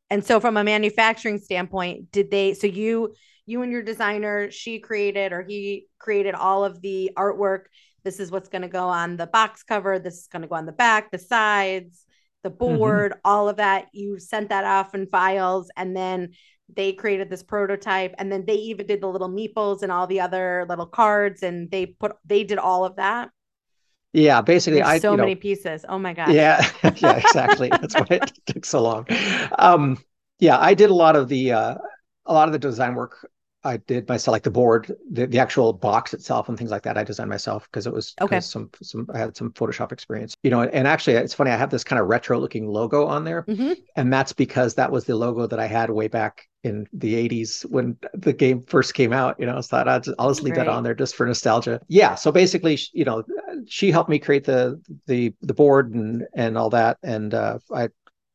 And 0.09 0.25
so 0.25 0.39
from 0.41 0.57
a 0.57 0.63
manufacturing 0.63 1.39
standpoint, 1.39 2.11
did 2.11 2.29
they 2.29 2.53
so 2.53 2.67
you 2.67 3.13
you 3.51 3.61
and 3.61 3.71
your 3.71 3.83
designer, 3.83 4.49
she 4.49 4.79
created 4.79 5.33
or 5.33 5.43
he 5.43 5.87
created 5.99 6.33
all 6.33 6.65
of 6.65 6.81
the 6.81 7.11
artwork 7.15 7.65
this 8.03 8.19
is 8.19 8.31
what's 8.31 8.49
going 8.49 8.63
to 8.63 8.67
go 8.67 8.87
on 8.87 9.17
the 9.17 9.27
box 9.27 9.63
cover. 9.63 9.99
This 9.99 10.19
is 10.19 10.27
going 10.27 10.41
to 10.41 10.47
go 10.47 10.55
on 10.55 10.65
the 10.65 10.71
back, 10.71 11.11
the 11.11 11.17
sides, 11.17 12.05
the 12.43 12.49
mm-hmm. 12.49 12.57
board, 12.77 13.11
mm-hmm. 13.11 13.19
all 13.25 13.49
of 13.49 13.57
that. 13.57 13.87
You 13.93 14.19
sent 14.19 14.49
that 14.49 14.65
off 14.65 14.95
in 14.95 15.07
files. 15.07 15.69
And 15.75 15.95
then 15.95 16.31
they 16.73 16.93
created 16.93 17.29
this 17.29 17.43
prototype 17.43 18.15
and 18.17 18.31
then 18.31 18.45
they 18.45 18.55
even 18.55 18.87
did 18.87 19.01
the 19.01 19.07
little 19.07 19.29
meeples 19.29 19.83
and 19.83 19.91
all 19.91 20.07
the 20.07 20.21
other 20.21 20.65
little 20.69 20.85
cards 20.85 21.43
and 21.43 21.69
they 21.69 21.85
put 21.85 22.13
they 22.23 22.45
did 22.45 22.57
all 22.57 22.85
of 22.85 22.95
that 22.95 23.29
yeah 24.13 24.39
basically 24.39 24.79
There's 24.79 24.87
i 24.87 24.99
so 24.99 25.11
you 25.11 25.17
know, 25.17 25.23
many 25.23 25.35
pieces 25.35 25.83
oh 25.89 25.99
my 25.99 26.13
god 26.13 26.31
yeah 26.31 26.65
yeah 26.95 27.17
exactly 27.17 27.67
that's 27.67 27.93
why 27.93 28.05
it 28.11 28.31
took 28.45 28.63
so 28.63 28.81
long 28.81 29.05
um 29.59 30.01
yeah 30.39 30.57
i 30.59 30.73
did 30.73 30.89
a 30.89 30.93
lot 30.93 31.17
of 31.17 31.27
the 31.27 31.51
uh 31.51 31.75
a 32.25 32.33
lot 32.33 32.47
of 32.47 32.53
the 32.53 32.59
design 32.59 32.95
work 32.95 33.29
I 33.63 33.77
did 33.77 34.07
myself, 34.09 34.33
like 34.33 34.43
the 34.43 34.51
board, 34.51 34.91
the, 35.11 35.27
the 35.27 35.39
actual 35.39 35.71
box 35.73 36.13
itself, 36.13 36.49
and 36.49 36.57
things 36.57 36.71
like 36.71 36.81
that. 36.83 36.97
I 36.97 37.03
designed 37.03 37.29
myself 37.29 37.67
because 37.69 37.85
it 37.85 37.93
was 37.93 38.15
Okay. 38.19 38.39
some 38.39 38.69
some 38.81 39.07
I 39.13 39.19
had 39.19 39.37
some 39.37 39.51
Photoshop 39.51 39.91
experience, 39.91 40.35
you 40.41 40.49
know. 40.49 40.61
And 40.63 40.87
actually, 40.87 41.13
it's 41.17 41.33
funny. 41.33 41.51
I 41.51 41.57
have 41.57 41.69
this 41.69 41.83
kind 41.83 41.99
of 42.01 42.07
retro 42.07 42.39
looking 42.39 42.67
logo 42.67 43.05
on 43.05 43.23
there, 43.23 43.45
Mhm. 43.47 43.75
and 43.95 44.11
that's 44.11 44.33
because 44.33 44.75
that 44.75 44.91
was 44.91 45.05
the 45.05 45.15
logo 45.15 45.45
that 45.45 45.59
I 45.59 45.67
had 45.67 45.91
way 45.91 46.07
back 46.07 46.47
in 46.63 46.87
the 46.93 47.13
'80s 47.15 47.63
when 47.69 47.97
the 48.13 48.33
game 48.33 48.61
first 48.63 48.93
came 48.95 49.13
out. 49.13 49.39
You 49.39 49.45
know, 49.45 49.61
so 49.61 49.77
I 49.77 49.83
thought 49.83 50.07
I'll 50.17 50.29
just, 50.29 50.43
leave 50.43 50.55
that 50.55 50.67
on 50.67 50.83
there 50.83 50.95
just 50.95 51.15
for 51.15 51.25
nostalgia. 51.25 51.79
Yeah. 51.87 52.15
So 52.15 52.31
basically, 52.31 52.79
you 52.93 53.05
know, 53.05 53.23
she 53.67 53.91
helped 53.91 54.09
me 54.09 54.17
create 54.17 54.43
the 54.43 54.81
the 55.05 55.33
the 55.41 55.53
board 55.53 55.93
and 55.93 56.25
and 56.33 56.57
all 56.57 56.71
that, 56.71 56.97
and 57.03 57.33
uh, 57.33 57.59
I 57.73 57.89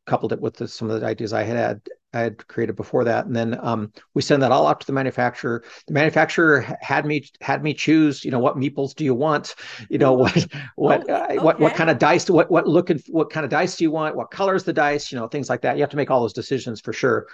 coupled 0.06 0.32
it 0.32 0.40
with 0.40 0.54
the, 0.54 0.68
some 0.68 0.88
of 0.88 1.00
the 1.00 1.06
ideas 1.06 1.32
I 1.32 1.42
had 1.42 1.80
I 2.16 2.20
had 2.20 2.46
created 2.48 2.76
before 2.76 3.04
that, 3.04 3.26
and 3.26 3.36
then 3.36 3.58
um, 3.62 3.92
we 4.14 4.22
send 4.22 4.42
that 4.42 4.52
all 4.52 4.66
out 4.66 4.80
to 4.80 4.86
the 4.86 4.92
manufacturer. 4.92 5.62
The 5.86 5.92
manufacturer 5.92 6.60
had 6.80 7.04
me 7.04 7.28
had 7.40 7.62
me 7.62 7.74
choose, 7.74 8.24
you 8.24 8.30
know, 8.30 8.38
what 8.38 8.56
meeples 8.56 8.94
do 8.94 9.04
you 9.04 9.14
want? 9.14 9.54
You 9.90 9.98
know, 9.98 10.12
what 10.14 10.46
what 10.76 11.04
Oh, 11.08 11.14
uh, 11.14 11.34
what 11.42 11.60
what 11.60 11.74
kind 11.74 11.90
of 11.90 11.98
dice? 11.98 12.28
What 12.30 12.50
what 12.50 12.66
look 12.66 12.90
and 12.90 13.02
what 13.08 13.30
kind 13.30 13.44
of 13.44 13.50
dice 13.50 13.76
do 13.76 13.84
you 13.84 13.90
want? 13.90 14.16
What 14.16 14.30
colors 14.30 14.64
the 14.64 14.72
dice? 14.72 15.12
You 15.12 15.18
know, 15.18 15.28
things 15.28 15.48
like 15.48 15.62
that. 15.62 15.76
You 15.76 15.82
have 15.82 15.90
to 15.90 15.96
make 15.96 16.10
all 16.10 16.20
those 16.20 16.32
decisions 16.32 16.80
for 16.80 16.92
sure. 16.92 17.26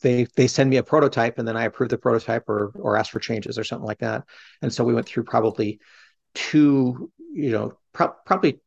They 0.00 0.26
they 0.36 0.46
send 0.46 0.70
me 0.70 0.78
a 0.78 0.82
prototype, 0.82 1.38
and 1.38 1.46
then 1.46 1.56
I 1.56 1.64
approve 1.64 1.90
the 1.90 1.98
prototype 1.98 2.48
or 2.48 2.72
or 2.76 2.96
ask 2.96 3.12
for 3.12 3.20
changes 3.20 3.58
or 3.58 3.64
something 3.64 3.86
like 3.86 3.98
that. 3.98 4.24
And 4.62 4.72
so 4.72 4.84
we 4.84 4.94
went 4.94 5.06
through 5.06 5.24
probably 5.24 5.80
two, 6.34 7.10
you 7.32 7.50
know, 7.50 7.74
pro- 7.92 8.14
probably 8.24 8.60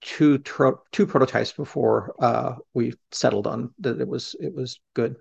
two 0.00 0.38
tro- 0.38 0.82
two 0.92 1.06
prototypes 1.06 1.52
before 1.52 2.14
uh, 2.20 2.54
we 2.74 2.94
settled 3.12 3.46
on 3.46 3.72
that 3.80 4.00
it 4.00 4.08
was 4.08 4.36
it 4.40 4.54
was 4.54 4.80
good. 4.94 5.16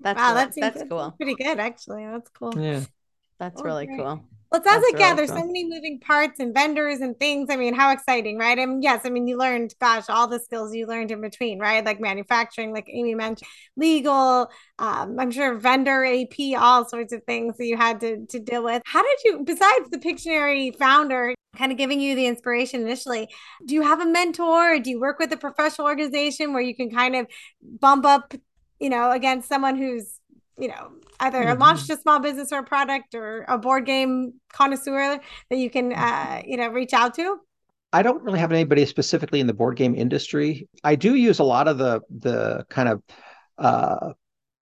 that's 0.00 0.18
wow, 0.18 0.32
really- 0.32 0.34
that 0.34 0.54
seems 0.54 0.74
that's 0.74 0.82
cool 0.88 1.12
pretty 1.12 1.34
good, 1.34 1.58
actually. 1.58 2.04
That's 2.06 2.30
cool. 2.30 2.52
Yeah. 2.58 2.84
that's 3.38 3.60
Oh, 3.60 3.64
really 3.64 3.86
great. 3.86 3.98
cool 3.98 4.24
Well, 4.50 4.60
it 4.60 4.64
sounds 4.64 4.82
That's 4.82 4.94
like, 4.94 5.00
yeah, 5.00 5.14
there's 5.14 5.28
so 5.28 5.46
many 5.46 5.64
moving 5.64 6.00
parts 6.00 6.40
and 6.40 6.52
vendors 6.52 7.00
and 7.00 7.16
things. 7.20 7.50
I 7.50 7.56
mean, 7.56 7.72
how 7.72 7.92
exciting, 7.92 8.36
right? 8.36 8.58
I 8.58 8.66
mean, 8.66 8.82
yes, 8.82 9.02
I 9.04 9.10
mean, 9.10 9.28
you 9.28 9.38
learned, 9.38 9.74
gosh, 9.80 10.06
all 10.08 10.26
the 10.26 10.40
skills 10.40 10.74
you 10.74 10.86
learned 10.86 11.12
in 11.12 11.20
between, 11.20 11.60
right? 11.60 11.84
Like 11.84 12.00
manufacturing, 12.00 12.72
like 12.72 12.88
Amy 12.88 13.14
mentioned, 13.14 13.48
legal, 13.76 14.50
um, 14.80 15.20
I'm 15.20 15.30
sure 15.30 15.56
vendor, 15.56 16.04
AP, 16.04 16.60
all 16.60 16.88
sorts 16.88 17.12
of 17.12 17.22
things 17.24 17.58
that 17.58 17.66
you 17.66 17.76
had 17.76 18.00
to, 18.00 18.26
to 18.26 18.40
deal 18.40 18.64
with. 18.64 18.82
How 18.86 19.02
did 19.02 19.18
you, 19.24 19.44
besides 19.44 19.88
the 19.90 19.98
Pictionary 19.98 20.76
founder, 20.76 21.32
kind 21.56 21.70
of 21.70 21.78
giving 21.78 22.00
you 22.00 22.16
the 22.16 22.26
inspiration 22.26 22.80
initially, 22.80 23.28
do 23.66 23.74
you 23.74 23.82
have 23.82 24.00
a 24.00 24.06
mentor? 24.06 24.80
Do 24.80 24.90
you 24.90 25.00
work 25.00 25.20
with 25.20 25.32
a 25.32 25.36
professional 25.36 25.86
organization 25.86 26.52
where 26.52 26.62
you 26.62 26.74
can 26.74 26.90
kind 26.90 27.14
of 27.14 27.28
bump 27.62 28.04
up, 28.04 28.34
you 28.80 28.90
know, 28.90 29.12
against 29.12 29.48
someone 29.48 29.76
who's 29.76 30.19
you 30.58 30.68
know, 30.68 30.92
either 31.20 31.54
Mhm. 31.54 31.58
launched 31.58 31.90
a 31.90 31.96
small 31.96 32.18
business 32.20 32.52
or 32.52 32.58
a 32.60 32.64
product 32.64 33.14
or 33.14 33.44
a 33.48 33.58
board 33.58 33.86
game 33.86 34.34
connoisseur 34.52 35.20
that 35.50 35.56
you 35.56 35.70
can, 35.70 35.92
uh, 35.92 36.42
you 36.44 36.56
know, 36.56 36.68
reach 36.68 36.92
out 36.92 37.14
to? 37.14 37.40
I 37.92 38.02
don't 38.02 38.22
really 38.22 38.38
have 38.38 38.52
anybody 38.52 38.86
specifically 38.86 39.40
in 39.40 39.46
the 39.46 39.54
board 39.54 39.76
game 39.76 39.94
industry. 39.94 40.68
I 40.84 40.94
do 40.94 41.14
use 41.14 41.38
a 41.40 41.44
lot 41.44 41.66
of 41.68 41.78
the 41.78 42.00
the 42.10 42.64
kind 42.70 42.88
of 42.88 43.02
uh, 43.58 44.12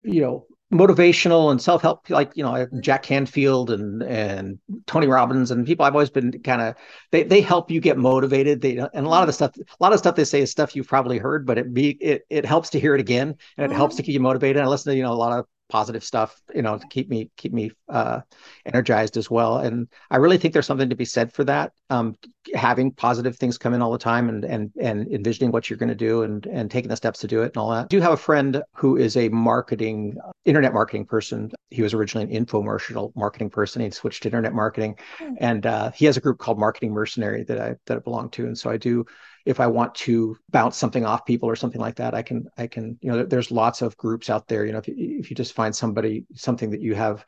you 0.04 0.22
know 0.22 0.48
motivational 0.74 1.52
and 1.52 1.62
self 1.62 1.82
help, 1.82 2.10
like 2.10 2.32
you 2.36 2.44
know 2.44 2.68
Jack 2.82 3.04
Canfield 3.04 3.72
and 3.72 4.04
and 4.04 4.60
Tony 4.88 5.08
Robbins 5.08 5.52
and 5.52 5.66
people. 5.68 5.86
I've 5.86 5.94
always 5.94 6.10
been 6.12 6.42
kind 6.44 6.62
of 6.62 6.76
they 7.12 7.24
they 7.24 7.42
help 7.42 7.72
you 7.72 7.82
get 7.82 7.98
motivated. 7.98 8.62
They 8.62 8.78
and 8.78 9.06
a 9.06 9.10
lot 9.10 9.24
of 9.24 9.28
the 9.28 9.34
stuff, 9.34 9.56
a 9.58 9.84
lot 9.84 9.94
of 9.94 10.00
stuff 10.00 10.16
they 10.16 10.26
say 10.26 10.42
is 10.42 10.52
stuff 10.52 10.76
you've 10.76 10.88
probably 10.88 11.20
heard, 11.20 11.46
but 11.46 11.58
it 11.60 11.74
be 11.74 11.92
it 12.02 12.24
it 12.30 12.46
helps 12.46 12.72
to 12.72 12.80
hear 12.80 12.96
it 12.96 13.02
again 13.02 13.36
and 13.58 13.72
it 13.72 13.76
helps 13.76 13.96
to 13.98 14.04
keep 14.04 14.14
you 14.14 14.20
motivated. 14.22 14.62
I 14.62 14.68
listen 14.68 14.92
to 14.92 14.98
you 14.98 15.04
know 15.04 15.14
a 15.14 15.16
lot 15.16 15.38
of 15.40 15.46
positive 15.72 16.04
stuff 16.04 16.42
you 16.54 16.62
know 16.62 16.78
to 16.78 16.86
keep 16.88 17.10
me 17.10 17.32
keep 17.38 17.54
me 17.54 17.72
uh 17.90 18.20
energized 18.66 19.16
as 19.18 19.32
well. 19.32 19.58
And 19.58 19.88
i 20.10 20.18
really 20.18 20.38
think 20.38 20.54
there's 20.54 20.66
something 20.66 20.90
to 20.90 20.96
be 20.96 21.06
said 21.06 21.32
for 21.32 21.44
that 21.46 21.72
um 21.90 22.16
having 22.54 22.92
positive 22.92 23.38
things 23.38 23.58
come 23.58 23.74
in 23.74 23.82
all 23.82 23.92
the 23.92 23.98
time 23.98 24.28
and 24.30 24.44
and 24.44 24.72
and 24.80 25.08
envisioning 25.12 25.52
what 25.52 25.70
you're 25.70 25.78
going 25.78 25.90
to 25.90 25.96
do 25.96 26.24
and 26.24 26.46
and 26.48 26.70
taking 26.70 26.90
the 26.90 26.96
steps 26.96 27.20
to 27.20 27.28
do 27.28 27.42
it 27.42 27.54
and 27.54 27.58
all 27.58 27.72
that. 27.72 27.86
I 27.86 27.88
do 27.88 28.02
have 28.02 28.14
a 28.14 28.18
friend 28.18 28.62
who 28.76 28.98
is 28.98 29.16
a 29.16 29.30
marketing 29.30 30.18
internet 30.46 30.74
marketing 30.74 31.06
person. 31.06 31.52
He 31.70 31.82
was 31.82 31.94
originally 31.94 32.36
an 32.36 32.46
infomercial 32.46 33.16
marketing 33.16 33.50
person. 33.50 33.82
He 33.82 33.90
switched 33.92 34.24
to 34.24 34.28
internet 34.30 34.54
marketing. 34.54 34.98
Hmm. 35.18 35.34
and 35.40 35.66
uh, 35.66 35.92
he 35.92 36.06
has 36.06 36.18
a 36.18 36.22
group 36.22 36.38
called 36.40 36.60
marketing 36.60 36.92
mercenary 36.94 37.44
that 37.44 37.60
i 37.60 37.76
that 37.86 37.98
i 37.98 38.00
belong 38.00 38.30
to. 38.32 38.46
And 38.46 38.58
so 38.58 38.70
i 38.70 38.78
do 38.78 39.06
if 39.46 39.60
I 39.60 39.68
want 39.68 39.96
to 39.96 40.38
bounce 40.50 40.78
something 40.78 41.06
off 41.06 41.26
people 41.26 41.50
or 41.50 41.56
something 41.56 41.82
like 41.82 41.96
that, 41.96 42.14
I 42.14 42.22
can, 42.22 42.48
I 42.58 42.68
can, 42.68 42.98
you 43.02 43.12
know, 43.12 43.24
there's 43.24 43.52
lots 43.52 43.82
of 43.82 43.98
groups 43.98 44.30
out 44.30 44.48
there. 44.48 44.66
You 44.66 44.72
know, 44.72 44.78
if 44.80 44.88
you, 44.88 44.96
if 44.98 45.30
you 45.30 45.36
just 45.36 45.54
find 45.54 45.76
somebody, 45.76 46.26
something 46.36 46.70
that 46.72 46.82
you 46.82 46.96
have, 46.96 47.26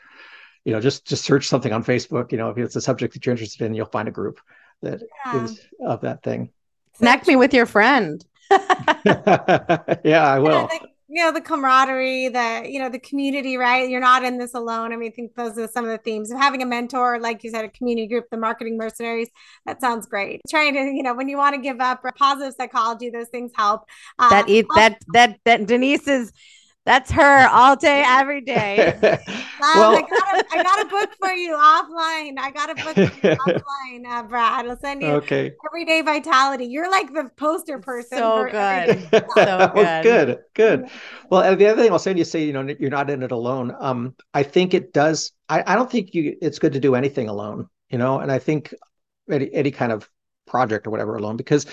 you 0.66 0.72
know, 0.74 0.80
just 0.80 1.05
just 1.05 1.26
search 1.26 1.47
something 1.47 1.74
on 1.74 1.84
Facebook. 1.84 2.32
You 2.32 2.38
know, 2.38 2.49
if 2.49 2.57
it's 2.57 2.76
a 2.76 2.82
subject 2.82 3.14
that 3.14 3.26
you're 3.26 3.34
interested 3.34 3.66
in, 3.66 3.74
you'll 3.74 3.86
find 3.88 4.07
a 4.07 4.11
group 4.11 4.39
that 4.82 5.01
is 5.36 5.59
Yeah. 5.80 5.88
of 5.88 6.01
that 6.01 6.24
thing. 6.24 6.51
connect 6.97 7.28
me 7.28 7.36
with 7.36 7.53
your 7.53 7.66
friend 7.66 8.24
yeah, 9.05 10.28
I 10.28 10.39
will. 10.39 10.70
Yeah, 10.72 10.80
the, 10.80 10.88
you 11.14 11.24
know, 11.24 11.32
the 11.32 11.41
camaraderie, 11.41 12.30
the, 12.30 12.64
you 12.68 12.80
know, 12.80 12.89
the 12.89 12.97
community, 12.97 13.55
right? 13.55 13.88
You're 13.88 14.01
not 14.01 14.24
in 14.24 14.39
this 14.39 14.55
alone. 14.55 14.91
I 14.91 14.95
mean, 14.95 15.11
I 15.11 15.16
think 15.16 15.36
those 15.36 15.59
are 15.59 15.68
some 15.68 15.86
of 15.86 15.91
the 15.91 15.99
themes 15.99 16.32
of 16.32 16.39
having 16.39 16.64
a 16.64 16.66
mentor, 16.66 17.20
like 17.20 17.43
you 17.43 17.51
said, 17.51 17.64
a 17.64 17.70
community 17.70 18.07
group, 18.07 18.26
the 18.32 18.38
marketing 18.38 18.78
mercenaries. 18.78 19.30
That 19.68 19.80
sounds 19.80 20.07
great. 20.07 20.41
Trying 20.49 20.74
to, 20.74 20.80
you 20.80 21.03
know, 21.03 21.14
when 21.14 21.30
you 21.30 21.38
want 21.38 21.53
to 21.53 21.61
give 21.61 21.80
up, 21.80 22.03
positive 22.18 22.55
psychology, 22.57 23.11
those 23.11 23.28
things 23.28 23.51
help. 23.55 23.84
Uh, 24.18 24.30
that 24.32 24.49
e- 24.49 24.66
that 24.74 24.97
that 25.14 25.39
that 25.45 25.68
denise 25.68 26.07
is 26.07 26.32
that's 26.86 27.11
her 27.11 27.47
all 27.49 27.75
day 27.75 28.03
every 28.05 28.41
day 28.41 28.97
Love, 29.61 29.75
well, 29.75 29.95
I 29.95 30.01
got 30.01 30.36
a, 30.36 30.59
I 30.59 30.63
got 30.63 30.86
a 30.86 30.89
book 30.89 31.09
for 31.19 31.31
you 31.31 31.53
offline. 31.53 32.38
I 32.38 32.51
got 32.53 32.69
a 32.69 32.75
book 32.75 32.95
for 32.95 33.27
you 33.29 33.36
offline, 33.38 34.05
uh, 34.05 34.23
Brad. 34.23 34.67
I'll 34.67 34.77
send 34.77 35.01
you 35.01 35.07
okay. 35.09 35.53
Everyday 35.65 36.01
Vitality. 36.01 36.65
You're 36.65 36.91
like 36.91 37.13
the 37.13 37.29
poster 37.38 37.79
person. 37.79 38.17
So 38.17 38.38
for 38.38 38.49
good. 38.49 38.57
everyday- 38.57 39.27
So 39.36 39.71
well, 39.75 40.03
good. 40.03 40.27
good, 40.27 40.39
good. 40.53 40.89
Well, 41.29 41.41
and 41.43 41.57
the 41.57 41.67
other 41.67 41.81
thing 41.81 41.91
I'll 41.93 41.99
say, 41.99 42.13
you 42.13 42.25
say, 42.25 42.43
you 42.43 42.51
know, 42.51 42.67
you're 42.77 42.89
not 42.89 43.09
in 43.09 43.23
it 43.23 43.31
alone. 43.31 43.73
Um, 43.79 44.15
I 44.34 44.43
think 44.43 44.73
it 44.73 44.91
does. 44.91 45.31
I, 45.47 45.63
I 45.65 45.75
don't 45.75 45.89
think 45.89 46.13
you. 46.13 46.36
It's 46.41 46.59
good 46.59 46.73
to 46.73 46.79
do 46.81 46.95
anything 46.95 47.29
alone, 47.29 47.69
you 47.89 47.97
know. 47.97 48.19
And 48.19 48.29
I 48.31 48.39
think 48.39 48.73
any 49.31 49.49
any 49.53 49.71
kind 49.71 49.93
of 49.93 50.09
project 50.45 50.88
or 50.88 50.89
whatever 50.89 51.15
alone, 51.15 51.38
because 51.38 51.65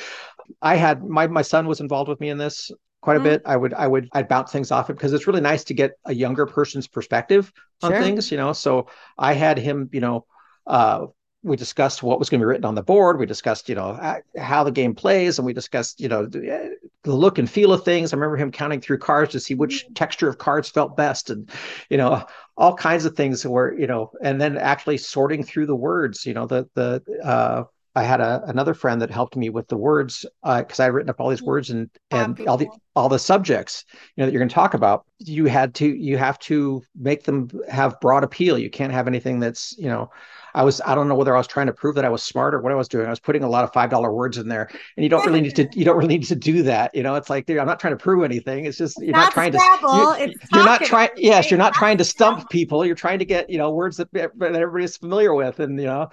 I 0.62 0.76
had 0.76 1.02
my 1.02 1.26
my 1.26 1.42
son 1.42 1.66
was 1.66 1.80
involved 1.80 2.08
with 2.08 2.20
me 2.20 2.28
in 2.28 2.38
this 2.38 2.70
quite 3.00 3.16
a 3.16 3.20
Mhm. 3.20 3.24
bit. 3.24 3.42
I 3.44 3.56
would 3.56 3.74
I 3.74 3.86
would 3.86 4.08
I'd 4.12 4.28
bounce 4.28 4.52
things 4.52 4.70
off 4.70 4.90
it 4.90 4.94
because 4.94 5.12
it's 5.12 5.26
really 5.26 5.40
nice 5.40 5.64
to 5.64 5.74
get 5.74 5.92
a 6.04 6.14
younger 6.14 6.46
person's 6.46 6.86
perspective 6.88 7.52
on 7.82 7.92
Sure. 7.92 8.00
things, 8.00 8.30
you 8.30 8.36
know. 8.36 8.52
So 8.52 8.88
I 9.18 9.32
had 9.34 9.58
him, 9.58 9.88
you 9.92 10.00
know, 10.00 10.26
uh, 10.66 11.06
we 11.42 11.56
discussed 11.56 12.02
what 12.02 12.18
was 12.18 12.28
going 12.28 12.40
to 12.40 12.44
be 12.44 12.48
written 12.48 12.66
on 12.66 12.74
the 12.74 12.82
board. 12.82 13.18
We 13.18 13.24
discussed, 13.24 13.70
you 13.70 13.74
know, 13.74 14.20
how 14.38 14.62
the 14.62 14.70
game 14.70 14.94
plays, 14.94 15.38
and 15.38 15.46
we 15.46 15.54
discussed, 15.54 15.98
you 15.98 16.08
know, 16.08 16.26
the, 16.26 16.76
the 17.02 17.14
look 17.14 17.38
and 17.38 17.48
feel 17.48 17.72
of 17.72 17.82
things. 17.82 18.12
I 18.12 18.16
remember 18.16 18.36
him 18.36 18.50
counting 18.52 18.80
through 18.82 18.98
cards 18.98 19.32
to 19.32 19.40
see 19.40 19.54
which 19.54 19.86
texture 19.94 20.28
of 20.28 20.36
cards 20.36 20.68
felt 20.68 20.96
best, 20.98 21.30
and 21.30 21.50
you 21.88 21.96
know, 21.96 22.24
all 22.58 22.74
kinds 22.76 23.06
of 23.06 23.16
things 23.16 23.46
were, 23.46 23.76
you 23.78 23.86
know, 23.86 24.10
and 24.22 24.38
then 24.38 24.58
actually 24.58 24.98
sorting 24.98 25.42
through 25.42 25.66
the 25.66 25.74
words. 25.76 26.26
You 26.26 26.34
know, 26.34 26.46
the 26.46 26.68
the 26.74 27.02
uh, 27.24 27.64
I 27.96 28.04
had 28.04 28.20
a, 28.20 28.42
another 28.46 28.74
friend 28.74 29.02
that 29.02 29.10
helped 29.10 29.36
me 29.36 29.50
with 29.50 29.68
the 29.68 29.76
words 29.76 30.24
because 30.44 30.78
I 30.78 30.84
had 30.84 30.92
written 30.92 31.10
up 31.10 31.20
all 31.20 31.28
these 31.28 31.42
words 31.42 31.70
and 31.70 31.90
and 32.10 32.40
all 32.46 32.56
the 32.56 32.68
all 32.94 33.08
the 33.08 33.18
subjects 33.18 33.84
you 34.16 34.20
know 34.20 34.26
that 34.26 34.32
you're 34.32 34.40
going 34.40 34.48
to 34.48 34.54
talk 34.54 34.74
about. 34.74 35.06
You 35.18 35.46
had 35.46 35.74
to 35.76 35.86
you 35.86 36.16
have 36.16 36.38
to 36.40 36.82
make 36.94 37.24
them 37.24 37.48
have 37.68 37.98
broad 38.00 38.22
appeal. 38.22 38.58
You 38.58 38.70
can't 38.70 38.92
have 38.92 39.08
anything 39.08 39.40
that's 39.40 39.76
you 39.76 39.88
know. 39.88 40.10
I 40.54 40.64
was 40.64 40.80
I 40.84 40.94
don't 40.94 41.08
know 41.08 41.14
whether 41.14 41.34
I 41.34 41.38
was 41.38 41.46
trying 41.46 41.66
to 41.66 41.72
prove 41.72 41.94
that 41.94 42.04
I 42.04 42.08
was 42.08 42.22
smart 42.22 42.54
or 42.54 42.60
what 42.60 42.72
I 42.72 42.74
was 42.74 42.88
doing. 42.88 43.06
I 43.06 43.10
was 43.10 43.20
putting 43.20 43.44
a 43.44 43.48
lot 43.48 43.62
of 43.62 43.72
five 43.72 43.90
dollar 43.90 44.12
words 44.12 44.36
in 44.36 44.48
there, 44.48 44.68
and 44.96 45.04
you 45.04 45.08
don't 45.08 45.24
really 45.24 45.40
need 45.40 45.54
to 45.56 45.68
you 45.74 45.84
don't 45.84 45.96
really 45.96 46.08
need 46.08 46.24
to 46.24 46.34
do 46.34 46.62
that. 46.64 46.94
You 46.94 47.02
know, 47.02 47.14
it's 47.14 47.30
like 47.30 47.46
dude, 47.46 47.58
I'm 47.58 47.66
not 47.66 47.80
trying 47.80 47.96
to 47.96 48.02
prove 48.02 48.24
anything. 48.24 48.64
It's 48.64 48.78
just 48.78 49.00
you're 49.00 49.12
not, 49.12 49.26
not 49.26 49.32
trying 49.32 49.52
Scrabble, 49.52 49.88
to. 49.88 49.96
You, 49.96 50.30
it's 50.30 50.52
you're 50.52 50.64
not 50.64 50.82
trying. 50.82 51.10
Yes, 51.16 51.50
you're 51.50 51.58
not 51.58 51.74
trying 51.74 51.98
to 51.98 52.04
stump 52.04 52.50
people. 52.50 52.84
You're 52.84 52.96
trying 52.96 53.20
to 53.20 53.24
get 53.24 53.48
you 53.48 53.58
know 53.58 53.70
words 53.70 53.96
that, 53.98 54.12
that 54.12 54.32
everybody's 54.40 54.96
familiar 54.96 55.34
with, 55.34 55.60
and 55.60 55.78
you 55.78 55.86
know, 55.86 56.08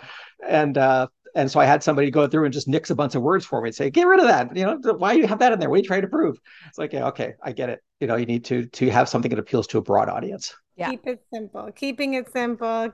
and 0.47 0.77
uh, 0.77 1.07
and 1.37 1.51
so 1.51 1.59
I 1.59 1.65
had 1.65 1.83
somebody 1.83 2.09
go 2.09 2.27
through 2.27 2.45
and 2.45 2.53
just 2.53 2.67
nix 2.67 2.89
a 2.89 2.95
bunch 2.95 3.13
of 3.13 3.21
words 3.21 3.45
for 3.45 3.61
me 3.61 3.69
and 3.69 3.75
say, 3.75 3.91
get 3.91 4.07
rid 4.07 4.19
of 4.19 4.25
that. 4.25 4.55
You 4.55 4.65
know, 4.65 4.93
why 4.97 5.13
do 5.13 5.19
you 5.19 5.27
have 5.27 5.37
that 5.39 5.53
in 5.53 5.59
there? 5.59 5.69
What 5.69 5.75
are 5.75 5.83
you 5.83 5.87
trying 5.87 6.01
to 6.01 6.07
prove? 6.07 6.39
It's 6.67 6.79
like, 6.79 6.93
yeah, 6.93 7.07
okay, 7.09 7.35
I 7.43 7.51
get 7.51 7.69
it. 7.69 7.79
You 7.99 8.07
know, 8.07 8.15
you 8.15 8.25
need 8.25 8.43
to 8.45 8.65
to 8.65 8.89
have 8.89 9.07
something 9.07 9.29
that 9.29 9.37
appeals 9.37 9.67
to 9.67 9.77
a 9.77 9.81
broad 9.81 10.09
audience. 10.09 10.55
Yeah. 10.75 10.89
Keep 10.89 11.05
it 11.05 11.23
simple. 11.31 11.71
Keeping 11.75 12.15
it 12.15 12.31
simple. 12.33 12.91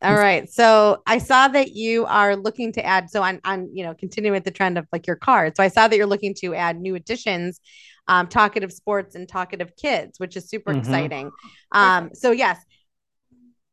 All 0.00 0.14
right. 0.14 0.48
So 0.50 1.02
I 1.06 1.18
saw 1.18 1.48
that 1.48 1.72
you 1.72 2.06
are 2.06 2.36
looking 2.36 2.72
to 2.72 2.84
add. 2.84 3.10
So 3.10 3.20
on 3.22 3.40
on 3.44 3.68
you 3.74 3.84
know 3.84 3.94
continuing 3.94 4.34
with 4.34 4.44
the 4.44 4.50
trend 4.52 4.78
of 4.78 4.86
like 4.92 5.08
your 5.08 5.16
cards. 5.16 5.56
So 5.56 5.64
I 5.64 5.68
saw 5.68 5.88
that 5.88 5.96
you're 5.96 6.06
looking 6.06 6.34
to 6.40 6.54
add 6.54 6.80
new 6.80 6.94
additions, 6.94 7.60
um, 8.06 8.28
talkative 8.28 8.72
sports 8.72 9.16
and 9.16 9.28
talkative 9.28 9.74
kids, 9.76 10.20
which 10.20 10.36
is 10.36 10.48
super 10.48 10.70
mm-hmm. 10.70 10.80
exciting. 10.80 11.30
Um, 11.72 12.10
so 12.14 12.30
yes, 12.30 12.64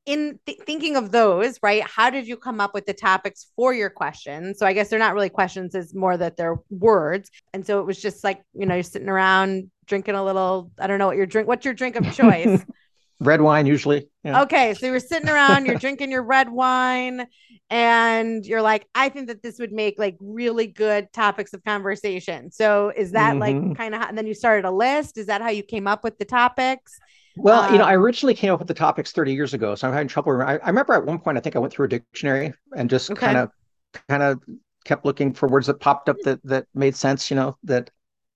in 0.10 0.40
th- 0.48 0.58
thinking 0.66 0.96
of 0.96 1.12
those, 1.12 1.60
right? 1.62 1.84
How 1.84 2.10
did 2.10 2.28
you 2.28 2.36
come 2.36 2.60
up 2.60 2.74
with 2.74 2.88
the 2.88 2.94
topics 2.94 3.52
for 3.56 3.76
your 3.76 3.92
questions? 3.92 4.58
So 4.58 4.66
I 4.66 4.74
guess 4.74 4.90
they're 4.90 4.98
not 4.98 5.14
really 5.14 5.30
questions; 5.30 5.76
it's 5.76 5.94
more 5.94 6.18
that 6.18 6.36
they're 6.36 6.58
words. 6.72 7.30
And 7.54 7.64
so 7.64 7.80
it 7.80 7.86
was 7.86 8.02
just 8.02 8.24
like 8.24 8.42
you 8.56 8.66
know, 8.66 8.74
you're 8.74 8.84
sitting 8.84 9.08
around 9.08 9.70
drinking 9.86 10.16
a 10.16 10.26
little. 10.26 10.72
I 10.80 10.88
don't 10.88 10.98
know 10.98 11.06
what 11.06 11.16
your 11.16 11.28
drink. 11.28 11.48
What's 11.48 11.64
your 11.64 11.76
drink 11.76 11.96
of 11.96 12.12
choice? 12.16 12.66
red 13.20 13.42
wine 13.42 13.68
usually. 13.68 14.10
Yeah. 14.24 14.42
Okay, 14.44 14.74
so 14.74 14.88
you're 14.88 15.00
sitting 15.00 15.30
around, 15.30 15.66
you're 15.66 15.76
drinking 15.76 16.10
your 16.10 16.24
red 16.24 16.50
wine, 16.50 17.28
and 17.70 18.44
you're 18.46 18.62
like, 18.62 18.88
I 18.96 19.10
think 19.10 19.28
that 19.28 19.44
this 19.44 19.60
would 19.60 19.72
make 19.72 20.00
like 20.00 20.18
really 20.20 20.66
good 20.66 21.14
topics 21.14 21.54
of 21.54 21.64
conversation. 21.64 22.52
So 22.52 22.92
is 22.96 23.12
that 23.12 23.36
mm-hmm. 23.36 23.68
like 23.68 23.78
kind 23.78 23.94
of? 23.94 24.02
And 24.02 24.18
then 24.18 24.26
you 24.26 24.34
started 24.34 24.66
a 24.66 24.72
list. 24.72 25.20
Is 25.20 25.28
that 25.28 25.42
how 25.42 25.50
you 25.50 25.62
came 25.62 25.86
up 25.86 26.04
with 26.04 26.18
the 26.18 26.26
topics? 26.26 26.98
Well, 27.42 27.64
um, 27.64 27.74
you 27.74 27.80
know, 27.80 27.86
I 27.86 27.96
um, 27.96 28.02
originally 28.02 28.34
came 28.34 28.52
up 28.54 28.60
with 28.60 28.68
the 28.68 28.74
topics 28.74 29.12
30 29.12 29.34
years 29.34 29.54
ago, 29.54 29.76
so 29.76 29.88
I'm 29.88 29.94
having 29.94 30.08
trouble. 30.08 30.42
I, 30.42 30.58
I 30.58 30.68
remember 30.68 30.94
at 30.94 31.06
one 31.06 31.20
point, 31.20 31.38
I 31.38 31.42
think 31.42 31.56
I 31.56 31.60
went 31.60 31.74
through 31.74 31.86
a 31.86 31.90
dictionary 31.90 32.54
and 32.76 32.90
just 32.90 33.16
kind 33.16 33.38
of, 33.38 33.50
kind 34.08 34.24
of 34.24 34.42
kept 34.84 35.06
looking 35.06 35.34
for 35.34 35.48
words 35.48 35.68
that 35.68 35.80
popped 35.80 36.10
up 36.10 36.18
that 36.24 36.40
that 36.44 36.68
made 36.74 36.96
sense. 36.96 37.30
You 37.30 37.36
know, 37.38 37.58
that, 37.64 37.90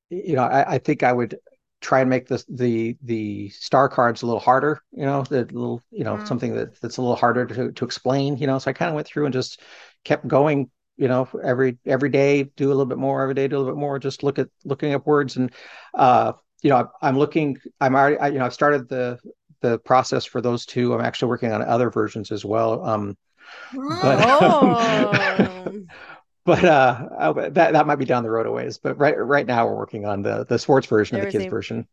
you 0.09 0.35
know, 0.35 0.43
I, 0.43 0.75
I 0.75 0.77
think 0.77 1.03
I 1.03 1.11
would 1.11 1.37
try 1.81 1.99
and 1.99 2.09
make 2.09 2.27
the 2.27 2.43
the 2.49 2.97
the 3.03 3.49
star 3.49 3.89
cards 3.89 4.21
a 4.21 4.25
little 4.25 4.39
harder. 4.39 4.81
You 4.91 5.05
know, 5.05 5.23
the 5.23 5.41
little, 5.45 5.81
you 5.91 6.03
know, 6.03 6.17
mm. 6.17 6.27
something 6.27 6.55
that 6.55 6.79
that's 6.79 6.97
a 6.97 7.01
little 7.01 7.17
harder 7.17 7.45
to 7.45 7.71
to 7.71 7.85
explain. 7.85 8.37
You 8.37 8.47
know, 8.47 8.57
so 8.57 8.69
I 8.69 8.73
kind 8.73 8.89
of 8.89 8.95
went 8.95 9.07
through 9.07 9.25
and 9.25 9.33
just 9.33 9.61
kept 10.03 10.27
going 10.27 10.69
you 10.95 11.07
know 11.07 11.27
every 11.43 11.77
every 11.85 12.09
day 12.09 12.43
do 12.43 12.67
a 12.67 12.69
little 12.69 12.85
bit 12.85 12.97
more 12.97 13.23
every 13.23 13.33
day 13.33 13.47
do 13.47 13.57
a 13.57 13.59
little 13.59 13.73
bit 13.73 13.79
more 13.79 13.97
just 13.97 14.21
look 14.21 14.37
at 14.37 14.47
looking 14.63 14.93
up 14.93 15.07
words 15.07 15.37
and 15.37 15.51
uh 15.95 16.33
you 16.63 16.69
know, 16.69 16.89
I'm 17.01 17.17
looking. 17.17 17.57
I'm 17.79 17.93
already. 17.95 18.17
I, 18.17 18.29
you 18.29 18.39
know, 18.39 18.45
I've 18.45 18.53
started 18.53 18.89
the 18.89 19.19
the 19.61 19.77
process 19.79 20.25
for 20.25 20.41
those 20.41 20.65
two. 20.65 20.93
I'm 20.93 21.01
actually 21.01 21.29
working 21.29 21.51
on 21.51 21.61
other 21.61 21.89
versions 21.89 22.31
as 22.31 22.43
well. 22.43 22.83
Um, 22.83 23.17
but 23.73 24.19
oh. 24.25 25.83
but 26.45 26.63
uh, 26.63 27.33
that 27.51 27.73
that 27.73 27.85
might 27.85 27.97
be 27.97 28.05
down 28.05 28.23
the 28.23 28.31
road 28.31 28.47
a 28.47 28.51
ways. 28.51 28.77
But 28.77 28.97
right 28.97 29.17
right 29.17 29.45
now 29.45 29.67
we're 29.67 29.75
working 29.75 30.05
on 30.05 30.21
the 30.21 30.45
the 30.45 30.57
sports 30.57 30.87
version 30.87 31.17
and 31.17 31.27
the 31.27 31.31
kids 31.31 31.45
a, 31.45 31.49
version. 31.49 31.87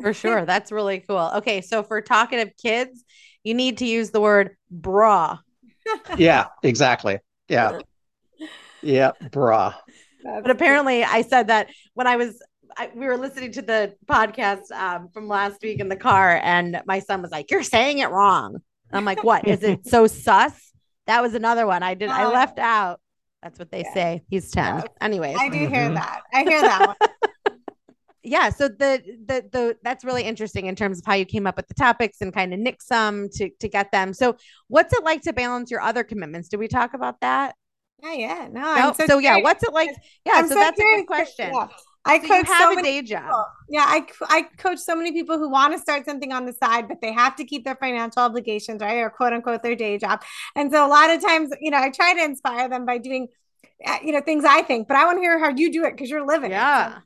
For 0.00 0.14
sure, 0.14 0.46
that's 0.46 0.72
really 0.72 1.00
cool. 1.00 1.30
Okay, 1.36 1.60
so 1.60 1.82
for 1.82 2.00
talkative 2.00 2.52
kids, 2.60 3.04
you 3.44 3.52
need 3.54 3.78
to 3.78 3.86
use 3.86 4.10
the 4.10 4.20
word 4.20 4.56
bra. 4.70 5.38
yeah, 6.16 6.46
exactly. 6.62 7.18
Yeah, 7.48 7.80
yeah, 8.82 9.12
bra. 9.30 9.74
But 10.24 10.50
apparently, 10.50 11.04
I 11.04 11.22
said 11.22 11.48
that 11.48 11.68
when 11.94 12.06
I 12.06 12.16
was 12.16 12.42
I, 12.76 12.90
we 12.94 13.06
were 13.06 13.16
listening 13.16 13.52
to 13.52 13.62
the 13.62 13.94
podcast 14.06 14.70
um, 14.72 15.08
from 15.08 15.28
last 15.28 15.62
week 15.62 15.80
in 15.80 15.88
the 15.88 15.96
car, 15.96 16.40
and 16.42 16.80
my 16.86 16.98
son 16.98 17.22
was 17.22 17.30
like, 17.30 17.50
"You're 17.50 17.62
saying 17.62 17.98
it 17.98 18.10
wrong." 18.10 18.58
I'm 18.92 19.04
like, 19.04 19.24
"What 19.24 19.46
is 19.46 19.62
it 19.62 19.86
so 19.86 20.06
sus?" 20.06 20.72
That 21.06 21.22
was 21.22 21.34
another 21.34 21.66
one 21.66 21.82
I 21.82 21.94
did. 21.94 22.10
I 22.10 22.24
oh. 22.24 22.30
left 22.30 22.58
out. 22.58 23.00
That's 23.42 23.58
what 23.58 23.70
they 23.70 23.82
yeah. 23.82 23.94
say. 23.94 24.22
He's 24.28 24.50
ten. 24.50 24.76
Yeah. 24.76 24.84
Anyways, 25.00 25.36
I 25.38 25.48
do 25.48 25.58
hear 25.58 25.68
mm-hmm. 25.68 25.94
that. 25.94 26.22
I 26.32 26.42
hear 26.44 26.62
that 26.62 26.86
one. 26.88 27.08
yeah 28.22 28.50
so 28.50 28.68
the 28.68 29.02
the 29.26 29.44
the 29.50 29.76
that's 29.82 30.04
really 30.04 30.22
interesting 30.22 30.66
in 30.66 30.76
terms 30.76 30.98
of 30.98 31.04
how 31.04 31.14
you 31.14 31.24
came 31.24 31.46
up 31.46 31.56
with 31.56 31.66
the 31.66 31.74
topics 31.74 32.20
and 32.20 32.32
kind 32.32 32.54
of 32.54 32.60
nick 32.60 32.80
some 32.80 33.28
to 33.28 33.50
to 33.58 33.68
get 33.68 33.90
them 33.90 34.14
so 34.14 34.36
what's 34.68 34.92
it 34.92 35.02
like 35.02 35.22
to 35.22 35.32
balance 35.32 35.70
your 35.70 35.80
other 35.80 36.04
commitments 36.04 36.48
did 36.48 36.58
we 36.58 36.68
talk 36.68 36.94
about 36.94 37.20
that 37.20 37.56
yeah 38.00 38.12
yeah 38.12 38.48
no 38.50 38.76
nope. 38.76 38.96
so, 38.96 39.06
so 39.06 39.18
yeah 39.18 39.38
what's 39.38 39.62
it 39.64 39.72
like 39.72 39.90
yeah 40.24 40.34
I'm 40.36 40.46
so, 40.46 40.54
so 40.54 40.60
that's 40.60 40.78
a 40.78 40.82
good 40.82 41.06
question 41.06 41.50
yeah. 41.52 41.66
I 42.04 42.20
so 42.20 42.26
coach 42.26 42.46
have 42.46 42.72
so 42.72 42.78
a 42.78 42.82
day 42.82 43.02
job. 43.02 43.22
People. 43.22 43.44
Yeah, 43.68 43.84
I 43.86 44.06
I 44.22 44.42
coach 44.56 44.78
so 44.78 44.96
many 44.96 45.12
people 45.12 45.38
who 45.38 45.48
want 45.48 45.72
to 45.72 45.78
start 45.78 46.04
something 46.04 46.32
on 46.32 46.46
the 46.46 46.52
side, 46.52 46.88
but 46.88 47.00
they 47.00 47.12
have 47.12 47.36
to 47.36 47.44
keep 47.44 47.64
their 47.64 47.76
financial 47.76 48.22
obligations, 48.22 48.80
right, 48.80 48.98
or 48.98 49.10
quote 49.10 49.32
unquote 49.32 49.62
their 49.62 49.76
day 49.76 49.98
job. 49.98 50.22
And 50.56 50.72
so 50.72 50.84
a 50.84 50.88
lot 50.88 51.10
of 51.10 51.22
times, 51.22 51.50
you 51.60 51.70
know, 51.70 51.78
I 51.78 51.90
try 51.90 52.14
to 52.14 52.24
inspire 52.24 52.68
them 52.68 52.84
by 52.86 52.98
doing, 52.98 53.28
uh, 53.86 53.98
you 54.04 54.12
know, 54.12 54.20
things 54.20 54.44
I 54.44 54.62
think, 54.62 54.88
but 54.88 54.96
I 54.96 55.04
want 55.04 55.18
to 55.18 55.22
hear 55.22 55.38
how 55.38 55.50
you 55.50 55.72
do 55.72 55.84
it 55.84 55.92
because 55.92 56.10
you're 56.10 56.26
living. 56.26 56.50
Yeah. 56.50 56.96
It. 56.96 57.02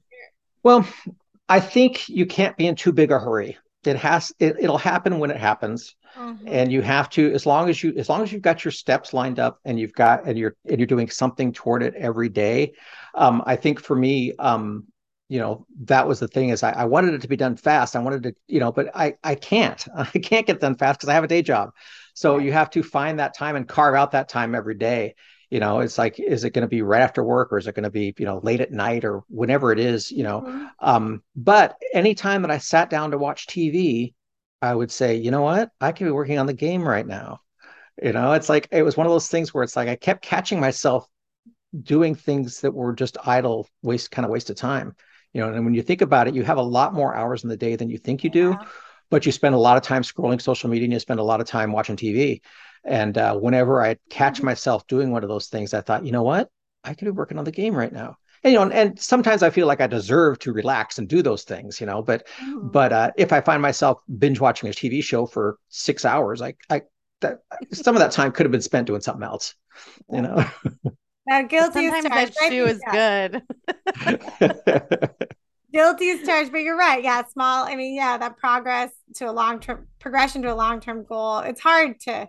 Well, 0.63 0.87
I 1.49 1.61
think 1.61 2.09
you 2.09 2.27
can't 2.27 2.57
be 2.57 2.67
in 2.67 2.75
too 2.75 2.93
big 2.93 3.13
a 3.13 3.19
hurry. 3.19 3.59
It 3.85 3.97
has. 3.97 4.33
It, 4.39 4.57
it'll 4.61 4.79
happen 4.79 5.19
when 5.19 5.31
it 5.31 5.37
happens. 5.37 5.95
Mm-hmm. 6.17 6.49
and 6.49 6.73
you 6.73 6.81
have 6.81 7.11
to 7.11 7.31
as 7.35 7.45
long 7.45 7.69
as 7.69 7.83
you 7.83 7.93
as 7.99 8.09
long 8.09 8.23
as 8.23 8.33
you've 8.33 8.41
got 8.41 8.65
your 8.65 8.73
steps 8.73 9.13
lined 9.13 9.39
up 9.39 9.61
and 9.67 9.79
you've 9.79 9.93
got 9.93 10.27
and 10.27 10.39
you're 10.39 10.57
and 10.67 10.79
you're 10.79 10.87
doing 10.87 11.11
something 11.11 11.53
toward 11.53 11.83
it 11.83 11.93
every 11.95 12.31
day 12.31 12.73
um, 13.15 13.43
i 13.45 13.55
think 13.55 13.79
for 13.81 13.95
me 13.95 14.33
um, 14.39 14.87
you 15.29 15.39
know 15.39 15.67
that 15.85 16.07
was 16.07 16.21
the 16.21 16.29
thing 16.29 16.51
is 16.51 16.63
I, 16.63 16.71
I, 16.71 16.85
wanted 16.85 17.15
it 17.15 17.23
to 17.23 17.29
be 17.29 17.37
done 17.37 17.57
fast. 17.57 17.97
I 17.97 18.01
wanted 18.01 18.23
to 18.25 18.35
you 18.47 18.61
know 18.61 18.73
but 18.73 18.95
i 18.95 19.15
i 19.25 19.35
can't. 19.35 19.85
I 19.97 20.05
can't 20.05 20.47
get 20.47 20.61
done 20.61 20.77
fast 20.77 21.01
because 21.01 21.09
i 21.09 21.15
have 21.15 21.25
a 21.25 21.29
day 21.29 21.43
job. 21.43 21.71
So 22.15 22.39
you 22.39 22.53
have 22.53 22.71
to 22.71 22.83
find 22.83 23.19
that 23.19 23.35
time 23.35 23.57
and 23.57 23.69
carve 23.69 23.95
out 23.95 24.13
that 24.13 24.29
time 24.29 24.55
every 24.55 24.75
day. 24.75 25.15
You 25.51 25.61
know 25.61 25.81
it's 25.81 25.99
like 25.99 26.19
is 26.19 26.45
it 26.45 26.51
going 26.51 26.63
to 26.63 26.69
be 26.69 26.83
right 26.83 27.03
after 27.03 27.23
work 27.23 27.53
or 27.53 27.59
is 27.59 27.67
it 27.67 27.75
going 27.75 27.85
to 27.85 27.91
be 27.91 28.15
you 28.19 28.25
know 28.25 28.41
late 28.43 28.61
at 28.61 28.73
night 28.73 29.05
or 29.05 29.23
whenever 29.29 29.73
it 29.73 29.79
is 29.79 30.11
you 30.11 30.23
know? 30.23 30.43
Mm-hmm. 30.43 30.67
um 30.81 31.23
but 31.37 31.77
anytime 31.93 32.43
that 32.43 32.51
i 32.51 32.59
sat 32.59 32.91
down 32.91 33.13
to 33.13 33.19
watch 33.19 33.47
tv 33.47 34.15
I 34.63 34.75
would 34.75 34.91
say, 34.91 35.17
you 35.17 35.31
know 35.31 35.43
what? 35.43 35.71
I 35.81 35.93
could 35.93 36.05
be 36.05 36.11
working 36.11 36.39
on 36.39 36.47
the 36.47 36.53
game 36.53 36.87
right 36.87 37.07
now. 37.07 37.41
You 38.03 38.13
know, 38.13 38.33
it's 38.33 38.49
like 38.49 38.69
it 38.71 38.83
was 38.83 38.97
one 38.97 39.07
of 39.07 39.13
those 39.13 39.29
things 39.29 39.53
where 39.53 39.65
it's 39.65 39.77
like 39.77 39.89
I 39.89 39.97
kept 39.97 40.23
catching 40.23 40.61
myself 40.61 41.07
doing 41.83 42.15
things 42.15 42.61
that 42.61 42.73
were 42.73 42.95
just 42.95 43.17
idle, 43.25 43.69
waste 43.83 44.11
kind 44.11 44.25
of 44.25 44.31
waste 44.31 44.51
of 44.51 44.57
time. 44.57 44.95
You 45.33 45.41
know, 45.41 45.53
and 45.53 45.65
when 45.65 45.75
you 45.75 45.83
think 45.83 46.01
about 46.01 46.29
it, 46.29 46.35
you 46.35 46.43
have 46.43 46.59
a 46.59 46.63
lot 46.63 46.95
more 46.95 47.15
hours 47.15 47.43
in 47.43 47.51
the 47.51 47.57
day 47.57 47.77
than 47.77 47.91
you 47.91 47.99
think 47.99 48.25
you 48.25 48.31
do, 48.31 48.51
yeah. 48.51 48.67
but 49.11 49.27
you 49.27 49.33
spend 49.33 49.55
a 49.55 49.59
lot 49.59 49.77
of 49.77 49.83
time 49.83 50.03
scrolling 50.03 50.41
social 50.41 50.71
media 50.71 50.85
and 50.85 50.93
you 50.93 50.99
spend 50.99 51.21
a 51.21 51.25
lot 51.25 51.41
of 51.41 51.47
time 51.47 51.73
watching 51.73 51.97
TV. 51.97 52.41
And 52.85 53.17
uh, 53.19 53.37
whenever 53.37 53.83
I 53.83 53.97
catch 54.09 54.37
mm-hmm. 54.37 54.47
myself 54.47 54.87
doing 54.87 55.11
one 55.11 55.23
of 55.23 55.29
those 55.29 55.49
things, 55.49 55.75
I 55.75 55.81
thought, 55.81 56.05
you 56.05 56.13
know 56.13 56.23
what? 56.23 56.49
I 56.85 56.95
could 56.95 57.07
be 57.07 57.11
working 57.11 57.39
on 57.39 57.45
the 57.45 57.51
game 57.51 57.75
right 57.75 57.93
now 57.93 58.17
and, 58.45 58.53
you 58.53 58.59
know, 58.59 58.71
and 58.71 58.99
sometimes 58.99 59.43
I 59.43 59.51
feel 59.51 59.67
like 59.67 59.81
I 59.81 59.87
deserve 59.87 60.39
to 60.41 60.53
relax 60.53 60.99
and 60.99 61.09
do 61.09 61.23
those 61.23 61.45
things, 61.45 61.81
you 61.81 61.87
know. 61.87 62.03
But 62.03 62.27
mm. 62.41 62.73
but 62.73 62.93
uh, 62.93 63.11
if 63.17 63.33
I 63.33 63.41
find 63.41 63.63
myself 63.63 64.01
binge 64.19 64.41
watching 64.41 64.69
a 64.69 64.73
TV 64.73 65.03
show 65.03 65.27
for 65.27 65.59
six 65.69 66.05
hours, 66.05 66.43
I 66.43 66.55
I 66.71 66.83
that 67.21 67.41
some 67.73 67.95
of 67.95 68.01
that 68.01 68.13
time 68.13 68.33
could 68.33 68.47
have 68.47 68.53
been 68.53 68.63
spent 68.63 68.87
doing 68.87 69.01
something 69.01 69.25
else, 69.25 69.55
you 70.13 70.23
know. 70.23 70.45
Now, 71.27 71.43
guilty 71.43 71.91
Sometimes 71.91 72.37
that 72.37 72.51
shoe 72.51 72.67
is 72.67 72.81
good. 72.93 73.43
guilty 75.73 76.11
as 76.11 76.25
charged, 76.25 76.53
but 76.53 76.59
you're 76.59 76.77
right. 76.77 77.03
Yeah, 77.03 77.25
small. 77.25 77.65
I 77.65 77.75
mean, 77.75 77.97
yeah, 77.97 78.17
that 78.17 78.37
progress 78.37 78.93
to 79.17 79.29
a 79.29 79.33
long 79.33 79.59
term 79.61 79.89
progression 79.99 80.43
to 80.43 80.53
a 80.53 80.55
long 80.55 80.81
term 80.81 81.05
goal. 81.05 81.39
It's 81.39 81.61
hard 81.61 81.99
to 82.03 82.29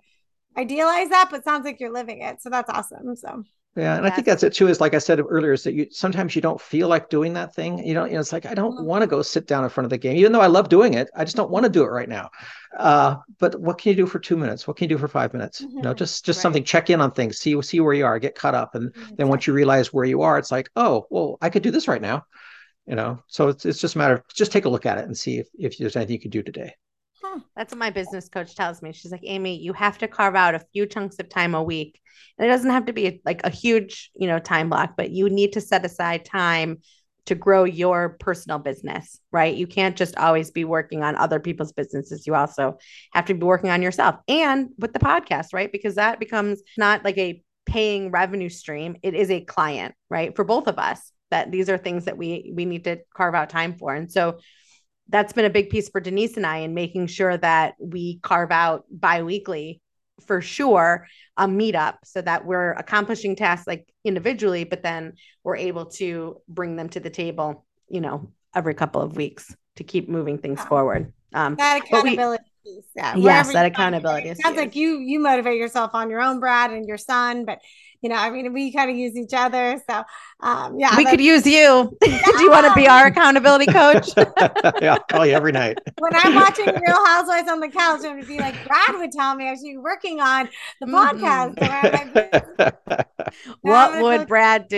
idealize 0.57 1.09
that, 1.09 1.29
but 1.29 1.43
sounds 1.43 1.63
like 1.63 1.79
you're 1.79 1.93
living 1.93 2.21
it. 2.21 2.41
So 2.41 2.49
that's 2.49 2.69
awesome. 2.69 3.15
So 3.15 3.43
yeah, 3.77 3.95
and. 3.95 4.07
I 4.07 4.09
think 4.09 4.25
that's 4.25 4.41
it 4.41 4.53
too. 4.53 4.67
Is 4.67 4.81
like 4.81 4.95
I 4.95 4.97
said 4.97 5.19
earlier, 5.19 5.53
is 5.53 5.63
that 5.63 5.73
you 5.73 5.87
sometimes 5.91 6.35
you 6.35 6.41
don't 6.41 6.59
feel 6.59 6.87
like 6.87 7.09
doing 7.09 7.33
that 7.33 7.53
thing. 7.53 7.77
You 7.85 7.93
know, 7.93 8.05
you 8.05 8.13
know 8.13 8.19
it's 8.19 8.33
like 8.33 8.47
I 8.47 8.55
don't 8.55 8.75
mm-hmm. 8.75 8.85
want 8.85 9.03
to 9.03 9.07
go 9.07 9.21
sit 9.21 9.45
down 9.45 9.63
in 9.63 9.69
front 9.69 9.85
of 9.85 9.91
the 9.91 9.97
game, 9.97 10.17
even 10.17 10.31
though 10.31 10.41
I 10.41 10.47
love 10.47 10.67
doing 10.67 10.95
it. 10.95 11.09
I 11.15 11.23
just 11.23 11.35
don't 11.35 11.51
want 11.51 11.63
to 11.65 11.69
do 11.69 11.83
it 11.83 11.89
right 11.89 12.09
now. 12.09 12.31
Uh, 12.75 13.17
but 13.39 13.59
what 13.61 13.77
can 13.77 13.91
you 13.91 13.95
do 13.95 14.07
for 14.07 14.19
two 14.19 14.35
minutes? 14.35 14.67
What 14.67 14.77
can 14.77 14.85
you 14.85 14.95
do 14.95 14.97
for 14.99 15.07
five 15.07 15.31
minutes? 15.31 15.61
Mm-hmm. 15.61 15.77
You 15.77 15.83
know, 15.83 15.89
mm-hmm. 15.91 15.99
just 15.99 16.25
just 16.25 16.37
right. 16.37 16.41
something. 16.41 16.63
Check 16.63 16.89
in 16.89 17.01
on 17.01 17.11
things. 17.11 17.37
See 17.37 17.61
see 17.61 17.79
where 17.79 17.93
you 17.93 18.05
are. 18.05 18.17
Get 18.17 18.35
caught 18.35 18.55
up, 18.55 18.73
and 18.73 18.91
mm-hmm. 18.91 19.15
then 19.15 19.27
once 19.27 19.45
you 19.45 19.53
realize 19.53 19.93
where 19.93 20.05
you 20.05 20.23
are, 20.23 20.39
it's 20.39 20.51
like, 20.51 20.69
oh, 20.75 21.05
well, 21.11 21.37
I 21.41 21.49
could 21.49 21.63
do 21.63 21.71
this 21.71 21.87
right 21.87 22.01
now. 22.01 22.25
You 22.87 22.95
know, 22.95 23.19
so 23.27 23.49
it's 23.49 23.65
it's 23.65 23.79
just 23.79 23.95
a 23.95 23.97
matter 23.99 24.15
of 24.15 24.23
just 24.33 24.51
take 24.51 24.65
a 24.65 24.69
look 24.69 24.85
at 24.85 24.97
it 24.97 25.05
and 25.05 25.15
see 25.15 25.37
if 25.37 25.47
if 25.57 25.77
there's 25.77 25.95
anything 25.95 26.13
you 26.13 26.21
could 26.21 26.31
do 26.31 26.41
today. 26.41 26.73
That's 27.55 27.73
what 27.73 27.79
my 27.79 27.89
business 27.89 28.29
coach 28.29 28.55
tells 28.55 28.81
me. 28.81 28.93
She's 28.93 29.11
like, 29.11 29.21
Amy, 29.23 29.57
you 29.57 29.73
have 29.73 29.97
to 29.99 30.07
carve 30.07 30.35
out 30.35 30.55
a 30.55 30.65
few 30.73 30.85
chunks 30.85 31.17
of 31.19 31.29
time 31.29 31.55
a 31.55 31.63
week. 31.63 31.99
And 32.37 32.45
it 32.45 32.49
doesn't 32.49 32.71
have 32.71 32.85
to 32.85 32.93
be 32.93 33.21
like 33.25 33.41
a 33.43 33.49
huge, 33.49 34.11
you 34.15 34.27
know, 34.27 34.39
time 34.39 34.69
block, 34.69 34.93
but 34.97 35.11
you 35.11 35.29
need 35.29 35.53
to 35.53 35.61
set 35.61 35.85
aside 35.85 36.25
time 36.25 36.79
to 37.25 37.35
grow 37.35 37.65
your 37.65 38.15
personal 38.19 38.57
business, 38.57 39.19
right? 39.31 39.55
You 39.55 39.67
can't 39.67 39.97
just 39.97 40.17
always 40.17 40.49
be 40.51 40.63
working 40.63 41.03
on 41.03 41.15
other 41.15 41.39
people's 41.39 41.73
businesses. 41.73 42.25
You 42.25 42.35
also 42.35 42.77
have 43.11 43.25
to 43.25 43.33
be 43.33 43.43
working 43.43 43.69
on 43.69 43.81
yourself 43.81 44.15
and 44.27 44.69
with 44.79 44.93
the 44.93 44.99
podcast, 44.99 45.47
right? 45.53 45.71
Because 45.71 45.95
that 45.95 46.19
becomes 46.19 46.61
not 46.77 47.03
like 47.03 47.17
a 47.17 47.43
paying 47.65 48.11
revenue 48.11 48.49
stream, 48.49 48.95
it 49.03 49.13
is 49.13 49.29
a 49.29 49.41
client, 49.41 49.93
right? 50.09 50.35
For 50.35 50.45
both 50.45 50.67
of 50.67 50.79
us 50.79 51.11
that 51.29 51.51
these 51.51 51.69
are 51.69 51.77
things 51.77 52.05
that 52.05 52.17
we 52.17 52.51
we 52.55 52.63
need 52.63 52.85
to 52.85 52.99
carve 53.13 53.35
out 53.35 53.49
time 53.49 53.77
for. 53.77 53.93
And 53.93 54.09
so 54.09 54.39
that's 55.09 55.33
been 55.33 55.45
a 55.45 55.49
big 55.49 55.69
piece 55.69 55.89
for 55.89 55.99
Denise 55.99 56.37
and 56.37 56.45
I 56.45 56.57
in 56.57 56.73
making 56.73 57.07
sure 57.07 57.37
that 57.37 57.75
we 57.79 58.19
carve 58.21 58.51
out 58.51 58.85
biweekly 58.91 59.81
for 60.25 60.41
sure 60.41 61.07
a 61.37 61.47
meetup 61.47 61.95
so 62.03 62.21
that 62.21 62.45
we're 62.45 62.71
accomplishing 62.73 63.35
tasks 63.35 63.67
like 63.67 63.87
individually, 64.03 64.63
but 64.63 64.83
then 64.83 65.13
we're 65.43 65.57
able 65.57 65.85
to 65.85 66.37
bring 66.47 66.75
them 66.75 66.89
to 66.89 66.99
the 66.99 67.09
table, 67.09 67.65
you 67.89 68.01
know, 68.01 68.31
every 68.55 68.73
couple 68.73 69.01
of 69.01 69.15
weeks 69.15 69.55
to 69.75 69.83
keep 69.83 70.09
moving 70.09 70.37
things 70.37 70.61
forward. 70.61 71.13
Um, 71.33 71.55
that 71.55 71.83
accountability 71.83 72.43
Yeah, 72.95 73.15
yes, 73.15 73.53
that 73.53 73.65
accountability. 73.65 74.33
Sounds 74.35 74.57
like 74.57 74.75
you 74.75 74.99
you 74.99 75.19
motivate 75.19 75.57
yourself 75.57 75.91
on 75.93 76.09
your 76.09 76.21
own, 76.21 76.39
Brad, 76.39 76.71
and 76.71 76.87
your 76.87 76.97
son, 76.97 77.45
but 77.45 77.59
you 78.01 78.09
know, 78.09 78.15
I 78.15 78.29
mean, 78.29 78.53
we 78.53 78.71
kind 78.71 78.89
of 78.89 78.95
use 78.95 79.15
each 79.15 79.33
other. 79.33 79.81
So, 79.89 80.03
um, 80.39 80.79
yeah, 80.79 80.95
we 80.95 81.05
could 81.05 81.19
use 81.19 81.45
you. 81.47 81.97
Do 82.01 82.43
you 82.43 82.51
want 82.51 82.67
to 82.67 82.73
be 82.75 82.87
our 82.87 83.07
accountability 83.07 83.65
coach? 83.65 84.09
yeah, 84.81 84.93
I'll 84.93 84.99
call 85.09 85.25
you 85.25 85.33
every 85.33 85.51
night. 85.51 85.79
when 85.97 86.13
I'm 86.15 86.35
watching 86.35 86.65
Real 86.65 87.05
Housewives 87.05 87.49
on 87.49 87.59
the 87.59 87.69
couch, 87.69 88.01
I'm 88.03 88.15
gonna 88.15 88.25
be 88.25 88.37
like, 88.37 88.55
Brad 88.67 88.95
would 88.95 89.11
tell 89.11 89.35
me 89.35 89.49
I 89.49 89.55
should 89.55 89.63
be 89.63 89.77
working 89.77 90.19
on 90.19 90.47
the 90.79 90.87
podcast. 90.87 91.55
Mm-hmm. 91.55 93.53
what 93.61 94.01
would 94.01 94.27
Brad 94.27 94.67
do? 94.67 94.77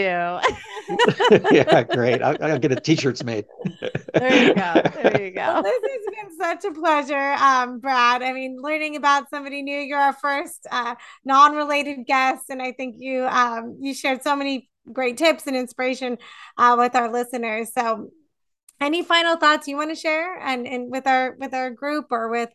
yeah, 1.51 1.83
great. 1.83 2.21
I'll, 2.21 2.37
I'll, 2.41 2.59
get 2.59 2.71
a 2.71 2.79
t-shirts 2.79 3.23
made. 3.23 3.45
there 4.13 4.47
you 4.47 4.53
go. 4.53 4.81
There 5.03 5.21
you 5.25 5.31
go. 5.31 5.41
Well, 5.41 5.63
this 5.63 5.81
has 5.83 6.15
been 6.15 6.37
such 6.37 6.65
a 6.65 6.73
pleasure, 6.73 7.35
um, 7.39 7.79
Brad. 7.79 8.23
I 8.23 8.31
mean, 8.33 8.61
learning 8.61 8.95
about 8.95 9.29
somebody 9.29 9.61
new. 9.61 9.79
You're 9.79 9.99
our 9.99 10.13
first 10.13 10.67
uh, 10.71 10.95
non-related 11.25 12.05
guest, 12.05 12.45
and 12.49 12.61
I 12.61 12.71
think 12.71 12.95
you 12.97 13.08
um, 13.17 13.77
you 13.81 13.93
shared 13.93 14.23
so 14.23 14.35
many 14.35 14.69
great 14.91 15.17
tips 15.17 15.47
and 15.47 15.55
inspiration 15.55 16.17
uh, 16.57 16.75
with 16.77 16.95
our 16.95 17.11
listeners. 17.11 17.71
So, 17.73 18.09
any 18.81 19.03
final 19.03 19.35
thoughts 19.35 19.67
you 19.67 19.75
want 19.75 19.91
to 19.91 19.95
share 19.95 20.39
and, 20.39 20.65
and 20.65 20.89
with 20.89 21.05
our 21.05 21.35
with 21.37 21.53
our 21.53 21.69
group 21.69 22.07
or 22.11 22.29
with 22.29 22.49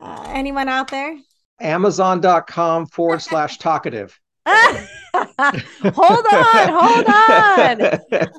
uh, 0.00 0.24
anyone 0.28 0.68
out 0.68 0.90
there? 0.90 1.18
Amazon.com 1.60 2.86
forward 2.86 3.22
slash 3.22 3.58
talkative. 3.58 4.18
hold 4.46 6.26
on, 6.32 6.68
hold 6.68 7.06
on. 7.06 7.82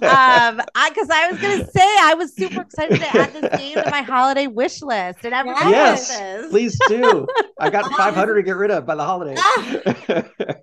Um, 0.04 0.62
I 0.76 0.90
because 0.90 1.10
I 1.10 1.32
was 1.32 1.42
gonna 1.42 1.66
say 1.66 1.82
I 1.82 2.14
was 2.16 2.36
super 2.36 2.62
excited 2.62 3.00
to 3.00 3.18
add 3.18 3.34
this 3.34 3.60
game 3.60 3.76
to 3.76 3.90
my 3.90 4.04
holiday 4.04 4.46
wish 4.46 4.84
list, 4.84 5.20
and 5.24 5.34
everyone 5.34 5.68
yes, 5.70 6.16
please 6.52 6.80
do. 6.88 7.26
I 7.60 7.72
got 7.72 7.92
500 7.98 8.36
to 8.36 8.44
get 8.44 8.56
rid 8.56 8.70
of 8.70 8.86
by 8.86 8.94
the 8.94 9.04
holidays. 9.04 9.40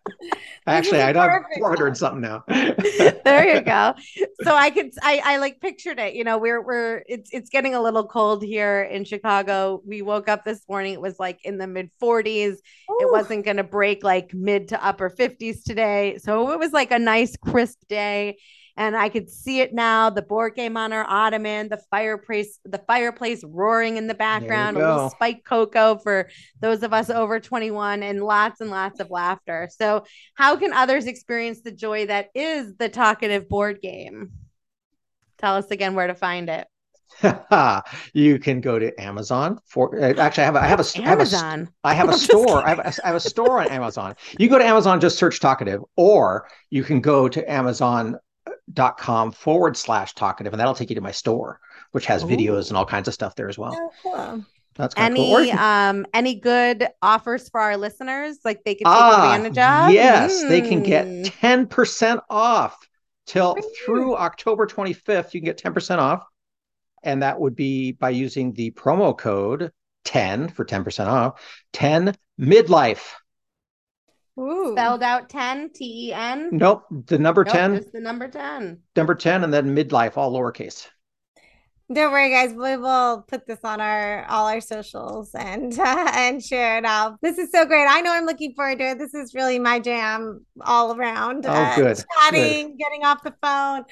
Actually, 0.66 1.00
I 1.00 1.12
don't 1.12 1.28
have 1.28 1.42
400 1.58 1.96
something 1.96 2.20
now. 2.20 2.44
there 2.48 3.54
you 3.54 3.60
go. 3.62 3.94
So 4.42 4.54
I 4.54 4.70
could, 4.70 4.92
I, 5.02 5.20
I 5.24 5.36
like 5.38 5.60
pictured 5.60 5.98
it. 5.98 6.14
You 6.14 6.24
know, 6.24 6.38
we're, 6.38 6.62
we're, 6.62 7.02
it's, 7.06 7.30
it's 7.32 7.50
getting 7.50 7.74
a 7.74 7.82
little 7.82 8.06
cold 8.06 8.44
here 8.44 8.82
in 8.82 9.04
Chicago. 9.04 9.82
We 9.84 10.02
woke 10.02 10.28
up 10.28 10.44
this 10.44 10.62
morning. 10.68 10.94
It 10.94 11.00
was 11.00 11.18
like 11.18 11.40
in 11.44 11.58
the 11.58 11.66
mid 11.66 11.90
40s. 12.00 12.56
It 12.88 13.10
wasn't 13.10 13.44
going 13.44 13.56
to 13.56 13.64
break 13.64 14.04
like 14.04 14.32
mid 14.34 14.68
to 14.68 14.84
upper 14.84 15.10
50s 15.10 15.64
today. 15.64 16.18
So 16.18 16.52
it 16.52 16.58
was 16.58 16.72
like 16.72 16.92
a 16.92 16.98
nice 16.98 17.36
crisp 17.36 17.80
day 17.88 18.36
and 18.77 18.97
I 18.97 19.09
could 19.09 19.29
see 19.29 19.61
it 19.61 19.75
now. 19.75 20.11
The 20.11 20.23
board 20.23 20.55
game 20.55 20.77
on 20.77 20.93
our 20.93 21.05
ottoman, 21.07 21.68
the 21.68 21.81
fireplace, 21.91 22.59
the 22.64 22.83
fireplace 22.87 23.45
roaring 23.45 23.97
in 23.97 24.07
the 24.07 24.14
background, 24.14 24.77
a 24.77 24.81
little 24.81 25.11
spiked 25.11 25.45
cocoa 25.45 25.99
for 25.99 26.29
those 26.61 26.83
of 26.83 26.93
us 26.93 27.11
over 27.11 27.41
21, 27.41 28.03
and 28.03 28.23
lots 28.23 28.61
and 28.61 28.70
lots 28.70 29.01
of 29.01 29.11
laughter. 29.11 29.68
So, 29.70 30.05
how 30.35 30.57
can 30.57 30.73
others 30.73 31.07
experience 31.07 31.61
the 31.61 31.73
joy 31.73 32.07
that 32.07 32.29
is 32.35 32.77
the 32.77 32.89
talkative 32.89 33.49
board 33.49 33.81
game? 33.83 34.33
Tell 35.39 35.57
us 35.57 35.70
again 35.70 35.95
where 35.95 36.07
to 36.07 36.14
find 36.14 36.49
it. 36.49 36.66
you 38.14 38.39
can 38.39 38.61
go 38.61 38.79
to 38.79 39.01
Amazon 39.01 39.59
for 39.66 39.99
uh, 39.99 40.14
actually 40.14 40.43
I 40.43 40.47
have 40.47 40.57
a, 40.57 40.61
I 40.61 40.66
have 40.66 40.81
a 40.81 41.03
Amazon. 41.03 41.68
I 41.85 41.95
have 41.95 42.09
a, 42.09 42.12
I 42.12 42.14
have 42.14 42.14
a 42.14 42.18
store. 42.18 42.66
I 42.66 42.68
have 42.70 42.79
a, 42.79 42.93
I 43.05 43.07
have 43.09 43.16
a 43.16 43.20
store 43.20 43.61
on 43.61 43.68
Amazon. 43.68 44.14
You 44.39 44.49
go 44.49 44.59
to 44.59 44.64
Amazon, 44.64 45.01
just 45.01 45.18
search 45.18 45.41
talkative, 45.41 45.83
or 45.97 46.49
you 46.70 46.85
can 46.85 47.01
go 47.01 47.29
to 47.29 47.51
Amazon 47.51 48.16
dot 48.73 48.99
com 48.99 49.33
forward 49.33 49.77
slash 49.77 50.14
talkative 50.14 50.53
and 50.53 50.61
that'll 50.61 50.75
take 50.75 50.91
you 50.91 50.97
to 50.97 51.01
my 51.01 51.11
store 51.11 51.61
which 51.93 52.07
has 52.07 52.25
Ooh. 52.25 52.27
videos 52.27 52.68
and 52.68 52.77
all 52.77 52.87
kinds 52.87 53.09
of 53.09 53.14
stuff 53.14 53.35
there 53.35 53.49
as 53.49 53.59
well 53.59 53.75
oh, 53.75 53.91
cool. 54.03 54.45
that's 54.75 54.95
any 54.97 55.51
cool. 55.51 55.59
um 55.59 56.07
any 56.14 56.35
good 56.35 56.89
offers 57.03 57.49
for 57.49 57.61
our 57.61 57.77
listeners 57.77 58.39
like 58.45 58.62
they 58.64 58.75
can 58.75 58.87
take 58.87 58.95
ah, 58.95 59.35
advantage 59.35 59.59
of 59.59 59.93
yes 59.93 60.43
mm. 60.43 60.49
they 60.49 60.61
can 60.61 60.83
get 60.83 61.07
10% 61.07 62.12
hmm. 62.12 62.18
off 62.31 62.79
till 63.27 63.57
through 63.85 64.16
october 64.16 64.66
25th 64.66 65.35
you 65.35 65.41
can 65.41 65.47
get 65.47 65.59
10% 65.59 65.99
off 65.99 66.25
and 67.03 67.23
that 67.23 67.41
would 67.41 67.57
be 67.57 67.93
by 67.93 68.11
using 68.11 68.53
the 68.53 68.70
promo 68.73 69.16
code 69.16 69.73
10 70.05 70.49
for 70.49 70.64
10% 70.64 71.07
off 71.07 71.41
10 71.73 72.14
midlife 72.41 73.12
Ooh. 74.41 74.72
Spelled 74.72 75.03
out 75.03 75.28
10, 75.28 75.70
T 75.74 76.09
E 76.09 76.12
N? 76.12 76.49
Nope. 76.53 76.85
The 77.07 77.18
number 77.18 77.45
nope, 77.45 77.55
10. 77.55 77.76
Just 77.76 77.93
the 77.93 78.01
number 78.01 78.28
10. 78.28 78.78
Number 78.97 79.14
10 79.14 79.45
and 79.45 79.53
then 79.53 79.76
midlife, 79.76 80.16
all 80.16 80.33
lowercase. 80.33 80.89
Don't 81.93 82.11
worry, 82.11 82.30
guys. 82.30 82.55
We 82.55 82.78
will 82.78 83.22
put 83.28 83.47
this 83.47 83.59
on 83.64 83.80
our 83.80 84.24
all 84.26 84.49
our 84.49 84.62
socials 84.62 85.35
and 85.35 85.78
uh, 85.78 86.11
and 86.14 86.43
share 86.43 86.78
it 86.78 86.87
out. 86.87 87.18
This 87.20 87.37
is 87.37 87.51
so 87.51 87.66
great. 87.66 87.87
I 87.87 88.01
know 88.01 88.12
I'm 88.12 88.24
looking 88.24 88.55
forward 88.55 88.78
to 88.78 88.93
it. 88.93 88.99
This 88.99 89.12
is 89.12 89.35
really 89.35 89.59
my 89.59 89.78
jam 89.78 90.47
all 90.62 90.97
around. 90.97 91.45
Oh, 91.45 91.51
uh, 91.51 91.76
good. 91.76 92.03
Chatting, 92.20 92.68
good. 92.68 92.78
getting 92.78 93.05
off 93.05 93.22
the 93.22 93.35
phone, 93.43 93.85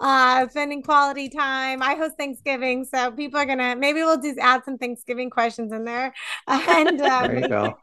uh, 0.00 0.48
spending 0.48 0.82
quality 0.82 1.28
time. 1.28 1.80
I 1.80 1.94
host 1.94 2.16
Thanksgiving, 2.18 2.86
so 2.86 3.12
people 3.12 3.38
are 3.38 3.46
gonna 3.46 3.76
maybe 3.76 4.00
we'll 4.00 4.20
just 4.20 4.38
add 4.38 4.62
some 4.64 4.76
Thanksgiving 4.76 5.30
questions 5.30 5.72
in 5.72 5.84
there. 5.84 6.12
And 6.48 7.00
uh, 7.00 7.28
there 7.28 7.38
you 7.38 7.48
go 7.48 7.78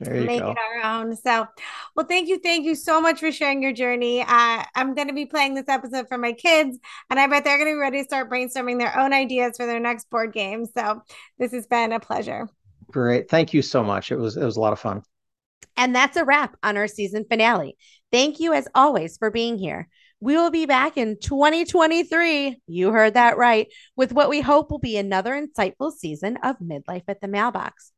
make 0.00 0.40
go. 0.40 0.50
it 0.50 0.56
our 0.58 1.00
own. 1.00 1.16
So, 1.16 1.46
well, 1.94 2.06
thank 2.06 2.28
you, 2.28 2.38
thank 2.38 2.64
you 2.64 2.74
so 2.74 3.00
much 3.00 3.20
for 3.20 3.30
sharing 3.30 3.62
your 3.62 3.72
journey. 3.72 4.22
Uh, 4.22 4.64
I'm 4.74 4.94
going 4.94 5.08
to 5.08 5.14
be 5.14 5.26
playing 5.26 5.54
this 5.54 5.68
episode 5.68 6.08
for 6.08 6.18
my 6.18 6.32
kids, 6.32 6.78
and 7.10 7.20
I 7.20 7.26
bet 7.26 7.44
they're 7.44 7.58
going 7.58 7.70
to 7.70 7.74
be 7.74 7.80
ready 7.80 7.98
to 7.98 8.04
start 8.04 8.30
brainstorming 8.30 8.78
their 8.78 8.98
own 8.98 9.12
ideas 9.12 9.56
for 9.56 9.66
their 9.66 9.80
next 9.80 10.10
board 10.10 10.32
game. 10.32 10.66
So, 10.76 11.02
this 11.38 11.52
has 11.52 11.66
been 11.66 11.92
a 11.92 12.00
pleasure. 12.00 12.48
Great, 12.90 13.28
thank 13.28 13.54
you 13.54 13.62
so 13.62 13.82
much. 13.82 14.12
It 14.12 14.18
was 14.18 14.36
it 14.36 14.44
was 14.44 14.56
a 14.56 14.60
lot 14.60 14.72
of 14.72 14.80
fun. 14.80 15.02
And 15.76 15.94
that's 15.94 16.16
a 16.16 16.24
wrap 16.24 16.56
on 16.62 16.76
our 16.76 16.86
season 16.86 17.24
finale. 17.28 17.76
Thank 18.10 18.40
you, 18.40 18.52
as 18.52 18.68
always, 18.74 19.16
for 19.16 19.30
being 19.30 19.56
here. 19.56 19.88
We 20.20 20.36
will 20.36 20.50
be 20.50 20.66
back 20.66 20.96
in 20.96 21.18
2023. 21.18 22.60
You 22.68 22.92
heard 22.92 23.14
that 23.14 23.36
right, 23.38 23.66
with 23.96 24.12
what 24.12 24.28
we 24.28 24.40
hope 24.40 24.70
will 24.70 24.78
be 24.78 24.96
another 24.96 25.34
insightful 25.34 25.92
season 25.92 26.38
of 26.44 26.58
Midlife 26.60 27.02
at 27.08 27.20
the 27.20 27.26
Mailbox. 27.26 27.90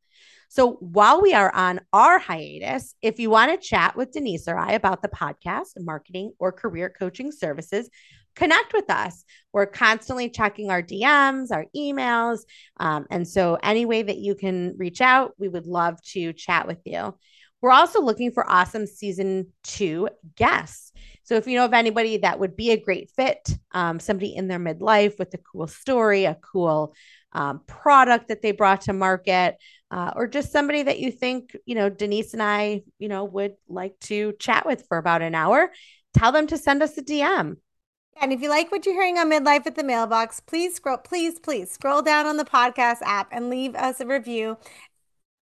So 0.49 0.73
while 0.73 1.21
we 1.21 1.33
are 1.33 1.53
on 1.53 1.81
our 1.91 2.17
hiatus, 2.17 2.95
if 3.01 3.19
you 3.19 3.29
want 3.29 3.51
to 3.51 3.67
chat 3.67 3.95
with 3.95 4.11
Denise 4.11 4.47
or 4.47 4.57
I 4.57 4.73
about 4.73 5.01
the 5.01 5.09
podcast, 5.09 5.71
marketing, 5.77 6.33
or 6.39 6.51
career 6.51 6.93
coaching 6.97 7.31
services, 7.31 7.89
connect 8.35 8.73
with 8.73 8.89
us. 8.89 9.23
We're 9.53 9.65
constantly 9.65 10.29
checking 10.29 10.69
our 10.69 10.81
DMs, 10.81 11.51
our 11.51 11.65
emails. 11.75 12.39
Um, 12.77 13.05
and 13.09 13.27
so, 13.27 13.57
any 13.63 13.85
way 13.85 14.03
that 14.03 14.17
you 14.17 14.35
can 14.35 14.75
reach 14.77 15.01
out, 15.01 15.33
we 15.37 15.49
would 15.49 15.65
love 15.65 16.01
to 16.11 16.33
chat 16.33 16.67
with 16.67 16.79
you. 16.85 17.15
We're 17.61 17.71
also 17.71 18.01
looking 18.01 18.31
for 18.31 18.49
awesome 18.49 18.85
season 18.85 19.47
two 19.63 20.09
guests. 20.35 20.91
So, 21.23 21.35
if 21.35 21.47
you 21.47 21.57
know 21.57 21.65
of 21.65 21.73
anybody 21.73 22.17
that 22.17 22.39
would 22.39 22.55
be 22.55 22.71
a 22.71 22.79
great 22.79 23.09
fit, 23.15 23.49
um, 23.71 23.99
somebody 23.99 24.35
in 24.35 24.47
their 24.47 24.59
midlife 24.59 25.17
with 25.17 25.33
a 25.33 25.39
cool 25.39 25.67
story, 25.67 26.25
a 26.25 26.35
cool 26.35 26.93
um, 27.35 27.59
product 27.67 28.29
that 28.29 28.41
they 28.41 28.53
brought 28.53 28.81
to 28.81 28.93
market, 28.93 29.57
uh, 29.91 30.13
or 30.15 30.25
just 30.25 30.51
somebody 30.51 30.81
that 30.83 30.99
you 30.99 31.11
think, 31.11 31.55
you 31.65 31.75
know, 31.75 31.89
Denise 31.89 32.33
and 32.33 32.41
I, 32.41 32.81
you 32.97 33.09
know, 33.09 33.25
would 33.25 33.55
like 33.67 33.99
to 34.01 34.33
chat 34.39 34.65
with 34.65 34.87
for 34.87 34.97
about 34.97 35.21
an 35.21 35.35
hour, 35.35 35.71
tell 36.13 36.31
them 36.31 36.47
to 36.47 36.57
send 36.57 36.81
us 36.81 36.97
a 36.97 37.03
DM. 37.03 37.57
And 38.21 38.31
if 38.31 38.41
you 38.41 38.49
like 38.49 38.71
what 38.71 38.85
you're 38.85 38.95
hearing 38.95 39.17
on 39.17 39.29
Midlife 39.29 39.67
at 39.67 39.75
the 39.75 39.83
Mailbox, 39.83 40.39
please 40.39 40.75
scroll, 40.75 40.97
please, 40.97 41.37
please 41.37 41.69
scroll 41.69 42.01
down 42.01 42.25
on 42.25 42.37
the 42.37 42.45
podcast 42.45 42.99
app 43.03 43.27
and 43.31 43.49
leave 43.49 43.75
us 43.75 43.99
a 43.99 44.05
review 44.05 44.57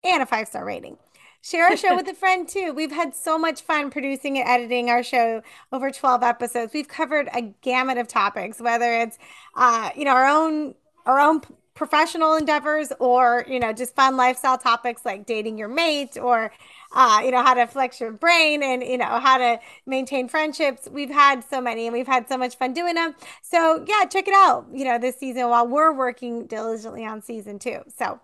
and 0.02 0.22
a 0.22 0.26
five 0.26 0.48
star 0.48 0.64
rating. 0.64 0.96
Share 1.42 1.66
our 1.66 1.76
show 1.76 1.94
with 1.94 2.08
a 2.08 2.14
friend 2.18 2.48
too. 2.48 2.72
We've 2.72 2.92
had 2.92 3.14
so 3.14 3.36
much 3.36 3.60
fun 3.60 3.90
producing 3.90 4.38
and 4.38 4.48
editing 4.48 4.88
our 4.88 5.02
show 5.02 5.42
over 5.70 5.90
12 5.90 6.22
episodes. 6.22 6.72
We've 6.72 6.88
covered 6.88 7.28
a 7.34 7.52
gamut 7.60 7.98
of 7.98 8.08
topics, 8.08 8.60
whether 8.60 8.94
it's, 8.94 9.18
uh, 9.54 9.90
you 9.94 10.06
know, 10.06 10.12
our 10.12 10.26
own 10.26 10.74
our 11.04 11.18
own 11.18 11.42
professional 11.74 12.34
endeavors 12.34 12.92
or 12.98 13.44
you 13.48 13.58
know 13.58 13.72
just 13.72 13.94
fun 13.94 14.16
lifestyle 14.16 14.58
topics 14.58 15.04
like 15.04 15.24
dating 15.24 15.56
your 15.56 15.68
mate 15.68 16.18
or 16.20 16.52
uh, 16.92 17.20
you 17.24 17.30
know 17.30 17.42
how 17.42 17.54
to 17.54 17.66
flex 17.66 18.00
your 18.00 18.12
brain 18.12 18.62
and 18.62 18.82
you 18.82 18.98
know 18.98 19.18
how 19.20 19.38
to 19.38 19.58
maintain 19.86 20.28
friendships 20.28 20.88
we've 20.90 21.10
had 21.10 21.42
so 21.42 21.60
many 21.60 21.86
and 21.86 21.94
we've 21.94 22.06
had 22.06 22.28
so 22.28 22.36
much 22.36 22.56
fun 22.56 22.72
doing 22.72 22.94
them 22.94 23.14
so 23.40 23.84
yeah 23.88 24.04
check 24.04 24.28
it 24.28 24.34
out 24.34 24.66
you 24.72 24.84
know 24.84 24.98
this 24.98 25.16
season 25.18 25.48
while 25.48 25.66
we're 25.66 25.92
working 25.92 26.46
diligently 26.46 27.06
on 27.06 27.22
season 27.22 27.58
two 27.58 27.80
so 27.88 28.20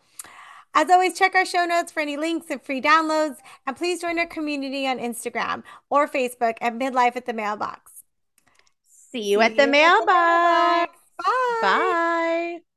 as 0.74 0.90
always, 0.90 1.18
check 1.18 1.34
our 1.34 1.44
show 1.46 1.64
notes 1.64 1.90
for 1.90 2.00
any 2.00 2.16
links 2.16 2.50
and 2.50 2.62
free 2.62 2.80
downloads. 2.80 3.38
And 3.66 3.76
please 3.76 4.00
join 4.00 4.18
our 4.18 4.26
community 4.26 4.86
on 4.86 4.98
Instagram 4.98 5.62
or 5.90 6.06
Facebook 6.06 6.56
at 6.60 6.74
Midlife 6.74 7.16
at 7.16 7.26
the 7.26 7.32
Mailbox. 7.32 8.04
See 8.86 9.22
you, 9.22 9.40
See 9.40 9.44
at, 9.46 9.56
the, 9.56 9.64
you 9.64 9.70
mailbox. 9.70 10.08
at 10.08 10.08
the 10.12 10.12
mailbox. 10.12 10.98
Bye. 11.60 12.58
Bye. 12.58 12.67